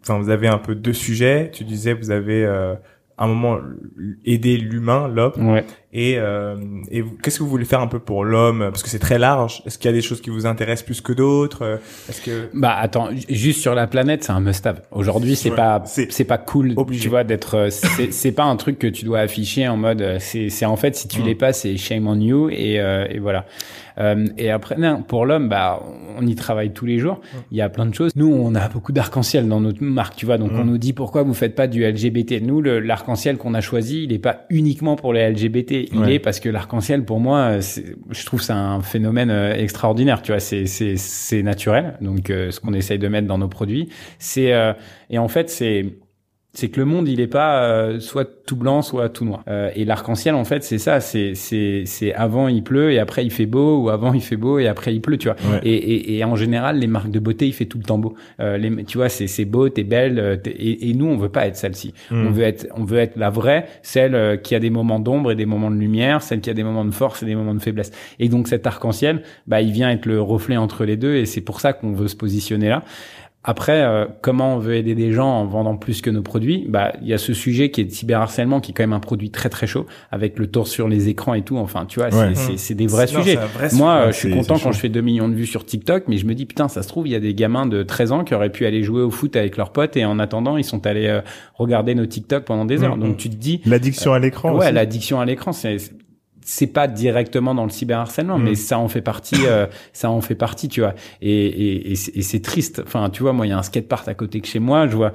[0.03, 1.51] enfin, vous avez un peu deux sujets.
[1.53, 2.75] Tu disais, vous avez euh,
[3.19, 3.59] un moment
[4.25, 5.63] aider l'humain, l'homme.
[5.95, 6.57] Et euh,
[6.91, 8.59] et qu'est-ce que vous voulez faire un peu pour l'homme?
[8.71, 9.63] Parce que c'est très large.
[9.65, 11.79] Est-ce qu'il y a des choses qui vous intéressent plus que d'autres?
[12.09, 14.83] Est-ce que Bah attends, ju- juste sur la planète, c'est un must-have.
[14.91, 17.03] Aujourd'hui, c'est Ouais, pas c'est pas cool, obligé.
[17.05, 17.55] tu vois, d'être.
[17.57, 20.03] euh, C'est pas un truc que tu dois afficher en mode.
[20.03, 21.25] euh, C'est c'est en fait si tu Mm.
[21.27, 23.47] l'es pas, c'est shame on you et euh, et voilà.
[23.97, 25.81] Euh, et après, non, pour l'homme, bah
[26.19, 27.21] on y travaille tous les jours.
[27.53, 28.11] Il y a plein de choses.
[28.17, 30.37] Nous, on a beaucoup d'arc-en-ciel dans notre marque, tu vois.
[30.37, 30.59] Donc Mm.
[30.61, 32.41] on nous dit pourquoi vous faites pas du LGBT.
[32.43, 35.84] Nous, l'arc-en-ciel qu'on a choisi, il est pas uniquement pour les LGBT.
[35.93, 36.15] Il Ouais.
[36.15, 37.61] est parce que l'arc-en-ciel, pour moi, euh,
[38.11, 40.23] je trouve c'est un phénomène euh, extraordinaire.
[40.23, 41.97] Tu vois, c'est c'est c'est naturel.
[42.01, 44.73] Donc, euh, ce qu'on essaye de mettre dans nos produits, c'est euh,
[45.11, 45.87] et en fait, c'est
[46.55, 49.43] c'est que le monde il est pas euh, soit tout blanc soit tout noir.
[49.49, 53.25] Euh, et l'arc-en-ciel en fait c'est ça c'est c'est c'est avant il pleut et après
[53.25, 55.37] il fait beau ou avant il fait beau et après il pleut tu vois.
[55.63, 58.15] Et, et, et en général les marques de beauté il fait tout le temps beau.
[58.41, 61.29] Euh, les tu vois c'est c'est beau t'es belle euh, et, et nous on veut
[61.29, 61.93] pas être celle-ci.
[62.11, 62.27] Mm.
[62.27, 65.33] on veut être on veut être la vraie celle euh, qui a des moments d'ombre
[65.33, 67.55] et des moments de lumière celle qui a des moments de force et des moments
[67.55, 67.91] de faiblesse.
[68.21, 71.41] Et donc cet arc-en-ciel bah il vient être le reflet entre les deux et c'est
[71.41, 72.85] pour ça qu'on veut se positionner là
[73.45, 76.65] après, euh, comment on veut aider des gens en vendant plus que nos produits?
[76.69, 79.01] Bah, il y a ce sujet qui est de cyberharcèlement, qui est quand même un
[79.01, 81.57] produit très très chaud, avec le tour sur les écrans et tout.
[81.59, 82.35] Enfin, tu vois, Ouais.
[82.35, 83.37] c'est- c'est c'est des vrais Non, sujets.
[83.37, 83.85] vrai Moi, sujet.
[83.85, 86.27] euh, je suis content quand je fais 2 millions de vues sur TikTok, mais je
[86.27, 88.35] me dis putain, ça se trouve, il y a des gamins de 13 ans qui
[88.35, 91.07] auraient pu aller jouer au foot avec leurs potes et en attendant, ils sont allés
[91.09, 91.21] euh,
[91.55, 92.97] regarder nos TikTok pendant des heures.
[92.97, 93.03] Mhm.
[93.03, 94.53] Donc tu te dis, L'addiction à l'écran.
[94.53, 94.73] ouais, aussi.
[94.73, 95.77] l'addiction à l'écran, c'est
[96.47, 98.43] c'est pas directement dans le cyberharcèlement, Mm.
[98.45, 100.95] mais ça en fait partie, euh, ça en fait partie, tu vois.
[101.23, 102.83] Et, et, et c'est triste.
[102.87, 104.87] Enfin, tu vois, moi, il y a un skatepark à côté de chez moi.
[104.87, 105.13] Je vois,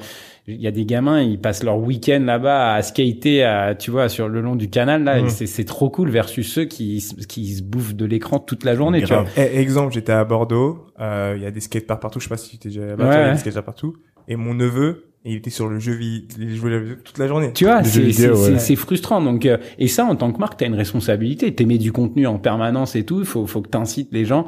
[0.48, 4.10] il y a des gamins, ils passent leur week-end là-bas à skater, à, tu vois,
[4.10, 5.22] sur le long du canal là.
[5.22, 5.30] Mm.
[5.30, 9.14] C'est trop cool versus ceux qui qui se bouffent de l'écran toute la journée, tu
[9.14, 9.26] vois.
[9.38, 12.38] Eh, exemple, j'étais à Bordeaux, euh, il y a des skateparks partout, je sais pas
[12.38, 13.96] si tu t'es déjà là-bas, Ouais, il y a des skateparks partout.
[14.28, 17.52] Et mon neveu, il était sur le jeu vidéo, il jouait la- toute la journée.
[17.54, 18.00] Tu vois, c'est
[18.30, 18.76] ouais.
[18.76, 19.22] frustrant.
[19.22, 21.54] Donc, euh, et ça, en tant que marque, t'as une responsabilité.
[21.54, 23.20] T'émets du contenu en permanence et tout.
[23.20, 24.46] Il faut, faut que t'incites les gens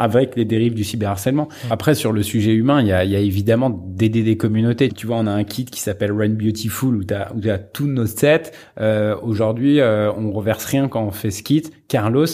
[0.00, 1.48] avec les dérives du cyberharcèlement.
[1.70, 4.88] Après, sur le sujet humain, il y a, il y a évidemment d'aider des communautés.
[4.88, 7.86] Tu vois, on a un kit qui s'appelle Run Beautiful où t'as, où t'as tous
[7.86, 8.50] nos sets.
[8.80, 11.62] Euh, aujourd'hui, euh, on reverse rien quand on fait ce kit.
[11.86, 12.26] Carlos,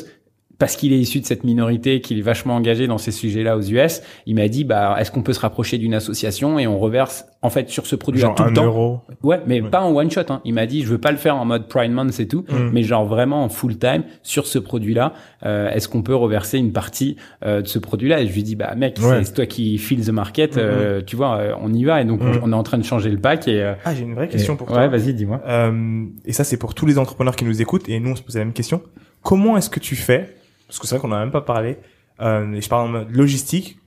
[0.61, 3.62] parce qu'il est issu de cette minorité, qu'il est vachement engagé dans ces sujets-là aux
[3.62, 7.24] US, il m'a dit, bah, est-ce qu'on peut se rapprocher d'une association et on reverse,
[7.42, 8.64] en fait, sur ce produit-là Genre tout un le temps?
[8.66, 9.00] euro.
[9.24, 9.70] Ouais, mais Ouais.
[9.70, 10.20] pas en one shot.
[10.28, 10.40] Hein.
[10.44, 12.70] Il m'a dit, je veux pas le faire en mode Prime Month, c'est tout, Mm.
[12.72, 15.14] mais genre vraiment en full time sur ce produit-là.
[15.46, 18.20] Euh, Est-ce qu'on peut reverser une partie euh, de ce produit-là?
[18.20, 19.24] Et je lui dis, bah mec, Ouais.
[19.24, 22.02] c'est toi qui feel the market, euh, tu vois, euh, on y va.
[22.02, 22.40] Et donc Mm.
[22.44, 23.48] on est en train de changer le pack.
[23.48, 24.88] Et, euh, Ah, j'ai une vraie question et- pour ouais, toi.
[24.88, 25.40] vas-y, dis-moi.
[25.48, 27.88] Euh, et ça, c'est pour tous les entrepreneurs qui nous écoutent.
[27.88, 28.82] Et nous, on se posait la même question.
[29.22, 30.34] Comment est-ce que tu fais
[30.70, 31.76] Parce que c'est vrai qu'on en a même pas parlé.
[32.20, 33.78] Euh, et je parle en mode logistique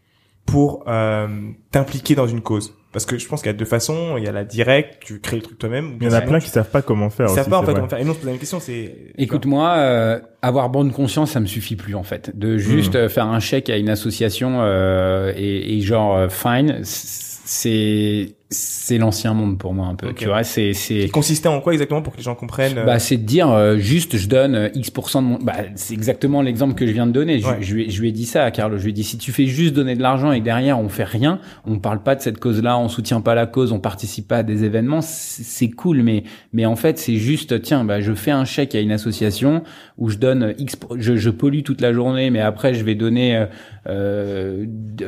[0.46, 1.28] pour euh,
[1.72, 2.76] t'impliquer dans une cause.
[2.92, 4.18] Parce que je pense qu'il y a deux façons.
[4.18, 5.98] Il y a la directe, tu crées le truc toi-même.
[6.00, 7.36] Il y en a plein qui savent pas comment faire Ils aussi.
[7.38, 7.76] savent pas en fait vrai.
[7.76, 7.98] comment faire.
[8.00, 8.60] Et nous, on se la même question.
[8.60, 12.38] C'est Écoute-moi, euh, avoir bonne conscience, ça me suffit plus en fait.
[12.38, 12.98] De juste Mm.
[12.98, 18.98] euh, faire un chèque à une association euh, et, et genre euh, fine, c'est c'est
[18.98, 20.14] l'ancien monde pour moi un peu.
[20.14, 23.00] Tu vois, c'est c'est consistait en quoi exactement pour que les gens comprennent euh, Bah,
[23.00, 26.76] c'est de dire euh, juste je donne euh, X% de mon bah c'est exactement l'exemple
[26.76, 27.40] que je viens de donner.
[27.40, 27.58] Je, Ouais.
[27.62, 29.18] je, lui ai- je lui ai dit ça à Carlo, je lui ai dit si
[29.18, 32.16] tu fais juste donner de l'argent et que derrière on fait rien, on parle pas
[32.16, 35.70] de cette cause-là, on soutient pas la cause, on participe pas à des événements, c'est
[35.72, 36.24] cool mais
[36.54, 39.64] mais en fait, c'est juste tiens, bah je fais un chèque à une association
[39.98, 43.36] où je donne X je, je pollue toute la journée mais après je vais donner
[43.36, 43.46] euh,
[43.88, 44.66] euh,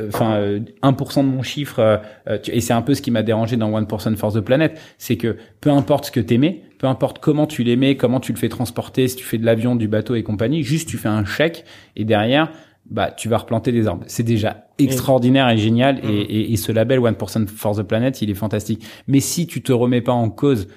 [0.08, 2.00] enfin euh, 1% de mon chiffre
[2.42, 5.16] tu- et c'est un peu ce qui m'a dérangé dans 1% for the Planet, c'est
[5.16, 8.48] que peu importe ce que t'aimais, peu importe comment tu l'aimais, comment tu le fais
[8.48, 11.64] transporter, si tu fais de l'avion, du bateau et compagnie, juste tu fais un chèque
[11.96, 12.50] et derrière
[12.88, 14.04] bah tu vas replanter des arbres.
[14.06, 18.30] C'est déjà extraordinaire et génial et, et, et ce label 1% for the Planet, il
[18.30, 18.84] est fantastique.
[19.08, 20.68] Mais si tu te remets pas en cause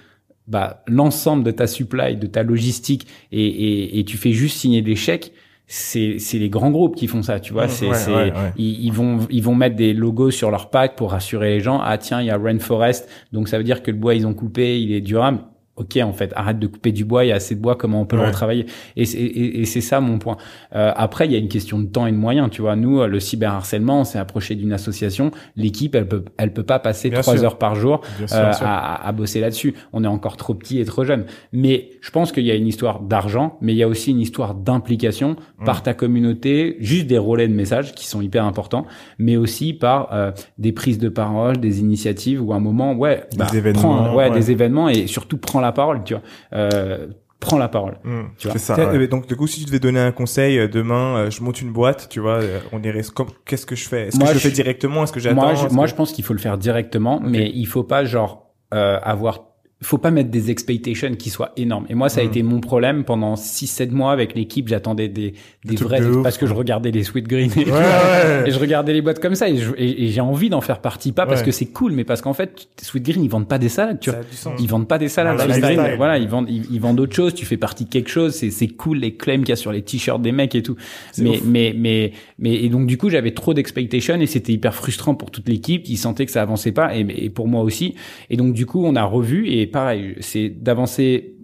[0.48, 5.32] bah, l'ensemble de ta supply, de ta logistique, et tu fais juste signer des chèques,
[5.72, 7.68] c'est c'est les grands groupes qui font ça, tu vois.
[7.68, 8.54] Mmh, c'est ouais, c'est ouais, ouais.
[8.58, 11.80] Ils, ils vont ils vont mettre des logos sur leur pack pour rassurer les gens.
[11.80, 14.34] Ah tiens, il y a Rainforest, donc ça veut dire que le bois ils ont
[14.34, 15.44] coupé, il est durable.
[15.80, 18.02] Ok, en fait, arrête de couper du bois, il y a assez de bois, comment
[18.02, 18.66] on peut le retravailler
[18.96, 20.38] Et c'est et, et c'est ça mon point.
[20.76, 22.76] Euh, après, il y a une question de temps et de moyens, tu vois.
[22.76, 25.32] Nous, euh, le cyberharcèlement, on s'est approché d'une association.
[25.56, 28.54] L'équipe, elle peut, elle peut pas passer trois heures par jour Bien sûr, euh, bien
[28.54, 28.68] sûr.
[28.68, 29.74] à, à bosser là-dessus.
[29.94, 31.26] On est encore trop petit et trop jeune.
[31.54, 34.20] Mais je pense qu'il y a une histoire d'argent, mais il y a aussi une
[34.20, 35.66] histoire d'implication Mm.
[35.66, 38.86] par ta communauté, juste des relais de messages qui sont hyper importants,
[39.18, 43.48] mais aussi par euh, des prises de parole, des initiatives ou un moment, ouais, bah,
[43.52, 44.32] Des événements, prends- ouais, ouais.
[44.36, 46.24] des événements et surtout prends la parole, tu vois.
[46.54, 47.08] Euh,
[47.40, 47.98] prends la parole.
[48.04, 48.58] Mm, tu vois.
[48.58, 48.76] Ça.
[48.76, 48.98] Ouais.
[48.98, 51.62] euh, donc du coup, si tu devais donner un conseil euh, demain, euh, je monte
[51.62, 54.08] une boîte, tu vois, euh, on irait comme qu'est-ce que je fais?
[54.08, 55.04] Est-ce que Moi, je le fais directement?
[55.04, 55.42] Est-ce que j'attends?
[55.42, 58.04] Moi, je, moi, que- je pense qu'il faut le faire directement, mais il faut pas
[58.04, 59.46] genre euh, avoir
[59.82, 61.86] faut pas mettre des expectations qui soient énormes.
[61.90, 62.28] Et moi, ça a Mm.
[62.28, 64.68] été mon problème pendant 6-7 mois avec l'équipe.
[64.68, 68.44] J'attendais des, des vrais, de parce que je regardais les Sweet Green et, Ouais, ouais.
[68.48, 71.12] et je regardais les boîtes comme ça et, j'ai envie d'en faire partie.
[71.14, 73.70] Pas parce que c'est cool, mais parce qu'en fait, Sweet Green, ils vendent pas des
[73.70, 74.20] salades, tu vois.
[74.60, 75.38] Ils vendent pas des salades.
[75.62, 77.34] Green, voilà, ils vendent, ils, ils vendent autre chose.
[77.34, 78.34] Tu fais partie de quelque chose.
[78.36, 80.76] C'est, c'est cool les claims qu'il y a sur les t-shirts des mecs et tout.
[81.20, 81.42] Mais, ouf.
[81.46, 85.32] mais, mais, mais, et donc du coup, j'avais trop d'expectations et c'était hyper frustrant pour
[85.32, 85.88] toute l'équipe.
[85.88, 87.96] Ils sentaient que ça avançait pas et, et pour moi aussi.
[88.30, 91.36] Et donc du coup, on a revu et pareil, c'est d'avancer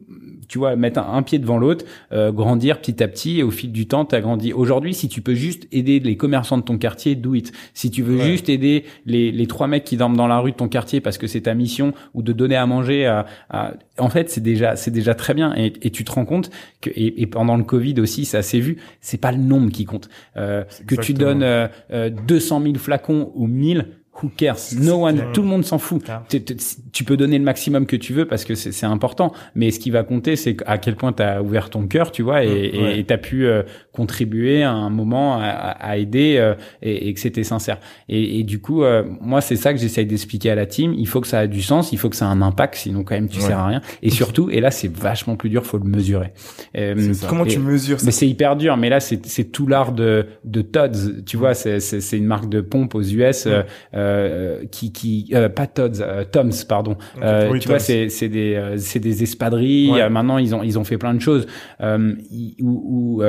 [0.47, 3.71] tu vois, mettre un, pied devant l'autre, euh, grandir petit à petit et au fil
[3.71, 4.53] du temps, tu as grandi.
[4.53, 7.51] Aujourd'hui, si tu peux juste aider les commerçants de ton quartier, do it.
[7.73, 10.57] Si tu veux juste aider les, les trois mecs qui dorment dans la rue de
[10.57, 13.73] ton quartier parce que c'est ta mission ou de donner à manger à, à...
[13.97, 16.49] en fait, c'est déjà c'est déjà très bien et, et, tu te rends compte
[16.81, 19.85] que et, et pendant le Covid aussi, ça s'est vu, c'est pas le nombre qui
[19.85, 20.09] compte.
[20.37, 23.87] Euh, que tu donnes euh, 200 000 flacons ou 1000
[24.21, 24.73] who cares?
[24.79, 26.03] No one, tout le monde s'en fout.
[26.91, 29.91] Tu, peux donner le maximum que tu veux parce que c'est important, mais ce qui
[29.91, 33.13] va compter, c'est à quel point tu as ouvert ton cœur, tu vois, et tu
[33.13, 37.79] as pu euh, contribuer à un moment à, aider euh, et, que c'était sincère.
[38.09, 40.93] Et, du coup, euh, moi, c'est ça que j'essaye d'expliquer à la team.
[40.97, 43.03] Il faut que ça ait du sens, il faut que ça ait un impact, sinon
[43.03, 43.81] quand même tu sers à rien.
[44.01, 46.33] Et surtout, et là, c'est vachement plus dur, faut le mesurer.
[47.27, 48.05] Comment tu mesures ça?
[48.05, 48.77] Mais c'est hyper dur.
[48.77, 51.23] Mais là, c'est tout l'art de de Todds.
[51.25, 53.47] Tu vois, c'est une marque de pompe aux US.
[54.05, 56.95] Euh, qui qui euh, pas Todd's, euh, Tom's pardon.
[57.59, 59.91] tu vois, c'est c'est des c'est des espadrilles.
[60.09, 61.47] maintenant, ils ont ils ont fait plein de choses.
[61.81, 63.23] où, où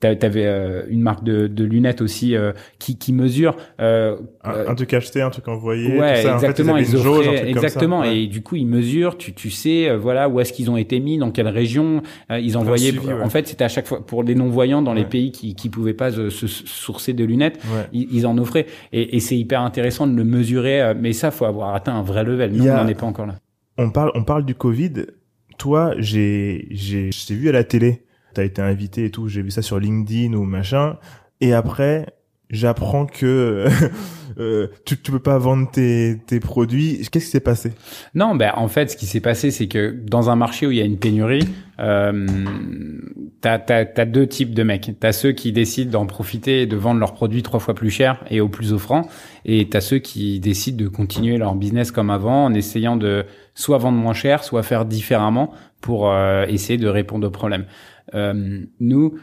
[0.00, 2.34] t'avais une marque de, de lunettes aussi
[2.78, 5.98] qui qui mesure un, un, truc acheté, un truc envoyé.
[5.98, 6.34] Ouais, tout ça.
[6.34, 6.74] exactement.
[6.74, 8.04] En fait, ils, offraient, exactement.
[8.04, 9.16] Et du coup, ils mesurent.
[9.18, 12.02] Tu tu sais voilà où est-ce qu'ils ont été mis, dans quelle région.
[12.30, 12.94] ils envoyaient.
[13.22, 15.68] En fait, c'était à chaque fois pour les non voyants dans les pays qui qui
[15.68, 17.60] pouvaient pas se, sourcer de lunettes,
[17.92, 18.66] ils, ils, en offraient.
[18.92, 22.02] Et, et c'est hyper intéressant de le mesurer, euh, mais ça, faut avoir atteint un
[22.02, 22.52] vrai level.
[22.52, 23.36] Nous, on n'en est pas encore là.
[23.78, 25.06] On parle, on parle du Covid.
[25.58, 28.04] Toi, j'ai, j'ai, je t'ai vu à la télé.
[28.34, 29.28] T'as été invité et tout.
[29.28, 30.98] J'ai vu ça sur LinkedIn ou machin.
[31.40, 32.06] Et après,
[32.50, 33.66] j'apprends que
[34.38, 36.98] euh, tu, tu peux pas vendre tes, tes produits.
[37.10, 37.72] Qu'est-ce qui s'est passé?
[38.14, 40.78] Non, ben en fait, ce qui s'est passé, c'est que dans un marché où il
[40.78, 41.46] y a une pénurie,
[41.80, 42.26] euh,
[43.40, 44.92] t'as as, deux types de mecs.
[45.00, 48.24] T'as ceux qui décident d'en profiter et de vendre leurs produits trois fois plus cher
[48.30, 49.08] et au plus offrant,
[49.44, 53.78] et t'as ceux qui décident de continuer leur business comme avant en essayant de soit
[53.78, 57.66] vendre moins cher, soit faire différemment pour euh, essayer de répondre aux problèmes.
[58.14, 59.14] Euh, nous,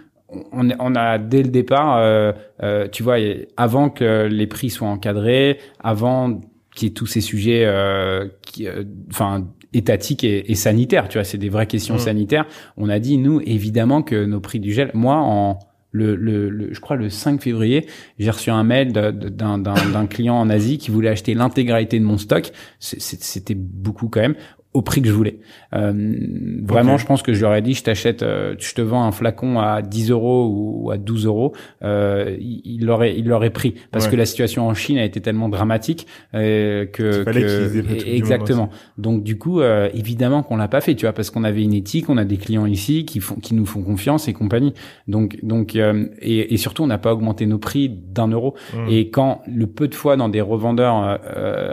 [0.52, 2.32] on, on, a dès le départ, euh,
[2.62, 3.18] euh, tu vois,
[3.58, 6.42] avant que les prix soient encadrés, avant
[6.76, 11.18] qu'il y ait tous ces sujets, euh, qui, euh, enfin étatiques et, et, sanitaires, tu
[11.18, 12.00] vois, c'est des vraies questions mmh.
[12.00, 12.46] sanitaires.
[12.78, 15.60] On a dit nous évidemment que nos prix du gel, moi en
[15.94, 17.86] le, le, je crois le 5 février,
[18.18, 22.52] j'ai reçu un mail d'un client en Asie qui voulait acheter l'intégralité de mon stock.
[22.80, 24.36] C'était beaucoup quand même
[24.74, 25.40] au prix que je voulais.
[25.74, 26.16] Euh,
[26.64, 29.12] vraiment, je pense que je leur ai dit, je t'achète, euh, je te vends un
[29.12, 31.54] flacon à 10 euros ou, à 12 euros.
[31.84, 35.50] Euh, il l'aurait, il l'aurait pris parce que la situation en Chine a été tellement
[35.50, 38.70] dramatique euh, que, que exactement.
[38.98, 41.74] Donc du coup, euh, évidemment qu'on l'a pas fait, tu vois, parce qu'on avait une
[41.74, 44.74] éthique, on a des clients ici qui font, qui nous font confiance et compagnie.
[45.08, 48.56] Donc donc euh, et, et, surtout, on n'a pas augmenté nos prix d'un euro.
[48.74, 48.78] Mmh.
[48.90, 51.20] Et quand le peu de fois dans des revendeurs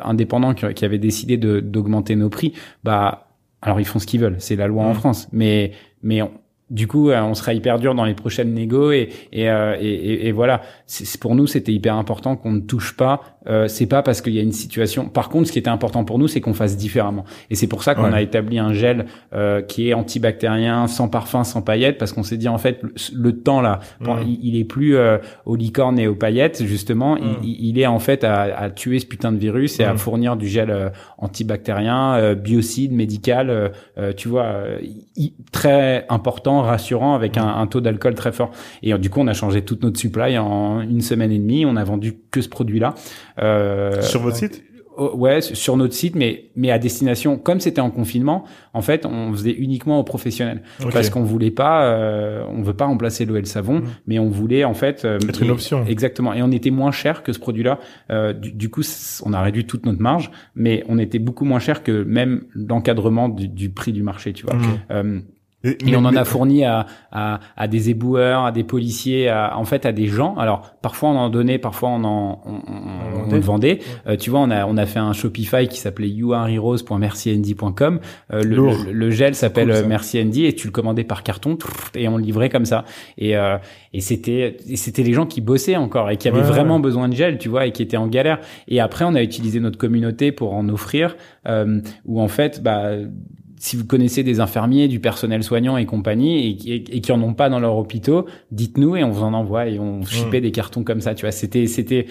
[0.02, 2.52] indépendants qui, qui, avaient décidé d'augmenter nos prix,
[2.84, 3.28] bah, bah,
[3.62, 4.94] alors ils font ce qu'ils veulent, c'est la loi en mmh.
[4.94, 5.70] France, mais
[6.02, 6.22] mais
[6.70, 10.26] du coup, euh, on sera hyper dur dans les prochaines négos et et, euh, et,
[10.26, 10.62] et, voilà.
[10.86, 13.20] C'est, pour nous, c'était hyper important qu'on ne touche pas.
[13.46, 15.06] Euh, c'est pas parce qu'il y a une situation.
[15.06, 17.24] Par contre, ce qui était important pour nous, c'est qu'on fasse différemment.
[17.50, 21.44] Et c'est pour ça qu'on a établi un gel euh, qui est antibactérien, sans parfum,
[21.44, 22.82] sans paillettes, parce qu'on s'est dit en fait
[23.14, 23.80] le, temps là,
[24.26, 27.16] il, est plus euh, aux licornes et aux paillettes justement.
[27.16, 30.36] Il, il, est en fait à, à, tuer ce putain de virus et à fournir
[30.36, 33.72] du gel euh, antibactérien, biocide, médical.
[34.16, 34.64] tu vois,
[35.52, 38.50] très important rassurant avec un, un taux d'alcool très fort.
[38.82, 41.64] Et euh, du coup, on a changé toute notre supply en une semaine et demie.
[41.66, 42.94] On a vendu que ce produit-là.
[43.38, 44.62] Euh, Sur votre site
[44.96, 47.38] oh, ouais, sur notre site, mais mais à destination.
[47.38, 48.44] Comme c'était en confinement,
[48.74, 50.62] en fait, on faisait uniquement aux professionnels
[50.92, 53.84] parce qu'on voulait pas, euh, on veut pas remplacer l'eau et le savon, mmh.
[54.06, 55.84] mais on voulait en fait euh, mettre une option.
[55.86, 56.34] Exactement.
[56.34, 57.78] Et on était moins cher que ce produit-là.
[58.10, 58.82] Euh, du, du, coup,
[59.24, 63.28] on a réduit toute notre marge, mais on était beaucoup moins cher que même l'encadrement
[63.28, 64.54] du, du, prix du marché, tu vois.
[64.54, 65.22] Mmh.
[65.64, 69.56] Euh, et, on en a fourni à, à, à, des éboueurs, à des policiers, à,
[69.58, 70.34] en fait à des gens.
[70.36, 73.80] Alors parfois on en donnait, parfois on en on, on, on vendait.
[74.06, 78.00] Euh, tu vois, on a on a fait un Shopify qui s'appelait youareheroes.mercyandy.com.
[78.32, 81.58] Euh, le, le, gel s'appelle cool, Merci Andy et tu le commandais par carton
[81.94, 82.84] et on le livrait comme ça.
[83.18, 83.58] Et euh,
[83.92, 87.38] et c'était c'était les gens qui bossaient encore et qui avaient vraiment besoin de gel,
[87.38, 88.40] tu vois, et qui étaient en galère.
[88.68, 91.16] Et après on a utilisé notre communauté pour en offrir,
[91.48, 92.92] euh, où en fait bah
[93.60, 97.34] si vous connaissez des infirmiers, du personnel soignant et compagnie, et, et, qui en ont
[97.34, 100.82] pas dans leurs hôpitaux, dites-nous et on vous en envoie et on chipait des cartons
[100.82, 101.14] comme ça.
[101.14, 102.06] Tu vois, c'était, c'était,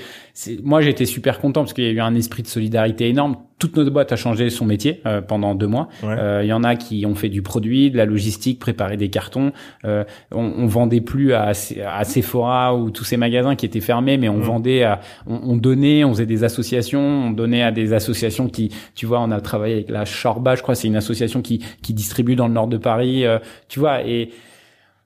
[0.64, 3.76] moi j'étais super content parce qu'il y a eu un esprit de solidarité énorme toute
[3.78, 5.90] notre boîte a changé son métier euh, pendant deux mois.
[6.02, 6.48] Il Ouais.
[6.48, 9.52] y en a qui ont fait du produit, de la logistique, préparer des cartons.
[9.86, 11.52] Euh, on, on vendait plus à,
[11.88, 15.58] à Sephora ou tous ces magasins qui étaient fermés, mais on vendait, à, on, on
[15.58, 19.42] donnait, on faisait des associations, on donnait à des associations qui, tu vois, on a
[19.42, 22.68] travaillé avec la Chorba, je crois, c'est une association qui qui distribue dans le nord
[22.68, 24.30] de Paris, euh, tu vois, et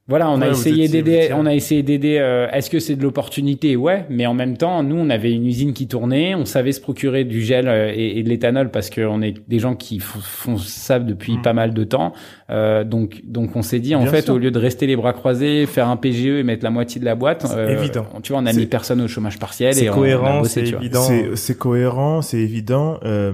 [0.05, 2.17] voilà, on a Ouais, essayé d'aider, on a essayé d'aider.
[2.19, 3.77] euh, Est-ce que c'est de l'opportunité?
[3.77, 6.81] Ouais, mais en même temps, nous, on avait une usine qui tournait, on savait se
[6.81, 10.57] procurer du gel euh, et, et de l'éthanol parce qu'on est des gens qui font
[10.57, 11.41] ça depuis Mm.
[11.41, 12.11] pas mal de temps.
[12.49, 14.33] Euh, donc, donc, on s'est dit, en Bien fait, sûr.
[14.33, 17.05] au lieu de rester les bras croisés, faire un PGE et mettre la moitié de
[17.05, 18.05] la boîte, euh, évident.
[18.13, 19.99] on- tu vois, on a mis personne au chômage partiel C'est et on- on, a
[19.99, 21.01] cohérent, c'est évident.
[21.01, 22.99] C'est c'est cohérent, c'est évident.
[23.05, 23.31] Euh,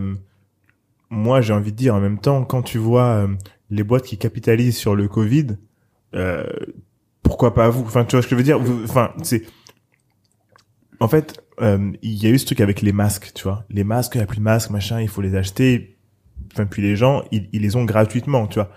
[1.10, 3.28] moi, j'ai envie de dire en même temps, quand tu vois euh,
[3.72, 5.48] les boîtes qui capitalisent sur le Covid,
[6.16, 6.44] euh,
[7.24, 7.84] pourquoi pas vous?
[7.86, 8.60] Enfin, tu vois ce que je veux dire?
[8.84, 9.44] Enfin, c'est
[11.00, 13.64] en fait, euh, il y a eu ce truc avec les masques, tu vois.
[13.70, 15.98] Les masques, il n'y a plus de masques, machin, il faut les acheter.
[16.54, 18.70] Enfin, puis les gens, ils, ils les ont gratuitement, tu vois.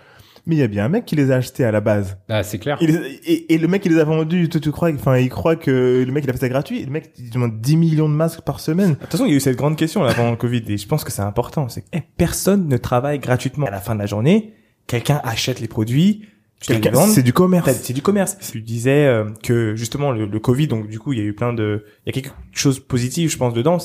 [0.44, 2.16] Mais il y a bien un mec qui les a achetés à la base.
[2.28, 2.76] Ah, c'est clair.
[2.80, 5.28] Il les- et, et le mec, il les a vendus, tu, tu crois, enfin, il
[5.30, 6.84] croit que le mec, il a fait ça gratuit.
[6.84, 8.90] Le mec, il demande 10 millions de masques par semaine.
[8.90, 10.76] De toute façon, il y a eu cette grande question là pendant le Covid et
[10.76, 11.68] je pense que c'est important.
[11.68, 13.66] C'est que eh, personne ne travaille gratuitement.
[13.66, 14.52] À la fin de la journée,
[14.88, 16.24] quelqu'un achète les produits,
[16.62, 17.70] C'est du commerce.
[17.82, 18.38] C'est du commerce.
[18.52, 21.34] Tu disais euh, que justement le, le Covid, donc du coup, il y a eu
[21.34, 23.78] plein de, il y a quelque chose de positif, je pense, dedans.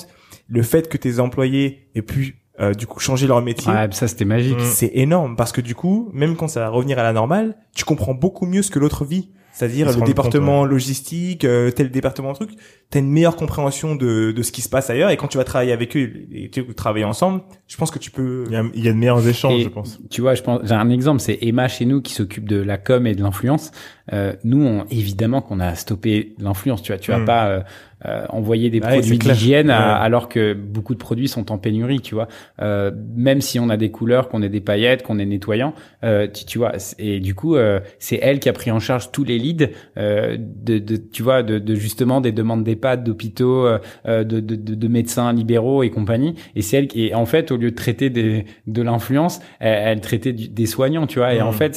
[0.48, 4.08] Le fait que tes employés aient pu euh, du coup changer leur métier, Ouais, ça
[4.08, 4.58] c'était magique.
[4.58, 4.64] Mm.
[4.66, 7.86] c'est énorme parce que du coup, même quand ça va revenir à la normale, tu
[7.86, 9.30] comprends beaucoup mieux ce que l'autre vit.
[9.52, 12.52] C'est-à-dire le département logistique, euh, tel département truc,
[12.91, 15.44] t'as une meilleure compréhension de, de ce qui se passe ailleurs et quand tu vas
[15.44, 18.45] travailler avec eux et tu travailler ensemble, je pense que tu peux.
[18.48, 19.99] Il y a, il y a de meilleurs échanges, Et je pense.
[20.10, 22.77] Tu vois, je pense, j'ai un exemple, c'est Emma chez nous qui s'occupe de la
[22.77, 23.72] com et de l'influence.
[24.14, 26.81] Euh, nous, on, évidemment qu'on a stoppé l'influence.
[26.81, 27.26] Tu vois, tu vas Mm.
[27.26, 27.60] pas euh,
[28.06, 30.06] euh, envoyer des Ouais, produits d'hygiène à- Ouais.
[30.06, 31.99] alors que beaucoup de produits sont en pénurie.
[31.99, 32.27] Tu vois,
[32.61, 35.73] euh, même si on a des couleurs, qu'on ait des paillettes, qu'on est nettoyant,
[36.06, 36.72] euh, tu, tu vois.
[36.99, 39.68] Et du coup, euh, c'est elle qui a pris en charge tous les leads
[39.98, 43.68] euh, de, de, tu vois, de, de justement des demandes d'EHPAD, d'hôpitaux,
[44.06, 46.35] de, de, de, de médecins libéraux et compagnie.
[46.56, 49.74] Et c'est elle qui, et en fait, au lieu de traiter des, de l'influence, elle,
[49.98, 51.34] elle traitait du- des soignants, tu vois.
[51.34, 51.76] Et Mmh, en fait,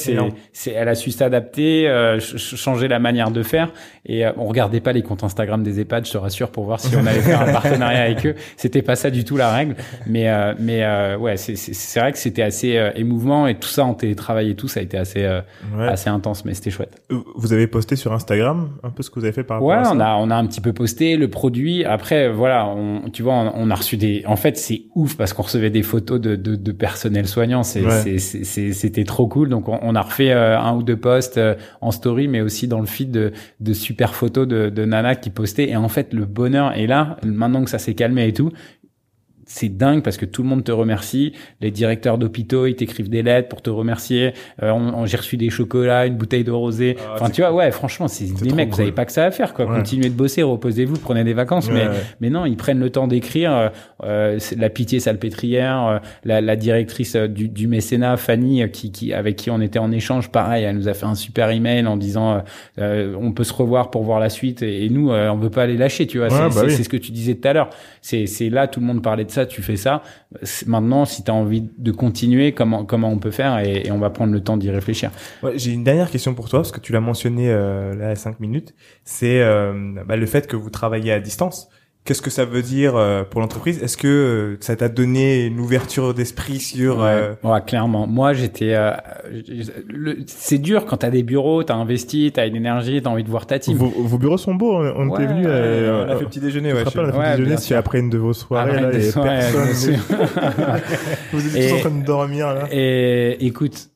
[0.53, 3.71] c'est, elle a su s'adapter, euh, ch- ch- changer la manière de faire.
[4.05, 6.79] Et euh, on regardait pas les comptes Instagram des EHPAD, je te rassure, pour voir
[6.79, 8.35] si on allait faire un partenariat avec eux.
[8.57, 9.75] C'était pas ça du tout la règle.
[10.07, 13.93] Mais, euh, mais euh, ouais, c'est, vrai que c'était assez émouvant et tout ça en
[13.93, 15.21] télétravail et tout, ça a été assez,
[15.75, 15.87] Ouais.
[15.87, 17.01] assez intense, mais c'était chouette.
[17.35, 19.75] Vous avez posté sur Instagram un peu ce que vous avez fait par rapport Ouais,
[19.75, 21.83] à ça on a on a un petit peu posté le produit.
[21.85, 24.23] Après, voilà, on, tu vois, on, on a reçu des.
[24.27, 27.61] En fait, c'est ouf parce qu'on recevait des photos de de, de personnel soignant.
[27.61, 28.17] Ouais.
[28.19, 29.49] c'était trop cool.
[29.49, 32.67] Donc on, on a refait euh, un ou deux posts euh, en story, mais aussi
[32.67, 35.69] dans le feed de de super photos de de Nana qui postaient.
[35.69, 37.17] Et en fait, le bonheur est là.
[37.23, 38.51] Maintenant que ça s'est calmé et tout.
[39.53, 41.33] C'est dingue parce que tout le monde te remercie.
[41.59, 44.31] Les directeurs d'hôpitaux, ils t'écrivent des lettres pour te remercier.
[44.63, 46.95] Euh, on, on- j'ai reçu des chocolats, une bouteille de rosé.
[46.99, 49.31] Ah, enfin, tu vois, ouais, franchement, c'est trop mecs, vous avez pas que ça à
[49.31, 49.65] faire, quoi.
[49.65, 49.75] Ouais.
[49.77, 51.67] Continuez de bosser, reposez-vous, prenez des vacances.
[51.67, 51.95] Ouais, mais, ouais.
[52.21, 53.51] mais non, ils prennent le temps d'écrire.
[53.53, 53.69] euh,
[54.03, 58.91] euh, la pitié salpêtrière, euh, la, la directrice euh, du, du mécénat, Fanny, euh, qui,
[58.91, 61.85] qui, avec qui on était en échange, pareil, elle nous a fait un super email
[61.87, 62.41] en disant,
[62.77, 64.61] on peut se revoir pour voir la suite.
[64.63, 66.29] Et, et nous, euh, on veut pas les lâcher, tu vois.
[66.29, 66.71] C'est bah oui.
[66.83, 67.69] ce que tu disais tout à l'heure.
[68.01, 70.03] C'est, c'est là, tout le monde parlait de ça, tu fais ça.
[70.65, 74.09] Maintenant, si tu as envie de continuer, comment, comment on peut faire et, on va
[74.09, 75.11] prendre le temps d'y réfléchir.
[75.55, 78.39] J'ai une dernière question pour toi parce que tu l'as mentionné euh, là à cinq
[78.39, 78.73] minutes.
[79.03, 81.69] C'est euh, bah, le fait que vous travaillez à distance.
[82.03, 83.81] Qu'est-ce que ça veut dire euh, pour l'entreprise?
[83.83, 88.07] Est-ce que euh, ça t'a donné une ouverture d'esprit sur euh, Ouais, ouais, clairement.
[88.07, 88.73] Moi, j'étais.
[88.73, 88.91] euh,
[89.87, 93.29] le- c'est dur quand t'as des bureaux, t'as investi, t'as une énergie, t'as envie de
[93.29, 93.77] voir ta team.
[93.77, 94.77] Vos, vos bureaux sont beaux.
[94.77, 95.43] On, on Ouais, était venu.
[95.45, 97.77] euh, on a fait petit déjeuner ouais, rappelles, on a fait Ouais, petit déjeuner, sûr.
[97.77, 98.81] après une de vos soirées.
[98.81, 99.99] Là, de et soirée, personne.
[101.33, 102.67] Vous Et- tous en train de dormir là.
[102.71, 103.90] Et écoute,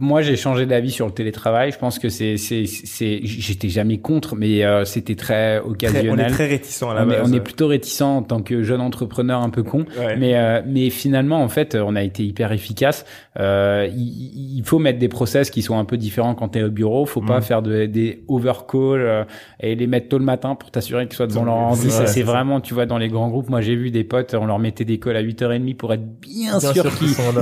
[0.00, 1.70] moi, j'ai changé d'avis sur le télétravail.
[1.70, 5.68] Je pense que c'est, c'est, c'est, j'étais jamais contre, mais euh, c'était très très- on
[5.68, 6.32] est occasionnel.
[6.32, 7.30] très réticent à la on, est, base.
[7.30, 9.84] on est plutôt réticent en tant que jeune entrepreneur un peu con.
[9.98, 10.16] Ouais.
[10.16, 13.04] Mais, euh, mais finalement, en fait, on a été hyper efficace.
[13.40, 16.62] Euh, il, il faut mettre des process qui sont un peu différents quand tu es
[16.62, 17.06] au bureau.
[17.06, 17.42] Faut pas Mhm.
[17.42, 19.24] faire de, des overcalls euh,
[19.60, 21.86] et les mettre tôt le matin pour t'assurer qu'ils soient devant leur ordi.
[21.86, 23.48] Ouais, Ça, c'est vraiment, tu vois, dans les grands groupes.
[23.48, 26.58] Moi, j'ai vu des potes, on leur mettait des calls à 8h30 pour être bien,
[26.58, 26.98] Bien sûr sûr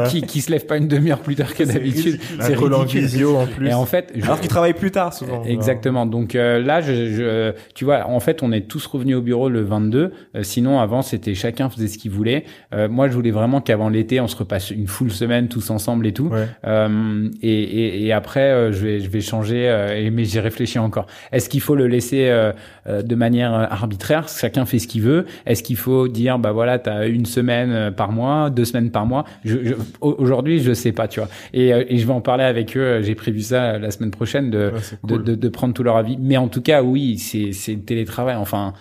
[0.09, 2.21] qu'ils qui se lèvent pas une demi-heure plus tard que d'habitude.
[2.41, 3.01] C'est en ridicule.
[3.01, 3.69] visio en plus.
[3.69, 5.43] Et en fait, je- Alors qu'ils travaillent plus tard souvent.
[5.45, 6.07] Exactement.
[6.07, 9.49] Donc euh, là, je, je, tu vois, en fait, on est tous revenus au bureau
[9.49, 10.13] le 22.
[10.37, 12.45] Euh, sinon, avant, c'était chacun faisait ce qu'il voulait.
[12.73, 15.88] Euh, moi, je voulais vraiment qu'avant l'été, on se repasse une full semaine tous ensemble
[15.89, 16.29] ensemble et tout.
[16.29, 16.47] Ouais.
[16.67, 19.69] Euh, et, et, et après, euh, je vais je vais changer.
[19.69, 21.07] euh, mais j'y réfléchis encore.
[21.33, 22.53] Est-ce qu'il faut le laisser euh,
[22.87, 24.29] euh, de manière arbitraire?
[24.29, 25.25] Chacun fait ce qu'il veut.
[25.47, 29.25] Est-ce qu'il faut dire bah voilà, t'as une semaine par mois, deux semaines par mois?
[29.45, 31.29] Je, je- au- Aujourd'hui, je sais pas, tu vois.
[31.55, 33.01] Et, euh, et je vais en parler avec eux.
[33.03, 36.17] J'ai prévu ça la semaine prochaine de Ouais, de, de, de prendre tout leur avis.
[36.21, 38.37] Mais en tout cas, oui, c'est c'est le télétravail.
[38.37, 38.75] Enfin,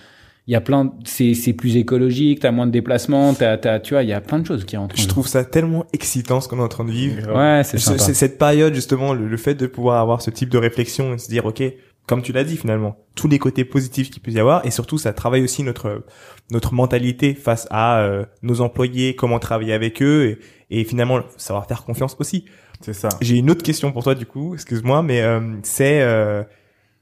[0.48, 2.40] il y a plein, de- c'est c'est plus écologique.
[2.40, 3.34] T'as moins de déplacements.
[3.34, 4.96] T'as t'as tu vois, il y a plein de choses qui rentrent.
[4.98, 7.34] en Je trouve ça tellement excitant ce qu'on est en train de vivre.
[7.36, 8.14] Ouais, c'est Ce- sympa.
[8.14, 11.28] cette période justement, le, le fait de pouvoir avoir ce type de réflexion et se
[11.30, 11.62] dire ok,
[12.08, 14.98] comme tu l'as dit finalement, tous les côtés positifs qu'il peut y avoir et surtout
[14.98, 16.06] ça travaille aussi notre
[16.52, 20.38] notre mentalité face à euh, nos employés, comment travailler avec eux
[20.70, 22.46] et, et finalement savoir faire confiance aussi.
[22.80, 23.10] C'est ça.
[23.20, 26.44] J'ai une autre question pour toi du coup, excuse-moi, mais euh, c'est euh,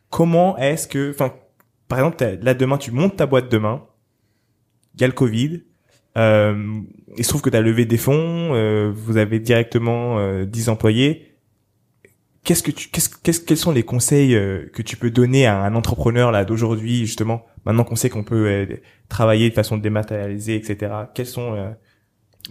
[0.10, 1.34] comment est-ce que, enfin,
[1.88, 3.84] par exemple, là demain tu montes ta boîte demain,
[4.96, 5.64] il y a le Covid,
[6.18, 6.80] euh,
[7.18, 10.70] il se trouve que tu as levé des fonds, euh, vous avez directement euh, 10
[10.70, 11.32] employés.
[12.44, 15.62] Qu'est-ce que tu, qu'est-ce, qu'est-ce, quels sont les conseils euh, que tu peux donner à
[15.64, 18.66] un entrepreneur là d'aujourd'hui justement, maintenant qu'on sait qu'on peut euh,
[19.10, 20.94] travailler de façon dématérialisée, etc.
[21.16, 21.72] Quels sont euh,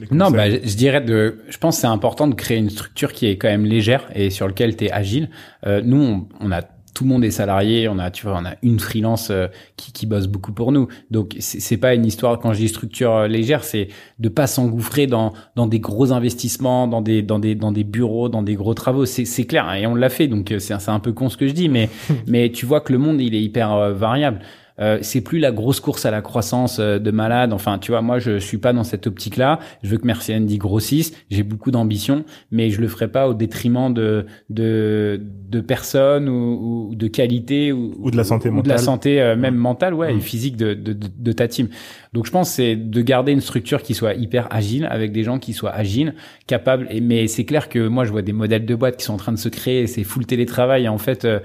[0.01, 0.59] les Non, conseils?
[0.61, 1.39] bah, je dirais de.
[1.48, 4.31] Je pense que c'est important de créer une structure qui est quand même légère et
[4.31, 5.31] sur lequel tu es agile.
[5.65, 6.62] Euh, nous, on, on a
[6.95, 7.89] tout le monde est salarié.
[7.89, 10.89] On a, tu vois, on a une freelance euh, qui, qui bosse beaucoup pour nous.
[11.11, 12.39] Donc c'est pas une histoire.
[12.39, 13.89] Quand je dis structure euh, légère, c'est
[14.21, 18.29] de pas s'engouffrer dans dans des gros investissements, dans des dans des dans des bureaux,
[18.29, 19.05] dans des gros travaux.
[19.05, 20.29] C'est c'est clair et on l'a fait.
[20.29, 21.91] Donc euh, c'est c'est un peu con ce que je dis, mais
[22.27, 24.39] mais tu vois que le monde il est hyper variable.
[24.81, 27.53] Euh, c'est plus la grosse course à la croissance euh, de malade.
[27.53, 29.61] Enfin, tu vois, moi, je suis pas dans cette optique-là.
[29.85, 31.13] Je veux que Merci Andy grossisse.
[31.31, 36.89] J'ai beaucoup d'ambition, mais je le ferai pas au détriment de de, de personnes ou,
[36.91, 38.79] ou de qualité ou, Ou de la santé ou de la mentale.
[38.85, 40.19] santé euh, même mentale, ouais, Mm.
[40.19, 41.69] et physique de, de, de, ta team.
[42.13, 45.39] Donc, je pense c'est de garder une structure qui soit hyper agile avec des gens
[45.39, 46.15] qui soient agiles,
[46.49, 46.89] capables.
[46.91, 49.19] Et, mais c'est clair que moi, je vois des modèles de boîtes qui sont en
[49.19, 49.87] train de se créer.
[49.87, 50.85] C'est full télétravail.
[50.85, 51.25] Et en fait.
[51.25, 51.39] euh,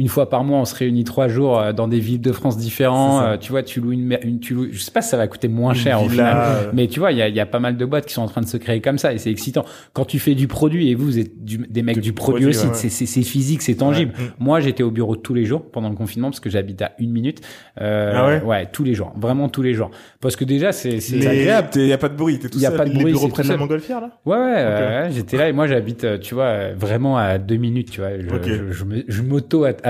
[0.00, 2.56] une fois par mois, on se réunit trois jours euh, dans des villes de France
[2.56, 3.20] différents.
[3.22, 5.28] Euh, tu vois, tu loues une, une, tu loues, je sais pas si ça va
[5.28, 6.36] coûter moins cher au final.
[6.38, 8.22] euh, Mais tu vois, il y a, y a pas mal de boîtes qui sont
[8.22, 9.64] en train de se créer comme ça et c'est excitant.
[9.92, 12.44] Quand tu fais du produit et vous, vous êtes du- des mecs Du du, produit,
[12.44, 12.88] produit, aussi, ouais, ouais.
[13.06, 14.12] c'est- physique, c'est tangible.
[14.18, 14.24] Ouais.
[14.24, 14.28] Mm.
[14.38, 17.12] Moi, j'étais au bureau tous les jours pendant le confinement parce que j'habite à une
[17.12, 17.42] minute.
[17.80, 18.68] Euh, Ah ouais?
[18.72, 19.90] tous les jours, vraiment tous les jours.
[20.22, 22.56] Parce que déjà, c'est c'est Les- agréable, il y a pas de bruit, t'es tout
[22.58, 22.78] Il y a seul.
[22.78, 24.10] pas de les bruit, bureaux de tout la montgolfière là?
[24.24, 27.36] Ouais, ouais, euh, ouais, j'étais là et moi j'habite, euh, tu vois, euh, vraiment à
[27.38, 28.10] deux minutes, tu vois.
[28.18, 29.22] Je, je, je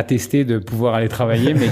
[0.01, 1.69] m'auto-attestais de pouvoir aller travailler, mais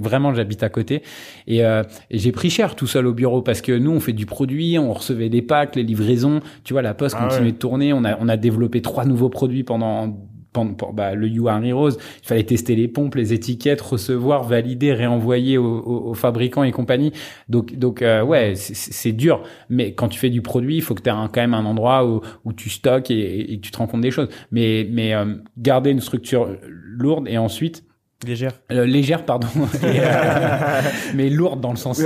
[0.00, 1.02] vraiment j'habite à côté.
[1.46, 4.12] Et, euh, et j'ai pris cher tout seul au bureau parce que nous on fait
[4.12, 7.52] du produit, on recevait des packs, les livraisons, tu vois, la poste Ah continuait ouais.
[7.52, 10.16] de tourner, on a, on a développé trois nouveaux produits pendant
[10.62, 11.90] pour- bah, le You Are Heroes,
[12.22, 16.70] il fallait tester les pompes, les étiquettes, recevoir, valider, réenvoyer aux, aux- aux fabricants et
[16.72, 17.12] compagnie.
[17.48, 19.42] Donc, donc euh, ouais, c'est- dur.
[19.68, 22.06] Mais quand tu fais du produit, il faut que tu aies quand même un endroit
[22.06, 24.28] où, où tu stockes et, et que tu te rends compte des choses.
[24.50, 27.84] Mais, mais euh, garder une structure lourde et ensuite
[28.26, 28.52] Légère.
[28.72, 29.48] euh, légère, pardon,
[29.82, 30.80] et, euh,
[31.14, 32.00] mais lourde dans le sens.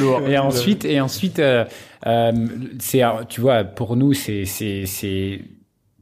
[0.00, 0.20] Lourd.
[0.28, 1.64] Et ensuite, et ensuite, euh,
[2.06, 2.32] euh,
[2.78, 5.40] c'est, tu vois, pour nous, c'est, c'est, c'est,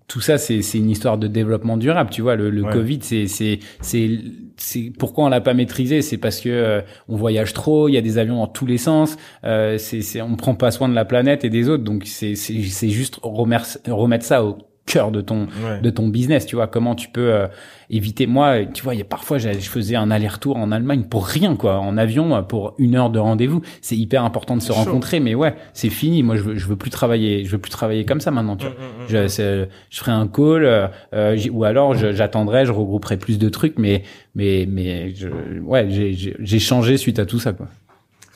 [0.06, 2.10] tout ça, c'est, c'est une histoire de développement durable.
[2.10, 2.72] Tu vois, le, le Ouais.
[2.72, 4.18] Covid, c'est, c'est, c'est,
[4.56, 7.96] c'est pourquoi on l'a pas maîtrisé, c'est parce que euh, on voyage trop, il y
[7.96, 10.94] a des avions dans tous les sens, euh, c'est, c'est, on prend pas soin de
[10.94, 11.84] la planète et des autres.
[11.84, 15.80] Donc c'est, c'est, c'est juste remettre ça au cœur de ton, Ouais.
[15.82, 17.46] de ton business, tu vois, comment tu peux euh,
[17.90, 18.26] éviter?
[18.26, 21.26] Moi, tu vois, il y a parfois, j'allais- je faisais un aller-retour en Allemagne pour
[21.26, 23.62] rien, quoi, en avion, euh, pour une heure de rendez-vous.
[23.80, 24.74] C'est hyper important de se chaud.
[24.74, 26.22] rencontrer, mais ouais, c'est fini.
[26.22, 28.66] Moi, je veux, je veux plus travailler, je veux plus travailler comme ça maintenant, tu
[28.66, 28.74] vois.
[29.08, 33.38] Je, c'est- je ferai un call, euh, euh, ou alors je- j'attendrai, je regrouperai plus
[33.38, 34.02] de trucs, mais,
[34.34, 35.28] mais, mais, je,
[35.60, 37.68] ouais, j'ai- j'ai j'ai changé suite à tout ça, quoi.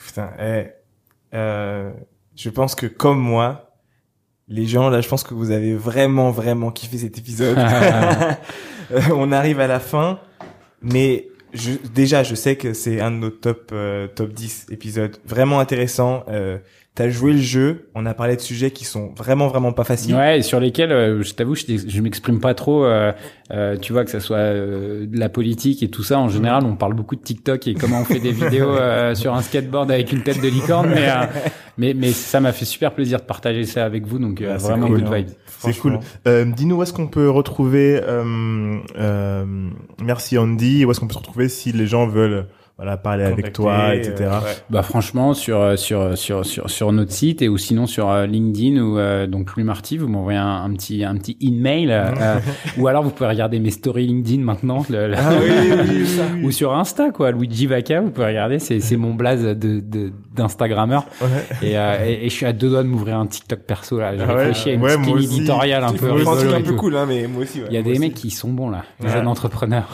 [0.07, 0.65] Putain, eh,
[1.35, 1.91] euh,
[2.37, 3.68] je pense que comme moi,
[4.49, 7.59] les gens là, je pense que vous avez vraiment vraiment kiffé cet épisode.
[8.91, 10.19] Euh, on arrive à la fin,
[10.81, 15.15] mais je, déjà, je sais que c'est un de nos top euh, top 10 épisodes
[15.27, 16.25] vraiment intéressant.
[16.29, 16.57] Euh,
[16.99, 20.17] T'as joué le jeu, on a parlé de sujets qui sont vraiment vraiment pas faciles.
[20.17, 22.85] Ouais, et sur lesquels, euh, je t'avoue, je, je m'exprime pas trop.
[22.85, 23.13] euh,
[23.53, 26.19] euh, tu vois que ça soit euh, de la politique et tout ça.
[26.19, 29.33] En général, on parle beaucoup de TikTok et comment on fait des vidéos euh, sur
[29.33, 30.89] un skateboard avec une tête de licorne.
[30.89, 31.25] Mais euh,
[31.79, 34.19] mais, mais ça m'a fait super plaisir de partager ça avec vous.
[34.19, 35.29] Donc euh, Ouais, c'est vraiment cool, good vibes.
[35.61, 36.01] C'est cool.
[36.27, 38.01] Euh, Dis-nous où est-ce qu'on peut retrouver.
[38.03, 39.45] Euh, euh,
[40.03, 40.85] merci Andy.
[40.85, 42.47] Où est-ce qu'on peut se retrouver si les gens veulent
[42.81, 44.15] voilà parler avec toi, etc.
[44.21, 44.53] euh, ouais.
[44.71, 48.25] Bah franchement sur euh, sur sur sur sur notre site et ou sinon sur euh,
[48.27, 52.05] LinkedIn ou euh, donc Louis Marty, vous m'envoyez un, un petit un petit email euh,
[52.21, 52.39] euh,
[52.79, 56.07] ou alors vous pouvez regarder mes stories LinkedIn maintenant le- le- Ah oui, oui, oui,
[56.37, 56.45] oui.
[56.45, 60.13] ou sur Insta quoi Luigi Vaca vous pouvez regarder c'est c'est mon blaze de de
[60.39, 61.05] d'Instagrammeur.
[61.21, 61.29] Ouais.
[61.69, 64.17] Et, euh, et, et je suis à deux doigts de m'ouvrir un TikTok perso là.
[64.17, 67.05] J'ai Ah ouais réfléchi à une Ouais, éditoriale un Il peu rigolo un cool, hein,
[67.07, 67.61] mais moi aussi.
[67.61, 67.67] ouais.
[67.69, 68.01] Il y a des aussi.
[68.01, 69.89] mecs qui sont bons là, jeunes entrepreneurs.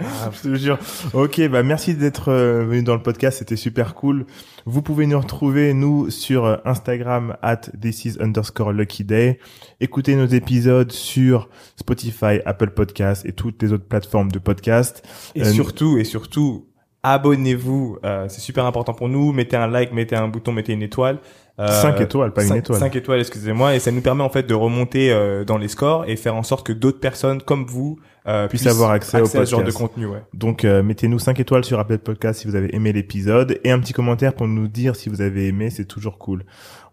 [0.00, 0.78] Ah, je te jure.
[1.14, 4.26] Ok, bah merci d'être euh, venu dans le podcast, c'était super cool.
[4.66, 9.38] Vous pouvez nous retrouver nous sur euh, Instagram at this is underscore lucky day.
[9.80, 15.02] Écoutez nos épisodes sur Spotify, Apple Podcasts et toutes les autres plateformes de podcast.
[15.34, 16.66] Et Euh, surtout, et surtout,
[17.02, 17.98] abonnez-vous.
[18.04, 19.32] euh, c'est super important pour nous.
[19.32, 21.18] Mettez un like, mettez un bouton, mettez une étoile.
[21.58, 22.78] Euh, Cinq étoiles, pas une étoile.
[22.78, 23.74] Cinq étoiles, excusez-moi.
[23.74, 26.42] Et ça nous permet en fait de remonter euh, dans les scores et faire en
[26.42, 29.70] sorte que d'autres personnes comme vous euh, Puissent avoir accès au à ce genre de
[29.70, 30.06] contenu.
[30.06, 30.22] Ouais.
[30.32, 33.78] Donc euh, mettez-nous 5 étoiles sur Apple Podcast si vous avez aimé l'épisode et un
[33.78, 36.44] petit commentaire pour nous dire si vous avez aimé, c'est toujours cool.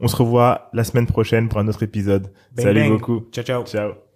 [0.02, 2.32] On se revoit la semaine prochaine pour un autre épisode.
[2.56, 2.92] Bang, Salut bang.
[2.92, 3.26] beaucoup.
[3.32, 3.64] Ciao, ciao.
[3.66, 4.07] Ciao.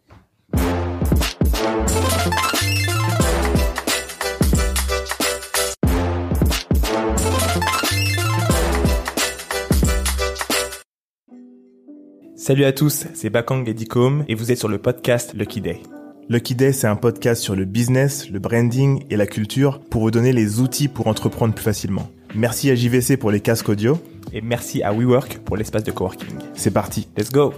[12.51, 15.79] Salut à tous, c'est Bakang et Dicom et vous êtes sur le podcast Lucky Day.
[16.27, 20.11] Lucky Day, c'est un podcast sur le business, le branding et la culture pour vous
[20.11, 22.11] donner les outils pour entreprendre plus facilement.
[22.35, 23.97] Merci à JVC pour les casques audio.
[24.33, 26.39] Et merci à WeWork pour l'espace de coworking.
[26.53, 27.07] C'est parti.
[27.17, 27.53] Let's go